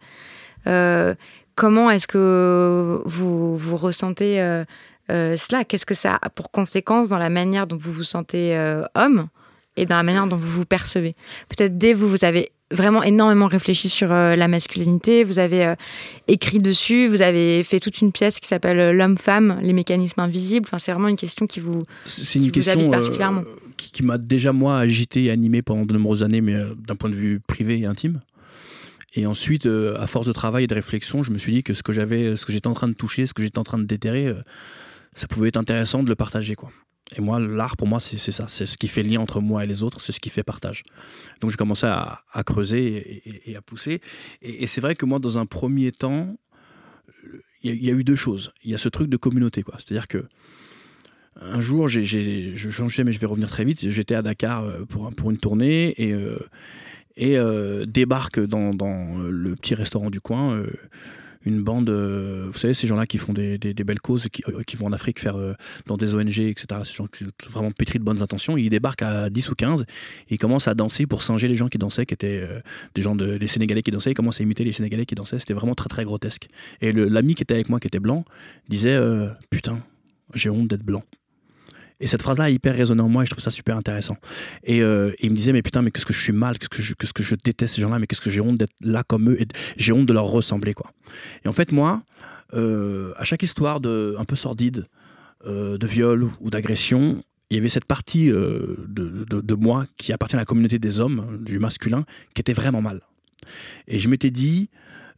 Euh, 0.68 1.16
comment 1.56 1.90
est-ce 1.90 2.08
que 2.08 3.02
vous, 3.06 3.58
vous 3.58 3.78
ressentez 3.78 4.36
cela? 5.10 5.64
Qu'est-ce 5.66 5.86
que 5.86 5.96
ça 5.96 6.20
a 6.22 6.30
pour 6.30 6.52
conséquence 6.52 7.10
dans 7.10 7.18
la 7.18 7.30
manière 7.30 7.66
dont 7.66 7.78
vous 7.78 7.92
vous 7.92 8.04
sentez 8.04 8.58
homme 8.96 9.28
et 9.78 9.86
dans 9.86 9.98
la 9.98 10.04
manière 10.04 10.28
dont 10.28 10.38
vous 10.38 10.48
vous 10.48 10.66
percevez? 10.66 11.16
Peut-être 11.50 11.78
dès 11.78 11.94
vous, 11.94 12.08
vous 12.08 12.24
avez 12.24 12.52
vraiment 12.72 13.04
énormément 13.04 13.48
réfléchi 13.48 13.90
sur 13.90 14.12
euh, 14.12 14.36
la 14.36 14.48
masculinité, 14.48 15.24
vous 15.24 15.40
avez 15.40 15.66
euh, 15.66 15.76
écrit 16.28 16.60
dessus, 16.60 17.08
vous 17.08 17.22
avez 17.22 17.64
fait 17.64 17.80
toute 17.80 18.00
une 18.02 18.12
pièce 18.12 18.40
qui 18.40 18.48
s'appelle 18.48 18.80
euh, 18.80 18.94
L'homme-femme, 18.94 19.60
les 19.62 19.74
mécanismes 19.74 20.22
invisibles. 20.22 20.66
Enfin, 20.68 20.78
c'est 20.80 20.92
vraiment 20.92 21.08
une 21.08 21.16
question 21.16 21.48
qui 21.48 21.60
vous... 21.60 21.80
C'est 22.06 22.24
qui 22.24 22.38
une 22.38 22.46
vous 22.46 22.52
question 22.52 22.74
habite 22.74 22.88
euh, 22.88 22.92
particulièrement. 22.92 23.44
qui, 23.78 23.92
qui 23.92 24.04
m'a 24.04 24.18
déjà 24.18 24.54
moi 24.54 24.78
agité 24.78 25.26
et 25.26 25.32
animé 25.32 25.62
pendant 25.62 25.86
de 25.86 25.94
nombreuses 25.94 26.24
années, 26.24 26.42
mais 26.42 26.56
euh, 26.56 26.76
d'un 26.88 26.96
point 26.96 27.10
de 27.10 27.16
vue 27.16 27.40
privé 27.40 27.80
et 27.80 27.86
intime. 27.86 28.22
Et 29.16 29.26
ensuite, 29.26 29.66
euh, 29.66 30.00
à 30.00 30.06
force 30.06 30.28
de 30.28 30.34
travail 30.34 30.66
et 30.66 30.68
de 30.68 30.76
réflexion, 30.76 31.24
je 31.24 31.32
me 31.32 31.38
suis 31.40 31.52
dit 31.52 31.64
que 31.64 31.74
ce 31.74 31.82
que 31.82 31.92
j'avais, 31.92 32.36
ce 32.36 32.46
que 32.46 32.52
j'étais 32.52 32.68
en 32.68 32.74
train 32.74 32.88
de 32.88 32.94
toucher, 32.94 33.26
ce 33.26 33.34
que 33.34 33.42
j'étais 33.42 33.58
en 33.58 33.64
train 33.64 33.80
de 33.80 33.86
déterrer, 33.86 34.28
euh, 34.28 34.36
ça 35.16 35.28
pouvait 35.28 35.48
être 35.48 35.58
intéressant 35.58 36.04
de 36.04 36.10
le 36.10 36.16
partager, 36.16 36.56
quoi. 36.56 36.72
Et 37.18 37.22
moi, 37.22 37.40
l'art, 37.40 37.76
pour 37.76 37.88
moi, 37.88 38.00
c'est 38.00 38.18
ça. 38.18 38.46
C'est 38.48 38.66
ce 38.66 38.78
qui 38.78 38.88
fait 38.88 39.02
lien 39.02 39.20
entre 39.20 39.42
moi 39.42 39.64
et 39.64 39.68
les 39.68 39.82
autres. 39.82 40.00
C'est 40.02 40.12
ce 40.12 40.20
qui 40.20 40.30
fait 40.30 40.44
partage. 40.44 40.84
Donc, 41.42 41.50
j'ai 41.50 41.58
commencé 41.58 41.88
à, 41.88 42.22
creuser 42.46 43.24
et, 43.46 43.56
à 43.56 43.62
pousser. 43.62 44.02
Et, 44.42 44.68
c'est 44.68 44.82
vrai 44.82 44.96
que 44.96 45.06
moi, 45.06 45.20
dans 45.20 45.38
un 45.38 45.46
premier 45.46 45.92
temps, 45.92 46.38
il 47.64 47.84
y, 47.84 47.90
a- 47.90 47.94
eu 47.94 48.04
deux 48.04 48.16
choses. 48.16 48.54
Il 48.64 48.72
y 48.72 48.76
a 48.76 48.78
ce 48.78 48.90
truc 48.90 49.10
de 49.10 49.18
communauté. 49.18 49.64
C'est-à-dire 49.78 50.08
que 50.08 50.26
un 51.42 51.62
jour, 51.62 51.88
je 51.88 52.70
changeais, 52.70 53.04
mais 53.04 53.12
je 53.12 53.20
vais 53.20 53.28
revenir 53.28 53.50
très 53.50 53.64
vite. 53.64 53.90
J'étais 53.90 54.16
à 54.16 54.22
Dakar 54.22 54.64
euh, 54.64 54.86
pour, 54.86 55.10
pour 55.12 55.32
une 55.32 55.38
tournée 55.38 55.94
et, 55.98 56.12
euh, 56.12 56.38
et 57.16 57.38
euh, 57.38 57.86
débarque 57.86 58.40
dans, 58.40 58.74
dans 58.74 59.18
le 59.20 59.56
petit 59.56 59.74
restaurant 59.74 60.10
du 60.10 60.20
coin 60.20 60.64
une 61.46 61.64
bande, 61.64 61.90
euh, 61.90 62.50
vous 62.52 62.58
savez, 62.58 62.74
ces 62.74 62.86
gens-là 62.88 63.06
qui 63.06 63.18
font 63.18 63.32
des, 63.34 63.58
des- 63.58 63.74
belles 63.84 64.02
causes, 64.02 64.28
qui, 64.32 64.44
euh, 64.50 64.62
qui 64.64 64.76
vont 64.76 64.88
en 64.88 64.92
Afrique 64.94 65.20
faire 65.20 65.38
euh, 65.38 65.54
dans 65.86 65.96
des 65.96 66.14
ONG, 66.16 66.40
etc. 66.40 66.66
Ces 66.84 66.94
gens 66.94 67.08
qui 67.08 67.24
sont 67.24 67.32
vraiment 67.52 67.72
pétris 67.72 67.98
de 68.00 68.04
bonnes 68.04 68.22
intentions. 68.22 68.58
Ils 68.58 68.70
débarquent 68.70 69.04
à 69.04 69.30
10 69.30 69.50
ou 69.50 69.56
15 69.56 69.82
et 69.82 69.86
ils 70.36 70.38
commencent 70.38 70.68
à 70.68 70.74
danser 70.76 71.06
pour 71.08 71.22
singer 71.22 71.48
les 71.48 71.56
gens 71.56 71.70
qui 71.70 71.78
dansaient, 71.78 72.06
qui 72.06 72.14
étaient 72.14 72.48
des 72.94 73.02
gens 73.02 73.16
de, 73.16 73.38
des 73.38 73.48
Sénégalais 73.48 73.84
qui 73.84 73.92
dansaient. 73.92 74.12
Ils 74.12 74.16
commencent 74.16 74.42
à 74.42 74.44
imiter 74.44 74.64
les 74.64 74.74
Sénégalais 74.74 75.06
qui 75.06 75.16
dansaient. 75.16 75.40
C'était 75.40 75.54
vraiment 75.54 75.76
très 75.76 75.90
très 75.90 76.04
grotesque. 76.04 76.48
Et 76.82 76.92
l'ami 76.92 77.36
qui 77.36 77.44
était 77.44 77.54
avec 77.54 77.70
moi, 77.70 77.80
qui 77.80 77.88
était 77.88 78.00
blanc, 78.00 78.26
disait 78.68 79.00
Putain, 79.50 79.80
j'ai 80.34 80.50
honte 80.50 80.68
d'être 80.68 80.84
blanc. 80.84 81.04
Et 82.00 82.08
cette 82.08 82.22
phrase-là 82.22 82.46
a 82.46 82.50
hyper 82.50 82.76
résonné 82.76 83.02
en 83.02 83.10
moi 83.10 83.24
et 83.24 83.26
je 83.26 83.32
trouve 83.32 83.44
ça 83.44 83.52
super 83.52 83.76
intéressant. 83.78 84.18
Et, 84.64 84.82
euh, 84.82 85.12
et 85.20 85.26
il 85.26 85.32
me 85.32 85.36
disait, 85.36 85.52
mais 85.52 85.62
putain, 85.62 85.82
mais 85.82 85.92
qu'est-ce 85.92 86.06
que 86.06 86.14
je 86.14 86.22
suis 86.22 86.34
mal, 86.34 86.58
qu'est-ce 86.58 87.14
que 87.14 87.24
je, 87.24 87.36
déteste 87.44 87.76
ces 87.76 87.82
gens-là, 87.82 88.00
mais 88.00 88.08
qu'est-ce 88.08 88.22
que 88.22 88.30
j'ai 88.30 88.42
honte 88.42 88.58
d'être 88.58 88.74
là 88.82 89.04
comme 89.04 89.30
eux 89.30 89.42
et 89.42 89.48
j'ai 89.78 89.92
honte 89.92 90.06
de 90.06 90.14
leur 90.14 90.26
ressembler, 90.26 90.74
quoi. 90.74 90.92
Et 91.44 91.48
en 91.48 91.54
fait, 91.54 91.72
moi, 91.72 92.04
euh, 92.54 93.14
à 93.18 93.24
chaque 93.24 93.44
histoire 93.44 93.80
de, 93.82 94.16
un 94.18 94.26
peu 94.26 94.36
sordide, 94.36 94.86
euh, 95.46 95.78
de 95.78 95.88
viol 95.88 96.30
ou 96.40 96.50
d'agression, 96.50 97.24
il 97.50 97.58
y 97.58 97.60
avait 97.60 97.70
cette 97.70 97.86
partie 97.86 98.28
de, 98.30 98.88
de- 98.88 99.42
de 99.42 99.54
moi 99.56 99.86
qui 99.98 100.14
appartient 100.14 100.36
à 100.36 100.40
la 100.40 100.46
communauté 100.46 100.80
des 100.80 101.00
hommes, 101.00 101.40
du 101.42 101.60
masculin, 101.60 102.06
qui 102.34 102.42
était 102.42 102.54
vraiment 102.54 102.82
mal. 102.82 103.02
Et 103.88 104.00
je 104.00 104.08
m'étais 104.08 104.32
dit, 104.32 104.70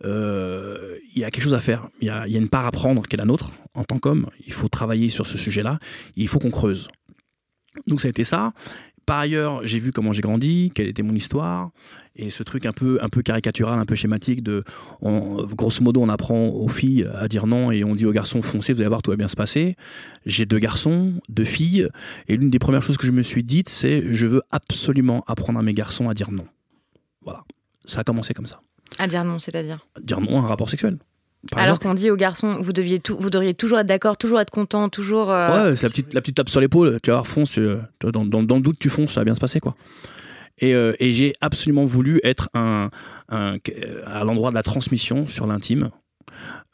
il 0.03 1.19
y 1.19 1.23
a 1.23 1.31
quelque 1.31 1.43
chose 1.43 1.53
à 1.53 1.59
faire, 1.59 1.89
il 2.01 2.07
y 2.07 2.09
a, 2.09 2.27
une 2.27 2.49
part 2.49 2.65
à 2.65 2.71
prendre 2.71 3.07
qui 3.07 3.15
est 3.15 3.17
la 3.17 3.25
nôtre 3.25 3.51
en 3.73 3.83
tant 3.83 3.99
qu'homme, 3.99 4.27
il 4.45 4.53
faut 4.53 4.67
travailler 4.67 5.09
sur 5.09 5.27
ce 5.27 5.37
sujet-là, 5.37 5.79
il 6.15 6.27
faut 6.27 6.39
qu'on 6.39 6.51
creuse. 6.51 6.87
Donc 7.87 8.01
ça 8.01 8.07
a 8.07 8.09
été 8.09 8.23
ça. 8.23 8.53
Par 9.05 9.19
ailleurs, 9.19 9.65
j'ai 9.65 9.79
vu 9.79 9.91
comment 9.91 10.13
j'ai 10.13 10.21
grandi, 10.21 10.71
quelle 10.75 10.87
était 10.87 11.01
mon 11.01 11.15
histoire, 11.15 11.71
et 12.15 12.29
ce 12.29 12.43
truc 12.43 12.65
un 12.65 12.71
peu, 12.71 12.99
un 13.01 13.09
peu 13.09 13.21
caricatural, 13.21 13.79
un 13.79 13.85
peu 13.85 13.95
schématique 13.95 14.43
de, 14.43 14.63
grosso 15.01 15.83
modo, 15.83 16.01
on 16.01 16.09
apprend 16.09 16.49
aux 16.49 16.67
filles 16.67 17.09
à 17.15 17.27
dire 17.27 17.47
non 17.47 17.71
et 17.71 17.83
on 17.83 17.95
dit 17.95 18.05
aux 18.05 18.11
garçons 18.11 18.41
foncez, 18.41 18.73
vous 18.73 18.81
allez 18.81 18.89
voir, 18.89 19.01
tout 19.01 19.11
va 19.11 19.17
bien 19.17 19.27
se 19.27 19.35
passer. 19.35 19.75
J'ai 20.25 20.45
deux 20.45 20.59
garçons, 20.59 21.13
deux 21.29 21.45
filles, 21.45 21.87
et 22.27 22.37
l'une 22.37 22.49
des 22.49 22.59
premières 22.59 22.83
choses 22.83 22.97
que 22.97 23.07
je 23.07 23.11
me 23.11 23.23
suis 23.23 23.43
dites, 23.43 23.69
c'est 23.69 24.13
je 24.13 24.27
veux 24.27 24.41
absolument 24.51 25.23
apprendre 25.27 25.59
à 25.59 25.63
mes 25.63 25.73
garçons 25.73 26.09
à 26.09 26.13
dire 26.13 26.31
non. 26.31 26.45
Voilà, 27.21 27.43
ça 27.85 28.01
a 28.01 28.03
commencé 28.03 28.33
comme 28.33 28.45
ça. 28.45 28.61
À 28.99 29.07
dire 29.07 29.23
non, 29.23 29.39
c'est-à-dire 29.39 29.85
Dire 30.01 30.19
non 30.21 30.41
à 30.41 30.43
un 30.43 30.47
rapport 30.47 30.69
sexuel. 30.69 30.97
Par 31.51 31.63
Alors 31.63 31.79
qu'on 31.79 31.95
dit 31.95 32.11
aux 32.11 32.15
garçons, 32.17 32.57
vous, 32.61 32.71
deviez 32.73 32.99
tout, 32.99 33.17
vous 33.19 33.29
devriez 33.31 33.55
toujours 33.55 33.79
être 33.79 33.87
d'accord, 33.87 34.15
toujours 34.17 34.39
être 34.39 34.51
content, 34.51 34.89
toujours... 34.89 35.31
euh, 35.31 35.69
Ouais, 35.71 35.75
c'est 35.75 35.83
la 35.87 35.89
petite, 35.89 36.13
la 36.13 36.21
petite 36.21 36.35
tape 36.35 36.49
sur 36.49 36.61
l'épaule. 36.61 36.99
Tu 37.01 37.09
vas 37.09 37.15
voir, 37.17 37.27
fonce. 37.27 37.49
tu- 37.51 37.65
vois, 38.01 38.11
dans, 38.11 38.25
dans- 38.25 38.43
dans 38.43 38.55
le 38.57 38.61
doute, 38.61 38.77
tu 38.79 38.89
fonces, 38.89 39.13
ça 39.13 39.21
va 39.21 39.25
bien 39.25 39.33
se 39.35 39.39
passer, 39.39 39.59
quoi. 39.59 39.75
Et, 40.59 40.75
euh, 40.75 40.93
et 40.99 41.11
j'ai 41.11 41.33
absolument 41.41 41.85
voulu 41.85 42.19
être 42.23 42.49
un, 42.53 42.91
un- 43.29 43.57
à 44.05 44.23
l'endroit 44.23 44.51
de 44.51 44.55
la 44.55 44.61
transmission 44.63 45.25
sur 45.25 45.47
l'intime. 45.47 45.89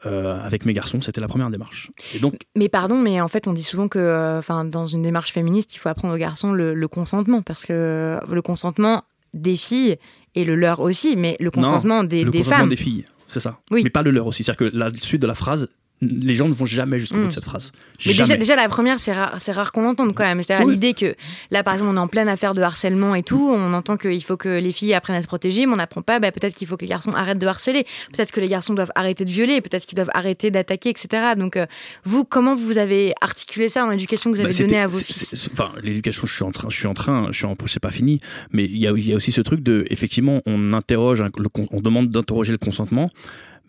Euh, 0.06 0.40
avec 0.44 0.66
mes 0.66 0.74
garçons, 0.74 1.02
c'était 1.02 1.22
la 1.22 1.28
première 1.28 1.50
démarche. 1.50 1.90
Et 2.14 2.20
donc, 2.20 2.36
Mais 2.56 2.70
pardon, 2.70 3.02
mais 3.02 3.20
en 3.22 3.28
fait, 3.28 3.48
on 3.48 3.54
dit 3.54 3.64
souvent 3.64 3.88
que, 3.88 3.98
euh, 3.98 4.38
enfin, 4.38 4.64
dans 4.66 4.86
une 4.86 5.02
démarche 5.02 5.32
féministe, 5.34 5.74
il 5.76 5.80
faut 5.80 5.90
apprendre 5.90 6.14
aux 6.14 6.18
garçons 6.20 6.52
le, 6.54 6.74
le 6.76 6.88
consentement, 6.88 7.42
parce 7.42 7.66
que 7.66 8.20
le 8.30 8.42
consentement 8.42 9.02
des 9.34 9.56
filles 9.58 9.98
et 10.38 10.46
le 10.46 10.56
leur 10.56 10.80
aussi, 10.80 11.16
mais 11.16 11.36
le 11.40 11.50
consentement 11.50 12.04
des, 12.04 12.24
le 12.24 12.30
des 12.30 12.40
consentement 12.40 12.60
femmes. 12.60 12.70
des 12.70 12.76
filles, 12.76 13.06
c'est 13.28 13.40
ça. 13.40 13.60
Oui. 13.72 13.82
Mais 13.84 13.90
pas 13.90 14.04
le 14.04 14.12
leur 14.12 14.28
aussi. 14.28 14.44
C'est-à-dire 14.44 14.72
que 14.72 14.78
la 14.78 14.90
suite 14.96 15.22
de 15.22 15.28
la 15.28 15.36
phrase, 15.36 15.68
les 16.02 16.36
gens 16.36 16.48
ne 16.48 16.54
vont 16.54 16.66
jamais 16.68 17.00
jusqu'au 17.00 17.16
bout 17.16 17.24
Mm. 17.24 17.28
de 17.28 17.34
cette 17.34 17.44
phrase. 17.46 17.72
Mais 18.06 18.14
déjà, 18.14 18.38
déjà, 18.38 18.56
la 18.56 18.70
première, 18.70 19.00
c'est 19.00 19.14
rare, 19.14 19.36
rare 19.48 19.72
qu'on 19.72 19.82
l'entende 19.82 20.14
quand 20.14 20.24
même. 20.24 20.44
C'est-à-dire 20.44 20.68
Oui. 20.68 20.74
l'idée 20.74 20.94
que 20.94 21.16
là, 21.50 21.64
par 21.64 21.74
exemple, 21.74 21.92
on 21.92 21.98
est 21.98 22.00
en 22.00 22.08
pleine 22.08 22.28
affaire 22.30 22.54
de 22.54 22.62
harcèlement 22.62 23.16
et 23.16 23.24
tout, 23.24 23.50
on 23.52 23.74
entend 23.74 23.98
qu'il 23.98 24.24
faut 24.24 24.38
que 24.38 24.60
les 24.60 24.72
filles 24.72 24.94
apprennent 24.94 25.16
à 25.16 25.22
se 25.24 25.28
protéger, 25.28 25.66
mais 25.66 25.74
on 25.74 25.78
n'apprend 25.78 26.04
pas, 26.04 26.20
bah, 26.20 26.32
peut-être 26.32 26.54
qu'il 26.54 26.68
faut 26.68 26.78
que 26.78 26.84
les 26.84 26.90
garçons 26.90 27.12
arrêtent 27.14 27.40
de 27.40 27.48
harceler, 27.48 27.84
peut-être 28.14 28.32
que 28.32 28.40
les 28.40 28.48
garçons 28.48 28.76
doivent 28.76 28.92
arrêter 28.96 29.26
de 29.26 29.32
violer, 29.32 29.60
peut-être 29.62 29.86
qu'ils 29.88 29.96
doivent 29.96 30.12
arrêter 30.14 30.52
d'attaquer, 30.52 30.90
etc. 30.90 31.34
Donc, 31.36 31.58
euh, 31.58 31.66
vous, 32.06 32.24
comment 32.26 32.56
vous 32.56 32.78
avez 32.78 33.14
articulé 33.22 33.68
ça 33.70 33.82
dans 33.82 33.90
l'éducation 33.90 34.32
que 34.32 34.38
vous 34.38 34.44
Bah, 34.44 34.50
avez 34.50 34.64
donnée 34.64 34.80
à 34.80 34.86
vos 34.88 35.00
fils 35.00 35.26
c'est- 35.34 35.52
Enfin, 35.52 35.72
l'éducation, 35.82 36.28
je 36.28 36.34
suis 36.36 36.44
en 36.44 36.52
train, 36.52 36.70
je 36.70 36.76
suis 36.78 36.88
en 36.88 36.94
train, 36.94 37.28
je 37.32 37.38
suis 37.38 37.46
en, 37.48 37.56
c'est 37.66 37.80
pas 37.80 37.92
fini, 37.92 38.20
mais 38.52 38.66
il 38.66 38.78
y 38.78 38.88
a, 38.88 38.92
y 38.96 39.14
a 39.14 39.16
aussi 39.16 39.32
ce 39.32 39.42
truc 39.42 39.62
de, 39.64 39.86
effectivement, 39.90 40.42
on 40.46 40.74
interroge, 40.74 41.24
on 41.72 41.82
demande 41.82 42.10
d'interroger 42.10 42.52
le 42.52 42.58
consentement, 42.60 43.10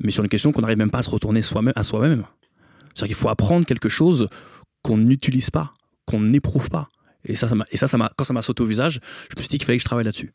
mais 0.03 0.11
sur 0.11 0.23
une 0.23 0.29
question 0.29 0.53
qu'on 0.53 0.63
n'arrive 0.63 0.79
même 0.79 0.91
pas 0.91 0.99
à 0.99 1.03
se 1.03 1.11
retourner 1.11 1.41
à 1.75 1.83
soi-même. 1.83 2.25
C'est-à-dire 2.95 3.07
qu'il 3.09 3.15
faut 3.15 3.29
apprendre 3.29 3.67
quelque 3.67 3.89
chose 3.89 4.29
qu'on 4.83 4.99
n'utilise 4.99 5.51
pas, 5.51 5.75
qu'on 6.07 6.21
n'éprouve 6.21 6.71
pas. 6.71 6.89
Et 7.25 7.35
ça, 7.35 7.49
ça 7.49 7.57
et 7.71 7.77
ça, 7.77 7.87
ça 7.87 7.99
quand 8.17 8.25
ça 8.25 8.33
m'a 8.33 8.43
sauté 8.43 8.63
au 8.63 8.67
visage, 8.67 9.01
je 9.31 9.37
me 9.37 9.43
suis 9.43 9.49
dit 9.49 9.59
qu'il 9.59 9.67
fallait 9.67 9.79
que 9.79 9.83
je 9.83 9.87
travaille 9.87 10.05
là-dessus. 10.05 10.33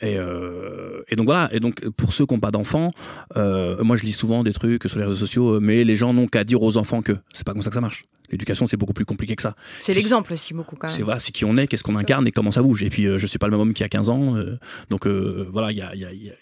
Et, 0.00 0.16
euh, 0.18 1.02
donc 1.16 1.26
voilà. 1.26 1.48
Et 1.52 1.60
donc 1.60 1.86
pour 1.90 2.12
ceux 2.12 2.26
qui 2.26 2.34
n'ont 2.34 2.40
pas 2.40 2.50
d'enfants, 2.50 2.88
euh, 3.36 3.82
moi 3.84 3.96
je 3.96 4.04
lis 4.04 4.12
souvent 4.12 4.42
des 4.42 4.52
trucs 4.52 4.84
sur 4.84 4.98
les 4.98 5.04
réseaux 5.04 5.16
sociaux, 5.16 5.60
mais 5.60 5.84
les 5.84 5.96
gens 5.96 6.12
n'ont 6.12 6.26
qu'à 6.26 6.44
dire 6.44 6.62
aux 6.62 6.76
enfants 6.76 7.02
que 7.02 7.16
c'est 7.34 7.44
pas 7.44 7.52
comme 7.52 7.62
ça 7.62 7.70
que 7.70 7.74
ça 7.74 7.80
marche. 7.80 8.04
L'éducation 8.32 8.66
c'est 8.66 8.76
beaucoup 8.76 8.92
plus 8.94 9.04
compliqué 9.04 9.36
que 9.36 9.42
ça. 9.42 9.54
C'est 9.82 9.94
l'exemple 9.94 10.32
aussi, 10.32 10.54
beaucoup 10.54 10.76
quand 10.76 10.88
C'est 10.88 10.98
même. 10.98 11.04
voilà, 11.04 11.20
c'est 11.20 11.32
qui 11.32 11.44
on 11.44 11.56
est, 11.56 11.66
qu'est-ce 11.66 11.82
qu'on 11.84 11.96
incarne 11.96 12.26
et 12.26 12.32
comment 12.32 12.50
ça 12.52 12.62
bouge. 12.62 12.82
Et 12.82 12.90
puis 12.90 13.06
euh, 13.06 13.18
je 13.18 13.26
suis 13.26 13.38
pas 13.38 13.46
le 13.46 13.52
même 13.52 13.60
homme 13.60 13.74
qui 13.74 13.84
a 13.84 13.88
15 13.88 14.08
ans, 14.08 14.36
euh, 14.36 14.58
donc 14.90 15.06
euh, 15.06 15.46
voilà, 15.52 15.70
il 15.70 15.78
y 15.78 15.82
a, 15.82 15.94
y, 15.94 16.00
y 16.00 16.32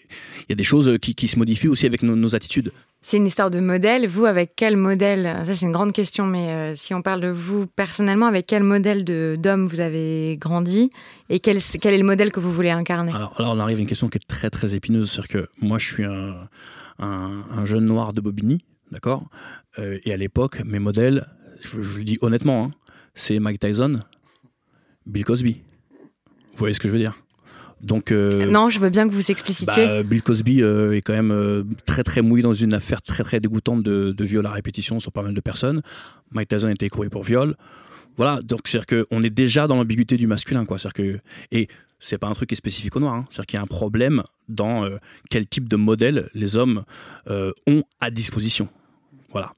y 0.49 0.55
des 0.55 0.63
choses 0.63 0.97
qui, 1.01 1.13
qui 1.15 1.27
se 1.27 1.37
modifient 1.37 1.67
aussi 1.67 1.85
avec 1.85 2.01
nos, 2.03 2.15
nos 2.15 2.35
attitudes. 2.35 2.71
C'est 3.03 3.17
une 3.17 3.25
histoire 3.25 3.49
de 3.49 3.59
modèle. 3.59 4.07
Vous, 4.07 4.25
avec 4.25 4.53
quel 4.55 4.77
modèle 4.77 5.23
Ça, 5.45 5.55
c'est 5.55 5.65
une 5.65 5.71
grande 5.71 5.91
question, 5.91 6.27
mais 6.27 6.49
euh, 6.53 6.75
si 6.75 6.93
on 6.93 7.01
parle 7.01 7.19
de 7.21 7.29
vous 7.29 7.65
personnellement, 7.65 8.27
avec 8.27 8.45
quel 8.45 8.61
modèle 8.61 9.03
d'homme 9.03 9.67
vous 9.67 9.79
avez 9.79 10.37
grandi 10.39 10.91
et 11.29 11.39
quel, 11.39 11.57
quel 11.81 11.93
est 11.95 11.97
le 11.97 12.03
modèle 12.03 12.31
que 12.31 12.39
vous 12.39 12.53
voulez 12.53 12.69
incarner? 12.69 13.11
Alors 13.11 13.33
on 13.37 13.59
arrive 13.59 13.77
à 13.79 13.81
une 13.81 13.87
question 13.87 14.07
qui 14.07 14.17
est 14.19 14.27
très 14.27 14.49
très 14.51 14.75
épineuse, 14.75 15.09
c'est-à-dire 15.11 15.29
que 15.29 15.49
moi 15.65 15.79
je 15.79 15.87
suis 15.91 16.03
un, 16.05 16.47
un, 16.99 17.41
un 17.51 17.65
jeune 17.65 17.85
noir 17.85 18.13
de 18.13 18.21
Bobigny, 18.21 18.59
d'accord? 18.91 19.23
Euh, 19.79 19.97
Et 20.05 20.13
à 20.13 20.17
l'époque, 20.17 20.61
mes 20.63 20.79
modèles, 20.79 21.25
je, 21.61 21.81
je 21.81 21.97
le 21.99 22.03
dis 22.03 22.17
honnêtement, 22.21 22.65
hein, 22.65 22.71
c'est 23.15 23.39
Mike 23.39 23.59
Tyson, 23.59 23.99
Bill 25.05 25.25
Cosby. 25.25 25.61
Vous 26.51 26.57
voyez 26.57 26.73
ce 26.73 26.79
que 26.79 26.87
je 26.87 26.93
veux 26.93 26.99
dire? 26.99 27.17
Donc 27.81 28.11
euh, 28.11 28.45
Non, 28.45 28.69
je 28.69 28.79
veux 28.79 28.89
bien 28.91 29.07
que 29.09 29.13
vous 29.13 29.31
explicitiez. 29.31 29.85
bah, 29.87 30.03
Bill 30.03 30.21
Cosby 30.21 30.61
euh, 30.61 30.95
est 30.95 31.01
quand 31.01 31.13
même 31.13 31.31
euh, 31.31 31.63
très 31.85 32.03
très 32.03 32.21
mouillé 32.21 32.43
dans 32.43 32.53
une 32.53 32.73
affaire 32.73 33.01
très 33.01 33.23
très 33.23 33.39
dégoûtante 33.39 33.81
de, 33.81 34.11
de 34.11 34.23
viol 34.23 34.45
à 34.45 34.51
répétition 34.51 34.99
sur 34.99 35.11
pas 35.11 35.23
mal 35.23 35.33
de 35.33 35.41
personnes. 35.41 35.79
Mike 36.31 36.49
Tyson 36.49 36.67
a 36.67 36.71
été 36.71 36.85
écroué 36.85 37.09
pour 37.09 37.23
viol. 37.23 37.55
Voilà, 38.17 38.39
donc 38.43 38.67
c'est-à-dire 38.67 39.05
qu'on 39.09 39.23
est 39.23 39.29
déjà 39.31 39.65
dans 39.67 39.77
l'ambiguïté 39.77 40.15
du 40.17 40.27
masculin, 40.27 40.65
quoi. 40.65 40.77
C'est-à-dire 40.77 41.15
que 41.15 41.19
et 41.51 41.69
c'est 41.99 42.17
pas 42.19 42.27
un 42.27 42.33
truc 42.33 42.49
qui 42.49 42.53
est 42.53 42.57
spécifique 42.57 42.95
au 42.95 42.99
noir. 42.99 43.15
hein. 43.15 43.25
C'est-à-dire 43.31 43.45
qu'il 43.47 43.57
y 43.57 43.59
a 43.59 43.63
un 43.63 43.67
problème 43.67 44.21
dans 44.49 44.87
quel 45.31 45.47
type 45.47 45.67
de 45.69 45.75
modèle 45.77 46.29
les 46.35 46.57
hommes 46.57 46.83
ont 47.29 47.83
à 47.99 48.11
disposition. 48.11 48.67
Voilà. 49.29 49.53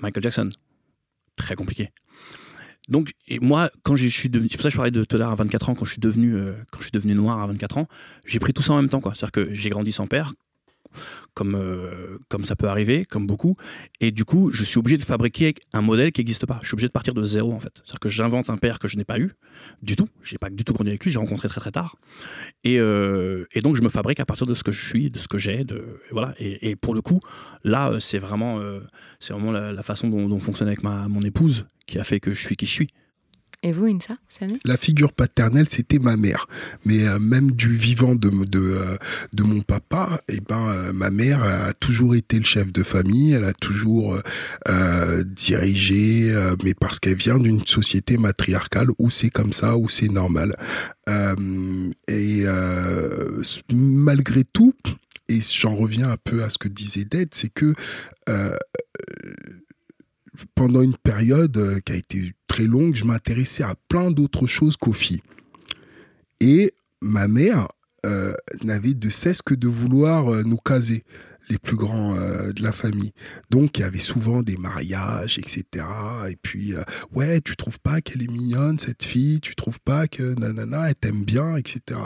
Michael 0.00 0.22
Jackson, 0.22 0.48
très 1.42 1.54
compliqué. 1.54 1.90
Donc, 2.88 3.12
et 3.28 3.38
moi, 3.38 3.70
quand 3.84 3.96
je 3.96 4.08
suis 4.08 4.28
devenu, 4.28 4.48
c'est 4.50 4.56
pour 4.56 4.62
ça 4.62 4.68
que 4.68 4.72
je 4.72 4.76
parlais 4.76 4.90
de 4.90 5.06
l'heure 5.16 5.30
à 5.30 5.34
24 5.36 5.68
ans, 5.70 5.74
quand 5.74 5.84
je 5.84 5.92
suis 5.92 6.00
devenu, 6.00 6.34
euh, 6.34 6.54
quand 6.72 6.78
je 6.78 6.84
suis 6.84 6.92
devenu 6.92 7.14
noir 7.14 7.40
à 7.40 7.46
24 7.46 7.78
ans, 7.78 7.88
j'ai 8.24 8.40
pris 8.40 8.52
tout 8.52 8.62
ça 8.62 8.72
en 8.72 8.76
même 8.76 8.88
temps, 8.88 9.00
quoi. 9.00 9.14
C'est-à-dire 9.14 9.32
que 9.32 9.54
j'ai 9.54 9.70
grandi 9.70 9.92
sans 9.92 10.06
père, 10.06 10.34
comme, 11.34 11.54
euh, 11.54 12.18
comme 12.28 12.44
ça 12.44 12.56
peut 12.56 12.68
arriver, 12.68 13.04
comme 13.04 13.26
beaucoup, 13.26 13.56
et 14.00 14.10
du 14.10 14.24
coup, 14.24 14.50
je 14.52 14.64
suis 14.64 14.78
obligé 14.78 14.96
de 14.96 15.02
fabriquer 15.02 15.54
un 15.72 15.82
modèle 15.82 16.12
qui 16.12 16.20
n'existe 16.20 16.46
pas. 16.46 16.58
Je 16.62 16.68
suis 16.68 16.74
obligé 16.74 16.88
de 16.88 16.92
partir 16.92 17.14
de 17.14 17.22
zéro, 17.24 17.52
en 17.52 17.60
fait. 17.60 17.72
C'est-à-dire 17.76 18.00
que 18.00 18.08
j'invente 18.08 18.50
un 18.50 18.56
père 18.56 18.78
que 18.78 18.88
je 18.88 18.96
n'ai 18.96 19.04
pas 19.04 19.18
eu, 19.18 19.32
du 19.82 19.96
tout. 19.96 20.08
J'ai 20.22 20.38
pas 20.38 20.50
du 20.50 20.64
tout 20.64 20.72
grandi 20.72 20.90
avec 20.90 21.04
lui, 21.04 21.10
j'ai 21.10 21.18
rencontré 21.18 21.48
très 21.48 21.60
très 21.60 21.72
tard. 21.72 21.96
Et, 22.64 22.78
euh, 22.78 23.44
et 23.52 23.60
donc, 23.60 23.76
je 23.76 23.82
me 23.82 23.88
fabrique 23.88 24.20
à 24.20 24.26
partir 24.26 24.46
de 24.46 24.54
ce 24.54 24.62
que 24.62 24.72
je 24.72 24.84
suis, 24.84 25.10
de 25.10 25.18
ce 25.18 25.28
que 25.28 25.38
j'ai, 25.38 25.64
de, 25.64 26.00
voilà. 26.10 26.34
Et, 26.38 26.70
et 26.70 26.76
pour 26.76 26.94
le 26.94 27.02
coup, 27.02 27.20
là, 27.64 27.90
euh, 27.90 28.00
c'est 28.00 28.18
vraiment, 28.18 28.60
c'est 29.20 29.32
vraiment 29.32 29.52
la, 29.52 29.72
la 29.72 29.82
façon 29.82 30.08
dont, 30.08 30.28
dont 30.28 30.36
on 30.36 30.40
fonctionne 30.40 30.68
avec 30.68 30.82
ma, 30.82 31.08
mon 31.08 31.22
épouse 31.22 31.66
qui 31.86 31.98
a 31.98 32.04
fait 32.04 32.20
que 32.20 32.32
je 32.32 32.40
suis 32.40 32.56
qui 32.56 32.66
je 32.66 32.72
suis. 32.72 32.86
Et 33.64 33.70
vous, 33.70 33.86
Insa 33.86 34.16
La 34.64 34.76
figure 34.76 35.12
paternelle, 35.12 35.68
c'était 35.68 36.00
ma 36.00 36.16
mère. 36.16 36.48
Mais 36.84 37.06
euh, 37.06 37.20
même 37.20 37.52
du 37.52 37.76
vivant 37.76 38.16
de, 38.16 38.28
de, 38.28 38.58
euh, 38.58 38.96
mon 39.44 39.60
papa, 39.60 40.20
eh 40.28 40.40
ben, 40.40 40.68
euh, 40.68 40.92
ma 40.92 41.10
mère 41.10 41.44
a 41.44 41.72
toujours 41.74 42.16
été 42.16 42.38
le 42.38 42.44
chef 42.44 42.72
de 42.72 42.82
famille. 42.82 43.32
Elle 43.32 43.44
a 43.44 43.52
toujours 43.52 44.18
dirigé, 45.26 46.34
mais 46.64 46.74
parce 46.74 46.98
qu'elle 46.98 47.16
vient 47.16 47.38
d'une 47.38 47.64
société 47.64 48.18
matriarcale 48.18 48.88
où 48.98 49.10
c'est 49.10 49.30
comme 49.30 49.52
ça, 49.52 49.76
où 49.76 49.88
c'est 49.88 50.10
normal. 50.10 50.56
Et 52.08 52.44
malgré 53.72 54.44
tout, 54.44 54.74
et 55.28 55.40
j'en 55.40 55.76
reviens 55.76 56.10
un 56.10 56.16
peu 56.16 56.42
à 56.42 56.50
ce 56.50 56.58
que 56.58 56.68
disait 56.68 57.04
Ded, 57.04 57.28
c'est 57.32 57.52
que 57.52 57.74
pendant 60.54 60.82
une 60.82 60.96
période 60.96 61.56
euh, 61.56 61.80
qui 61.80 61.92
a 61.92 61.96
été 61.96 62.32
très 62.46 62.64
longue, 62.64 62.94
je 62.94 63.04
m'intéressais 63.04 63.62
à 63.62 63.74
plein 63.88 64.10
d'autres 64.10 64.46
choses 64.46 64.76
qu'aux 64.76 64.92
filles. 64.92 65.22
Et 66.40 66.72
ma 67.00 67.28
mère 67.28 67.68
euh, 68.06 68.32
n'avait 68.62 68.94
de 68.94 69.10
cesse 69.10 69.42
que 69.42 69.54
de 69.54 69.68
vouloir 69.68 70.28
euh, 70.28 70.42
nous 70.42 70.56
caser, 70.56 71.04
les 71.48 71.58
plus 71.58 71.76
grands 71.76 72.14
de 72.14 72.62
la 72.62 72.70
famille. 72.70 73.10
Donc 73.50 73.76
il 73.76 73.80
y 73.80 73.84
avait 73.84 73.98
souvent 73.98 74.42
des 74.42 74.56
mariages, 74.56 75.40
etc. 75.40 75.84
Et 76.30 76.36
puis, 76.40 76.72
ouais, 77.12 77.40
tu 77.40 77.56
trouves 77.56 77.80
pas 77.80 78.00
qu'elle 78.00 78.22
est 78.22 78.30
mignonne, 78.30 78.78
cette 78.78 79.02
fille, 79.02 79.40
tu 79.40 79.56
trouves 79.56 79.80
pas 79.80 80.06
que 80.06 80.38
nanana, 80.38 80.88
elle 80.88 80.94
t'aime 80.94 81.24
bien, 81.24 81.56
etc. 81.56 81.98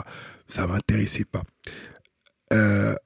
Ça 0.47 0.65
m'intéressait 0.65 1.25
pas. 1.25 1.43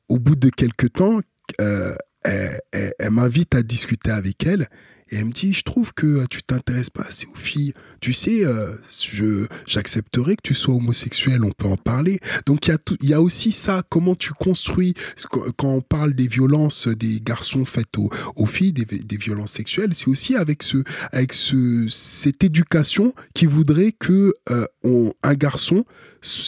Au 0.07 0.19
bout 0.19 0.37
de 0.37 0.49
quelques 0.49 0.93
temps, 0.93 1.19
elle 1.59 3.11
m'invite 3.11 3.53
à 3.53 3.61
discuter 3.61 4.11
avec 4.11 4.47
elle 4.47 4.69
et 5.11 5.17
elle 5.17 5.25
me 5.25 5.31
dit 5.31 5.53
je 5.53 5.63
trouve 5.63 5.93
que 5.93 6.07
euh, 6.07 6.25
tu 6.29 6.41
t'intéresses 6.43 6.89
pas 6.89 7.03
assez 7.03 7.27
aux 7.27 7.35
filles. 7.37 7.73
Tu 7.99 8.13
sais 8.13 8.45
euh, 8.45 8.75
je 9.11 9.45
j'accepterais 9.67 10.35
que 10.35 10.41
tu 10.43 10.53
sois 10.53 10.73
homosexuel 10.75 11.43
on 11.43 11.51
peut 11.51 11.67
en 11.67 11.77
parler. 11.77 12.19
Donc 12.45 12.67
il 12.67 12.71
y 12.71 12.73
a 12.73 12.77
tout- 12.77 12.97
y 13.01 13.13
a 13.13 13.21
aussi 13.21 13.51
ça 13.51 13.83
comment 13.89 14.15
tu 14.15 14.31
construis 14.33 14.93
quand 15.29 15.43
quand 15.57 15.69
on 15.69 15.81
parle 15.81 16.13
des 16.13 16.27
violences 16.27 16.87
des 16.87 17.19
garçons 17.21 17.65
faites 17.65 17.97
aux, 17.97 18.09
aux 18.35 18.45
filles 18.45 18.73
des, 18.73 18.85
des 18.85 19.17
violences 19.17 19.51
sexuelles 19.51 19.91
c'est 19.93 20.07
aussi 20.07 20.35
avec 20.35 20.63
ce 20.63 20.77
avec 21.11 21.33
ce 21.33 21.87
cette 21.89 22.43
éducation 22.43 23.13
qui 23.33 23.45
voudrait 23.45 23.91
que 23.91 24.33
euh, 24.49 24.65
on- 24.83 25.11
un 25.23 25.33
garçon 25.33 25.85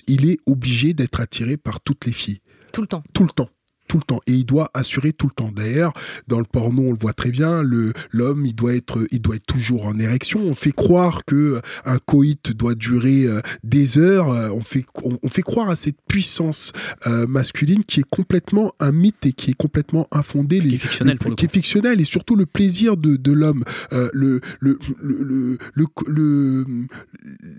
il 0.08 0.30
est 0.30 0.38
obligé 0.46 0.94
d'être 0.94 1.20
attiré 1.20 1.58
par 1.58 1.82
toutes 1.82 2.06
les 2.06 2.12
filles. 2.14 2.40
Tout 2.72 2.82
le 2.82 2.88
temps. 2.88 3.04
tout 3.14 3.24
le 3.24 3.30
temps 3.30 3.50
tout 3.88 3.98
le 3.98 4.04
temps. 4.04 4.22
Et 4.28 4.34
il 4.34 4.46
doit 4.46 4.70
assurer 4.74 5.14
tout 5.14 5.28
le 5.28 5.34
temps. 5.34 5.52
D'ailleurs 5.52 5.94
dans 6.28 6.40
le 6.40 6.46
porno 6.46 6.84
on 6.84 6.92
le 6.92 6.98
voit 6.98 7.14
très 7.14 7.32
bien 7.32 7.62
le 7.64 7.94
l'homme 8.12 8.46
il 8.46 8.56
doit 8.56 8.74
être 8.76 9.06
il 9.12 9.22
doit 9.22 9.36
être 9.36 9.46
toujours 9.46 9.86
en 9.86 9.98
érection. 10.00 10.40
On 10.42 10.56
fait 10.56 10.72
croire 10.72 11.26
que 11.26 11.36
euh, 11.36 11.62
un 11.86 11.98
coït 11.98 12.52
doit 12.52 12.76
durer 12.76 13.26
euh, 13.26 13.42
des 13.64 13.98
heures. 13.98 14.30
Euh, 14.32 14.50
on 14.52 14.64
fait 14.64 14.86
on, 15.04 15.18
on 15.22 15.30
fait 15.30 15.42
croire 15.42 15.70
à 15.70 15.76
cette 15.76 15.98
puissance 16.08 16.72
euh, 17.08 17.28
masculine 17.28 17.84
qui 17.84 18.00
est 18.02 18.10
complètement 18.10 18.74
un 18.80 18.92
mythe 18.92 19.26
et 19.26 19.34
qui 19.34 19.52
est 19.52 19.56
complètement 19.58 20.08
infondé 20.12 20.60
Qui 20.60 20.76
est 20.76 20.78
fictionnel, 20.78 21.14
le- 21.16 21.20
pour 21.20 21.30
le 21.32 21.36
qui 21.36 21.46
est 21.46 21.52
fictionnel 21.54 22.00
et 22.02 22.06
surtout 22.06 22.36
le 22.36 22.46
plaisir 22.46 22.98
de, 22.98 23.16
de 23.16 23.32
l'homme. 23.32 23.64
Euh, 23.92 24.10
le, 24.14 24.40
le, 24.60 24.80
le, 25.02 25.24
le, 25.24 25.58
le- 25.76 25.88
le- 26.08 26.66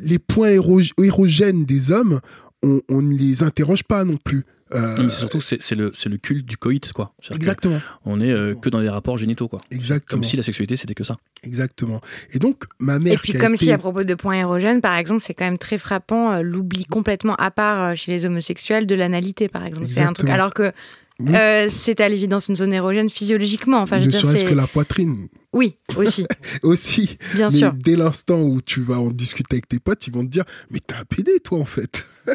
les 0.00 0.18
points 0.18 0.50
éro- 0.50 0.80
érogènes 1.02 1.64
des 1.64 1.92
hommes 1.92 2.20
on, 2.62 2.80
on 2.88 3.02
ne 3.02 3.14
les 3.14 3.42
interroge 3.42 3.82
pas 3.84 4.04
non 4.04 4.16
plus 4.16 4.44
Euh, 4.74 5.08
surtout, 5.08 5.40
c'est 5.40 5.62
c'est 5.62 5.74
le, 5.74 5.92
c'est 5.94 6.08
le 6.08 6.16
culte 6.16 6.44
du 6.46 6.56
coït, 6.56 6.92
quoi. 6.92 7.12
Exactement 7.30 7.80
On 8.04 8.20
est 8.20 8.32
euh, 8.32 8.54
que 8.54 8.68
dans 8.68 8.80
des 8.80 8.88
rapports 8.88 9.18
génitaux, 9.18 9.46
quoi. 9.48 9.60
exactement 9.70 10.20
Comme 10.20 10.24
si 10.24 10.36
la 10.36 10.42
sexualité, 10.42 10.76
c'était 10.76 10.94
que 10.94 11.04
ça. 11.04 11.14
Exactement. 11.44 12.00
Et 12.32 12.38
donc, 12.38 12.64
ma 12.80 12.98
mère. 12.98 13.12
Et 13.12 13.16
puis 13.18 13.32
comme 13.34 13.54
été- 13.54 13.66
si 13.66 13.72
à 13.72 13.78
propos 13.78 14.02
de 14.04 14.14
points 14.14 14.34
érogènes, 14.40 14.80
par 14.80 14.96
exemple, 14.96 15.22
c'est 15.24 15.34
quand 15.34 15.44
même 15.44 15.58
très 15.58 15.78
frappant 15.78 16.32
euh, 16.32 16.42
l'oubli 16.42 16.84
complètement 16.86 17.34
à 17.36 17.50
part 17.50 17.90
euh, 17.90 17.94
chez 17.94 18.10
les 18.12 18.26
homosexuels 18.26 18.86
de 18.86 18.94
l'analité, 18.94 19.48
par 19.48 19.64
exemple. 19.64 19.86
C'est 19.88 20.00
un 20.02 20.12
truc 20.12 20.28
alors 20.30 20.52
que 20.54 20.72
Oui. 21.20 21.34
euh, 21.36 21.68
c'est 21.70 22.00
à 22.00 22.08
l'évidence 22.08 22.48
une 22.48 22.56
zone 22.56 22.72
érogène 22.72 23.08
physiologiquement. 23.10 23.78
Enfin, 23.80 24.00
je 24.00 24.06
ne 24.06 24.10
serait-ce 24.10 24.44
que 24.44 24.54
la 24.54 24.66
poitrine. 24.66 25.28
Oui, 25.54 25.76
aussi. 25.96 26.26
aussi. 26.62 27.16
Bien 27.34 27.48
mais 27.48 27.58
sûr. 27.58 27.72
dès 27.72 27.94
l'instant 27.94 28.42
où 28.42 28.60
tu 28.60 28.82
vas 28.82 28.98
en 28.98 29.10
discuter 29.10 29.54
avec 29.54 29.68
tes 29.68 29.78
potes, 29.78 30.06
ils 30.08 30.12
vont 30.12 30.24
te 30.24 30.30
dire 30.30 30.44
Mais 30.70 30.80
t'es 30.80 30.94
un 30.94 31.04
PD, 31.04 31.38
toi, 31.42 31.60
en 31.60 31.64
fait. 31.64 32.04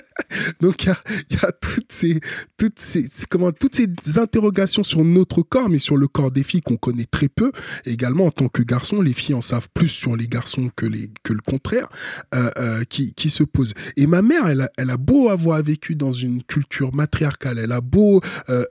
Donc, 0.62 0.84
il 0.84 0.88
y 0.88 0.92
a, 0.92 0.98
il 1.30 1.36
y 1.36 1.46
a 1.46 1.52
toutes, 1.52 1.92
ces, 1.92 2.20
toutes, 2.58 2.80
ces, 2.80 3.10
comment, 3.30 3.52
toutes 3.52 3.76
ces 3.76 3.88
interrogations 4.18 4.84
sur 4.84 5.04
notre 5.04 5.42
corps, 5.42 5.68
mais 5.68 5.80
sur 5.80 5.98
le 5.98 6.08
corps 6.08 6.32
des 6.32 6.44
filles 6.44 6.62
qu'on 6.62 6.78
connaît 6.78 7.08
très 7.10 7.28
peu. 7.28 7.52
Et 7.86 7.92
également, 7.92 8.28
en 8.28 8.32
tant 8.32 8.48
que 8.48 8.62
garçon, 8.62 9.02
les 9.02 9.14
filles 9.14 9.36
en 9.36 9.42
savent 9.42 9.68
plus 9.74 9.90
sur 9.90 10.16
les 10.16 10.28
garçons 10.28 10.70
que, 10.76 10.86
les, 10.86 11.12
que 11.24 11.34
le 11.34 11.42
contraire, 11.42 11.90
euh, 12.36 12.50
euh, 12.58 12.84
qui, 12.86 13.14
qui 13.14 13.30
se 13.30 13.44
posent. 13.44 13.74
Et 13.98 14.08
ma 14.08 14.22
mère, 14.22 14.48
elle 14.48 14.62
a, 14.62 14.70
elle 14.78 14.92
a 14.92 14.98
beau 14.98 15.30
avoir 15.30 15.62
vécu 15.62 15.96
dans 15.96 16.14
une 16.14 16.44
culture 16.44 16.94
matriarcale, 16.94 17.58
elle 17.58 17.72
a 17.74 17.82
beau 17.82 18.22
euh, 18.50 18.64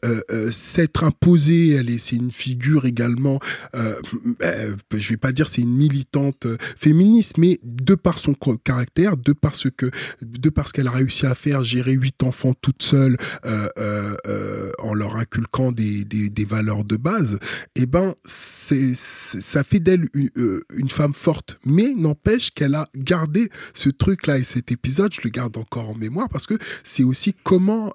s'être 0.53 1.05
imposée, 1.05 1.73
elle 1.73 1.91
est, 1.91 1.99
c'est 1.99 2.17
une 2.17 2.33
figure 2.33 2.87
également 2.87 3.41
je 4.41 5.09
vais 5.09 5.17
pas 5.17 5.33
dire 5.33 5.49
c'est 5.49 5.63
une 5.63 5.77
militante 5.77 6.47
euh, 6.47 6.57
féministe, 6.77 7.39
mais 7.39 7.59
de 7.63 7.95
par 7.95 8.19
son 8.19 8.35
caractère, 8.35 9.17
de 9.17 9.33
par 9.33 9.55
ce 9.55 9.69
que, 9.69 9.91
de 10.23 10.49
par 10.51 10.69
ce 10.69 10.73
qu'elle 10.73 10.89
a 10.89 10.93
réussi 10.93 11.27
à 11.27 11.35
faire, 11.35 11.65
gérer 11.65 11.93
huit 11.93 12.23
enfants 12.23 12.55
toute 12.61 12.83
seule, 12.83 13.17
euh, 13.45 13.69
euh, 13.79 14.15
euh, 14.27 14.73
en 14.79 14.95
leur 14.95 15.17
inculquant 15.17 15.73
des, 15.73 16.05
des, 16.05 16.31
des 16.31 16.45
valeurs 16.45 16.85
de 16.85 16.97
base, 16.97 17.39
eh 17.77 17.87
ben 17.87 18.15
c'est, 18.25 18.95
ça 18.95 19.65
fait 19.65 19.81
d'elle 19.81 20.09
une, 20.15 20.31
euh, 20.37 20.63
une 20.75 20.89
femme 20.89 21.15
forte. 21.15 21.59
Mais 21.65 21.95
n'empêche 21.95 22.51
qu'elle 22.51 22.75
a 22.75 22.89
gardé 22.97 23.51
ce 23.75 23.89
truc-là 23.89 24.39
et 24.39 24.45
cet 24.45 24.73
épisode, 24.73 25.13
je 25.13 25.21
le 25.25 25.31
garde 25.31 25.57
encore 25.57 25.91
en 25.91 25.95
mémoire 25.95 26.29
parce 26.29 26.47
que 26.47 26.59
c'est 26.83 27.05
aussi 27.05 27.35
comment, 27.43 27.93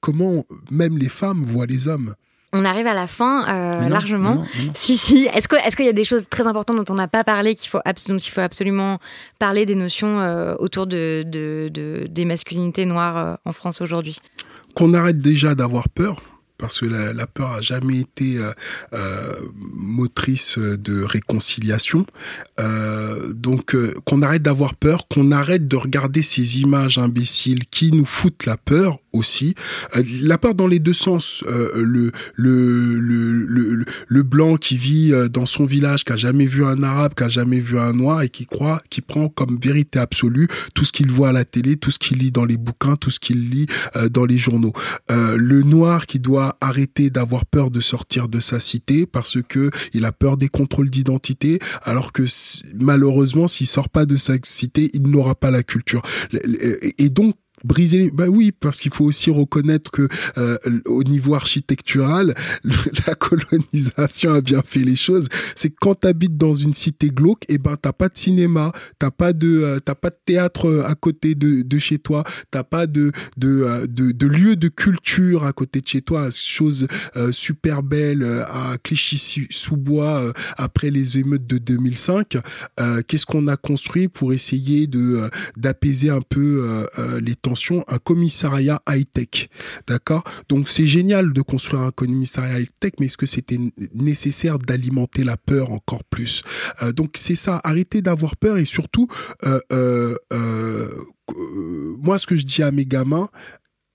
comment 0.00 0.44
même 0.70 0.98
les 0.98 1.08
femmes 1.08 1.44
voient 1.44 1.66
les 1.66 1.88
hommes. 1.88 2.14
On 2.54 2.64
arrive 2.64 2.86
à 2.86 2.94
la 2.94 3.06
fin 3.06 3.46
euh, 3.46 3.78
Mais 3.80 3.84
non, 3.84 3.88
largement. 3.90 4.30
mais 4.30 4.36
non, 4.36 4.46
mais 4.58 4.64
non. 4.66 4.72
Si, 4.74 4.96
si. 4.96 5.28
Est-ce 5.34 5.48
que- 5.48 5.56
est-ce 5.66 5.76
qu'il 5.76 5.84
y 5.86 5.90
a 5.90 5.92
des 5.92 6.04
choses 6.04 6.24
très 6.30 6.46
importantes 6.46 6.76
dont 6.82 6.92
on 6.92 6.96
n'a 6.96 7.08
pas 7.08 7.22
parlé, 7.24 7.54
qu'il 7.54 7.68
faut, 7.68 7.80
abs- 7.84 8.08
dont 8.08 8.16
il 8.16 8.30
faut 8.30 8.40
absolument 8.40 8.98
parler 9.38 9.66
des 9.66 9.74
notions 9.74 10.18
euh, 10.20 10.54
autour 10.58 10.86
de, 10.86 11.24
de- 11.26 11.68
de- 11.72 12.06
des 12.08 12.24
masculinités 12.24 12.86
noires 12.86 13.16
euh, 13.18 13.34
en 13.44 13.52
France 13.52 13.80
aujourd'hui? 13.82 14.18
Qu'on 14.74 14.94
arrête 14.94 15.20
déjà 15.20 15.54
d'avoir 15.54 15.88
peur 15.90 16.22
parce 16.56 16.80
que 16.80 16.86
la, 16.86 17.12
la 17.12 17.26
peur 17.28 17.52
a 17.52 17.60
jamais 17.60 17.98
été 17.98 18.38
euh, 18.38 18.50
euh, 18.92 19.32
motrice 19.74 20.58
de 20.58 21.02
réconciliation. 21.04 22.04
Euh, 22.58 23.32
donc 23.32 23.74
euh, 23.74 23.94
qu'on 24.04 24.22
arrête 24.22 24.42
d'avoir 24.42 24.74
peur, 24.74 25.06
qu'on 25.08 25.30
arrête 25.30 25.68
de 25.68 25.76
regarder 25.76 26.22
ces 26.22 26.58
images 26.60 26.98
imbéciles 26.98 27.66
qui 27.66 27.92
nous 27.92 28.06
foutent 28.06 28.44
la 28.46 28.56
peur 28.56 28.98
Euh, 29.96 30.02
la 30.22 30.38
peur 30.38 30.54
dans 30.54 30.66
les 30.66 30.78
deux 30.78 30.92
sens. 30.92 31.42
Euh, 31.46 31.82
le, 31.82 32.12
le, 32.36 34.22
blanc 34.22 34.56
qui 34.56 34.76
vit 34.76 35.12
euh, 35.12 35.28
dans 35.28 35.46
son 35.46 35.64
village, 35.64 36.04
qui 36.04 36.12
a 36.12 36.16
jamais 36.16 36.46
vu 36.46 36.64
un 36.64 36.82
arabe, 36.82 37.14
qui 37.14 37.22
a 37.24 37.28
jamais 37.28 37.60
vu 37.60 37.78
un 37.78 37.92
noir 37.92 38.22
et 38.22 38.28
qui 38.28 38.46
croit, 38.46 38.82
qui 38.90 39.00
prend 39.00 39.28
comme 39.28 39.58
vérité 39.60 39.98
absolue 39.98 40.48
tout 40.74 40.84
ce 40.84 40.92
qu'il 40.92 41.10
voit 41.10 41.30
à 41.30 41.32
la 41.32 41.44
télé, 41.44 41.76
tout 41.76 41.90
ce 41.90 41.98
qu'il 41.98 42.18
lit 42.18 42.30
dans 42.30 42.44
les 42.44 42.56
bouquins, 42.56 42.96
tout 42.96 43.10
ce 43.10 43.20
qu'il 43.20 43.48
lit 43.48 43.66
dans 44.10 44.24
les 44.24 44.38
journaux. 44.38 44.72
Le 45.08 45.62
noir 45.62 46.06
qui 46.06 46.18
doit 46.18 46.56
arrêter 46.60 47.10
d'avoir 47.10 47.46
peur 47.46 47.70
de 47.70 47.80
sortir 47.80 48.28
de 48.28 48.40
sa 48.40 48.60
cité 48.60 49.06
parce 49.06 49.38
que 49.48 49.70
il 49.92 50.04
a 50.04 50.12
peur 50.12 50.36
des 50.36 50.48
contrôles 50.48 50.90
d'identité, 50.90 51.58
alors 51.82 52.12
que 52.12 52.24
malheureusement, 52.74 53.48
s'il 53.48 53.66
sort 53.66 53.88
pas 53.88 54.04
de 54.04 54.16
sa 54.16 54.34
cité, 54.42 54.90
il 54.92 55.02
n'aura 55.02 55.34
pas 55.34 55.50
la 55.50 55.62
culture. 55.62 56.02
Et 56.98 57.08
donc 57.08 57.34
briser 57.64 57.98
les... 57.98 58.10
bah 58.10 58.28
oui 58.28 58.52
parce 58.52 58.80
qu'il 58.80 58.92
faut 58.92 59.04
aussi 59.04 59.30
reconnaître 59.30 59.90
que 59.90 60.08
euh, 60.36 60.56
au 60.86 61.04
niveau 61.04 61.34
architectural 61.34 62.34
la 63.06 63.14
colonisation 63.14 64.32
a 64.32 64.40
bien 64.40 64.62
fait 64.64 64.80
les 64.80 64.96
choses. 64.96 65.28
C'est 65.54 65.70
que 65.70 65.76
quand 65.80 65.94
t'habites 65.94 66.36
dans 66.36 66.54
une 66.54 66.74
cité 66.74 67.10
glauque 67.10 67.44
et 67.48 67.58
ben 67.58 67.76
t'as 67.80 67.92
pas 67.92 68.08
de 68.08 68.16
cinéma 68.16 68.72
t'as 68.98 69.10
pas 69.10 69.32
de 69.32 69.62
euh, 69.62 69.80
t'as 69.80 69.94
pas 69.94 70.10
de 70.10 70.18
théâtre 70.24 70.66
euh, 70.66 70.82
à 70.86 70.94
côté 70.94 71.34
de, 71.34 71.62
de 71.62 71.78
chez 71.78 71.98
toi 71.98 72.24
t'as 72.50 72.64
pas 72.64 72.86
de 72.86 73.12
de, 73.36 73.62
euh, 73.62 73.86
de 73.86 74.12
de 74.12 74.26
lieu 74.26 74.56
de 74.56 74.68
culture 74.68 75.44
à 75.44 75.52
côté 75.52 75.80
de 75.80 75.86
chez 75.86 76.02
toi. 76.02 76.28
Chose 76.30 76.86
euh, 77.16 77.32
super 77.32 77.82
belle 77.82 78.22
à 78.48 78.76
Clichy-sous-Bois 78.82 80.32
après 80.56 80.90
les 80.90 81.18
émeutes 81.18 81.46
de 81.46 81.58
2005 81.58 82.38
euh, 82.80 83.02
qu'est-ce 83.06 83.26
qu'on 83.26 83.48
a 83.48 83.56
construit 83.56 84.08
pour 84.08 84.32
essayer 84.32 84.86
de 84.86 85.28
d'apaiser 85.56 86.10
un 86.10 86.20
peu 86.20 86.62
euh, 86.64 86.86
euh, 86.98 87.20
un 87.88 87.98
commissariat 87.98 88.80
high-tech 88.88 89.48
d'accord? 89.86 90.24
Donc 90.48 90.68
c'est 90.68 90.86
génial 90.86 91.32
de 91.32 91.42
construire 91.42 91.82
un 91.82 91.90
commissariat 91.90 92.60
high-tech 92.60 92.92
mais 93.00 93.06
est-ce 93.06 93.16
que 93.16 93.26
c'était 93.26 93.58
nécessaire 93.94 94.58
d'alimenter 94.58 95.24
la 95.24 95.36
peur 95.36 95.72
encore 95.72 96.04
plus? 96.04 96.42
Euh, 96.82 96.92
donc 96.92 97.12
c'est 97.16 97.34
ça 97.34 97.60
arrêtez 97.64 98.02
d'avoir 98.02 98.36
peur 98.36 98.58
et 98.58 98.64
surtout 98.64 99.08
euh, 99.44 99.60
euh, 99.72 100.88
moi 101.98 102.18
ce 102.18 102.26
que 102.26 102.36
je 102.36 102.44
dis 102.44 102.62
à 102.62 102.70
mes 102.70 102.86
gamins 102.86 103.28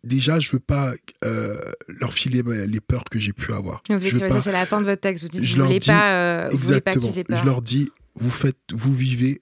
déjà 0.03 0.39
je 0.39 0.51
veux 0.51 0.59
pas 0.59 0.93
euh, 1.23 1.55
leur 1.87 2.13
filer 2.13 2.43
les 2.67 2.81
peurs 2.81 3.05
que 3.05 3.19
j'ai 3.19 3.33
pu 3.33 3.53
avoir 3.53 3.81
Vous 3.89 3.99
je 4.01 4.17
veux 4.17 4.27
pas 4.27 4.41
c'est 4.41 4.51
la 4.51 4.65
fin 4.65 4.81
de 4.81 4.85
votre 4.85 5.01
texte. 5.01 5.23
Vous 5.23 5.29
dites 5.29 5.43
je 5.43 5.53
vous 5.53 5.59
leur 5.59 5.69
dis 5.69 5.79
pas, 5.79 6.13
euh, 6.13 6.49
vous 6.51 6.57
pas 6.57 6.63
Exactement. 6.63 7.11
peur. 7.11 7.37
Je 7.39 7.45
leur 7.45 7.61
dis, 7.61 7.89
vous 8.15 8.29
faites, 8.29 8.57
vous 8.71 8.93
vivez 8.93 9.39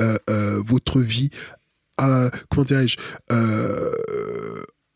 euh, 0.00 0.62
votre 0.64 1.00
vie, 1.00 1.30
à, 2.00 2.30
comment 2.48 2.64
dirais-je, 2.64 2.96
euh, 3.30 3.92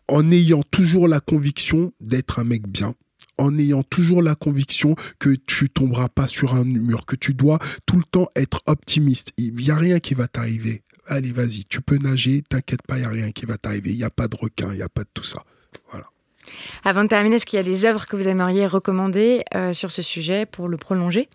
en 0.09 0.31
ayant 0.31 0.63
toujours 0.63 1.09
la 1.09 1.21
conviction 1.21 1.93
d'être 2.01 2.39
un 2.39 2.45
mec 2.45 2.67
bien 2.67 2.95
en 3.39 3.59
ayant 3.59 3.83
toujours 3.83 4.23
la 4.23 4.35
conviction 4.35 4.95
que 5.19 5.31
tu 5.31 5.69
tomberas 5.69 6.09
pas 6.09 6.29
sur 6.29 6.55
un 6.55 6.65
mur, 6.65 7.05
que 7.05 7.17
tu 7.17 7.35
dois 7.35 7.59
tout 7.87 7.97
le 7.97 8.05
temps 8.05 8.29
être 8.37 8.61
optimiste. 8.67 9.33
Il 9.37 9.61
y 9.61 9.71
a 9.71 9.77
rien 9.77 9.99
qui 10.01 10.15
va 10.15 10.29
t'arriver. 10.29 10.83
Allez, 11.07 11.33
vas-y, 11.33 11.65
tu 11.65 11.81
peux 11.81 11.99
nager, 11.99 12.43
t'inquiète 12.49 12.83
pas, 12.87 12.97
il 12.97 13.03
y 13.03 13.05
a 13.05 13.11
rien 13.11 13.31
qui 13.33 13.45
va 13.45 13.57
t'arriver. 13.57 13.91
Il 13.91 13.97
y 13.97 14.05
a 14.05 14.11
pas 14.11 14.29
de 14.29 14.37
requin, 14.37 14.73
il 14.73 14.79
y 14.79 14.83
a 14.83 14.89
pas 14.89 15.03
de 15.03 15.09
tout 15.13 15.25
ça. 15.25 15.43
Voilà. 15.91 16.07
Avant 16.85 17.03
de 17.03 17.09
terminer, 17.09 17.37
est-ce 17.37 17.47
qu'il 17.47 17.57
y 17.57 17.61
a 17.61 17.65
des 17.65 17.85
œuvres 17.85 18.07
que 18.07 18.17
vous 18.17 18.29
aimeriez 18.29 18.67
recommander 18.67 19.43
euh, 19.55 19.73
sur 19.73 19.91
ce 19.91 20.03
sujet 20.03 20.47
pour 20.47 20.69
le 20.69 20.77
prolonger? 20.77 21.29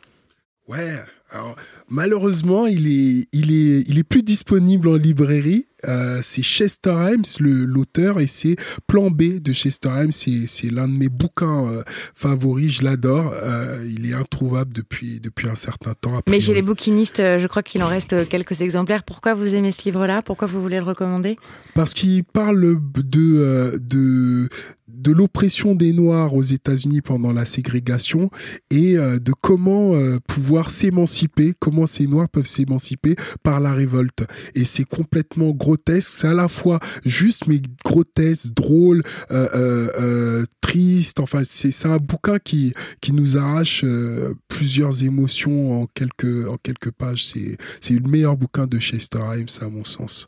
Ouais. 0.68 1.00
Alors, 1.32 1.56
malheureusement, 1.90 2.66
il 2.66 2.88
est, 2.88 3.28
il 3.32 3.52
est, 3.52 3.84
il 3.88 4.00
est 4.00 4.04
plus 4.04 4.24
disponible 4.24 4.88
en 4.88 4.96
librairie. 4.96 5.68
Euh, 5.88 6.20
c'est 6.24 6.42
Chester 6.42 6.92
Himes, 6.92 7.24
l'auteur, 7.40 8.20
et 8.20 8.28
c'est 8.28 8.56
Plan 8.88 9.10
B 9.10 9.40
de 9.40 9.54
Chester 9.54 9.90
Himes. 9.90 10.12
C'est, 10.12 10.72
l'un 10.72 10.88
de 10.88 10.94
mes 10.94 11.10
bouquins 11.10 11.68
euh, 11.72 11.84
favoris. 12.14 12.72
Je 12.72 12.84
l'adore. 12.84 13.34
Euh, 13.34 13.86
il 13.88 14.10
est 14.10 14.14
introuvable 14.14 14.74
depuis, 14.74 15.20
depuis 15.20 15.48
un 15.48 15.56
certain 15.56 15.94
temps. 15.94 16.20
Mais 16.30 16.42
chez 16.42 16.54
les 16.54 16.62
bouquinistes, 16.62 17.18
je 17.18 17.48
crois 17.48 17.64
qu'il 17.64 17.84
en 17.84 17.88
reste 17.88 18.28
quelques 18.28 18.62
exemplaires. 18.62 19.04
Pourquoi 19.04 19.34
vous 19.34 19.56
aimez 19.56 19.72
ce 19.72 19.84
livre-là? 19.84 20.22
Pourquoi 20.22 20.48
vous 20.48 20.62
voulez 20.62 20.78
le 20.78 20.84
recommander? 20.84 21.38
Parce 21.76 21.94
qu'il 21.94 22.24
parle 22.24 22.78
de, 23.04 23.80
de, 23.80 24.50
de 24.88 25.12
l'oppression 25.12 25.76
des 25.76 25.94
Noirs 25.94 26.34
aux 26.34 26.44
États-Unis 26.44 27.02
pendant 27.02 27.32
la 27.32 27.46
ségrégation 27.46 28.30
et 28.70 28.96
de 28.96 29.34
comment 29.42 29.94
pouvoir 30.28 30.70
s'émanciper, 30.70 31.54
comment 31.60 31.88
ces 31.88 32.08
Noirs 32.08 32.30
peuvent 32.30 32.46
s'émanciper 32.46 33.16
par 33.44 33.60
la 33.60 33.74
révolte. 33.74 34.26
Et 34.56 34.66
c'est 34.66 34.84
complètement 34.84 35.52
grotesque. 35.70 36.10
C'est 36.12 36.28
à 36.28 36.34
la 36.34 36.48
fois 36.48 36.80
juste, 37.06 37.48
mais 37.48 37.62
grotesque, 37.86 38.48
drôle, 38.54 39.04
euh, 39.32 39.48
euh, 39.56 39.88
euh, 40.00 40.46
triste. 40.62 41.20
Enfin, 41.20 41.42
c'est 41.46 41.86
un 41.86 41.98
bouquin 41.98 42.40
qui, 42.40 42.74
qui 43.02 43.14
nous 43.14 43.38
arrache 43.38 43.82
euh, 43.84 44.34
plusieurs 44.48 45.04
émotions 45.04 45.82
en 45.82 45.86
quelques, 45.88 46.48
en 46.48 46.58
quelques 46.58 46.92
pages. 46.92 47.26
C'est 47.26 47.58
c'est 47.80 47.94
le 47.94 48.08
meilleur 48.10 48.36
bouquin 48.38 48.66
de 48.68 48.80
Chester 48.80 49.20
Himes, 49.20 49.48
à 49.62 49.70
mon 49.70 49.84
sens. 49.84 50.28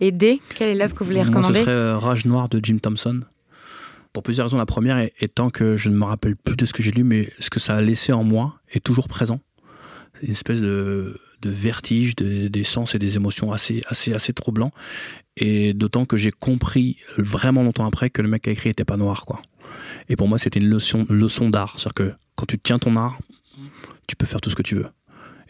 Et 0.00 0.12
D, 0.12 0.40
quelle 0.54 0.68
est 0.70 0.74
l'œuvre 0.74 0.94
que 0.94 1.00
vous 1.00 1.06
voulez 1.06 1.18
Moi, 1.18 1.26
ce 1.26 1.30
recommander? 1.30 1.60
serait 1.60 1.72
euh, 1.72 1.98
Rage 1.98 2.24
Noire 2.24 2.48
de 2.48 2.60
Jim 2.62 2.78
Thompson. 2.78 3.20
Pour 4.12 4.22
plusieurs 4.22 4.46
raisons. 4.46 4.56
La 4.56 4.66
première 4.66 5.08
étant 5.20 5.50
que 5.50 5.76
je 5.76 5.90
ne 5.90 5.96
me 5.96 6.04
rappelle 6.04 6.34
plus 6.36 6.56
de 6.56 6.66
ce 6.66 6.72
que 6.72 6.82
j'ai 6.82 6.90
lu, 6.90 7.04
mais 7.04 7.30
ce 7.38 7.50
que 7.50 7.60
ça 7.60 7.76
a 7.76 7.80
laissé 7.82 8.12
en 8.12 8.24
moi 8.24 8.58
est 8.72 8.82
toujours 8.82 9.06
présent. 9.06 9.40
C'est 10.14 10.26
une 10.26 10.32
espèce 10.32 10.60
de, 10.60 11.20
de 11.42 11.50
vertige 11.50 12.16
de- 12.16 12.48
des 12.48 12.64
sens 12.64 12.94
et 12.94 12.98
des 12.98 13.16
émotions 13.16 13.52
assez, 13.52 13.82
assez, 13.88 14.12
assez 14.12 14.32
troublant. 14.32 14.72
Et 15.36 15.72
d'autant 15.74 16.04
que 16.04 16.16
j'ai 16.16 16.30
compris 16.32 16.96
vraiment 17.16 17.62
longtemps 17.62 17.86
après 17.86 18.10
que 18.10 18.22
le 18.22 18.28
mec 18.28 18.42
qui 18.42 18.48
a 18.50 18.52
écrit 18.52 18.70
était 18.70 18.84
pas 18.84 18.96
noir, 18.96 19.24
quoi. 19.26 19.40
Et 20.08 20.16
pour 20.16 20.26
moi, 20.28 20.38
c'était 20.38 20.58
une 20.60 20.68
leçon, 20.68 21.06
leçon 21.08 21.50
d'art. 21.50 21.74
C'est-à-dire 21.78 21.94
que 21.94 22.12
quand 22.34 22.46
tu 22.46 22.58
tiens 22.58 22.78
ton 22.78 22.96
art, 22.96 23.18
tu 24.06 24.16
peux 24.16 24.26
faire 24.26 24.40
tout 24.40 24.50
ce 24.50 24.56
que 24.56 24.62
tu 24.62 24.74
veux. 24.74 24.86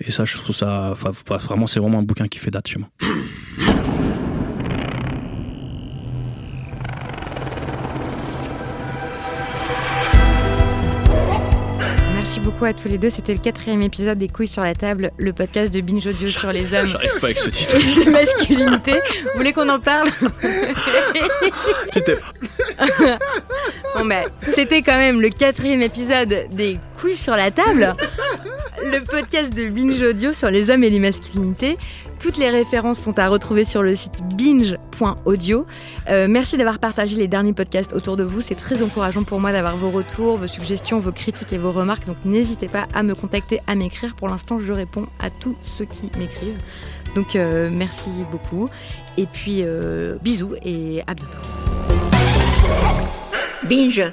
Et 0.01 0.11
ça, 0.11 0.25
je 0.25 0.37
trouve 0.37 0.55
ça. 0.55 0.95
vraiment, 1.29 1.67
c'est 1.67 1.81
vraiment 1.81 1.99
un 1.99 2.03
bouquin 2.03 2.29
qui 2.29 2.39
fait 2.39 2.51
date 2.51 2.69
chez 2.69 2.79
moi. 2.79 2.89
Beaucoup 12.49 12.65
à 12.65 12.73
tous 12.73 12.89
les 12.89 12.97
deux. 12.97 13.11
C'était 13.11 13.35
le 13.35 13.41
quatrième 13.41 13.83
épisode 13.83 14.17
des 14.17 14.29
Couilles 14.29 14.49
sur 14.49 14.63
la 14.63 14.75
table, 14.75 15.11
le 15.19 15.35
podcast 15.35 15.71
de 15.73 15.83
Binge 15.83 16.07
Audio 16.07 16.29
sur 16.29 16.51
les 16.51 16.73
hommes 16.73 16.89
J'arrive 16.89 17.21
pas 17.21 17.27
avec 17.27 17.39
ce 17.39 17.51
titre. 17.51 17.75
et 18.01 18.05
les 18.05 18.11
masculinités. 18.11 18.93
Vous 18.93 19.31
voulez 19.37 19.53
qu'on 19.53 19.69
en 19.69 19.79
parle? 19.79 20.09
C'était- 21.93 22.17
Bon 23.97 24.05
ben, 24.07 24.25
c'était 24.55 24.81
quand 24.83 24.97
même 24.97 25.21
le 25.21 25.29
quatrième 25.29 25.83
épisode 25.83 26.47
des 26.53 26.79
Couilles 27.01 27.17
sur 27.17 27.37
la 27.37 27.51
table. 27.51 27.95
Le 28.91 29.03
podcast 29.03 29.55
de 29.55 29.69
Binge 29.69 30.01
Audio 30.03 30.33
sur 30.33 30.51
les 30.51 30.71
hommes 30.71 30.83
et 30.83 30.91
les 30.91 30.99
masculinités. 30.99 31.77
Toutes 32.21 32.37
les 32.39 32.49
références 32.49 32.99
sont 32.99 33.19
à 33.19 33.29
retrouver 33.29 33.65
sur 33.65 33.83
le 33.83 33.95
site 33.95 34.23
binge.audio. 34.35 35.67
Euh, 36.09 36.27
merci 36.29 36.57
d'avoir 36.57 36.79
partagé 36.79 37.17
les 37.17 37.29
derniers 37.29 37.53
podcasts 37.53 37.93
autour 37.93 38.17
de 38.17 38.23
vous. 38.23 38.41
C'est 38.41 38.55
très 38.55 38.83
encourageant 38.83 39.25
pour 39.25 39.41
moi 39.41 39.53
d'avoir 39.53 39.77
vos 39.77 39.91
retours, 39.91 40.37
vos 40.39 40.47
suggestions, 40.47 41.01
vos 41.01 41.13
critiques 41.13 41.53
et 41.53 41.59
vos 41.59 41.73
remarques. 41.73 42.07
Donc 42.07 42.17
n'hésitez 42.25 42.69
pas 42.69 42.89
à 42.95 43.03
me 43.03 43.15
contacter, 43.15 43.61
à 43.67 43.75
m'écrire. 43.75 44.15
Pour 44.15 44.29
l'instant, 44.29 44.59
je 44.61 44.73
réponds 44.73 45.07
à 45.21 45.31
tous 45.31 45.57
ceux 45.61 45.85
qui 45.85 46.11
m'écrivent. 46.19 46.59
Donc 47.15 47.37
euh, 47.37 47.71
merci 47.73 48.11
beaucoup. 48.31 48.69
Et 49.17 49.27
puis 49.27 49.63
euh, 49.63 50.17
bisous 50.23 50.55
et 50.65 51.03
à 51.07 51.15
bientôt. 51.15 51.39
Binge. 53.65 54.13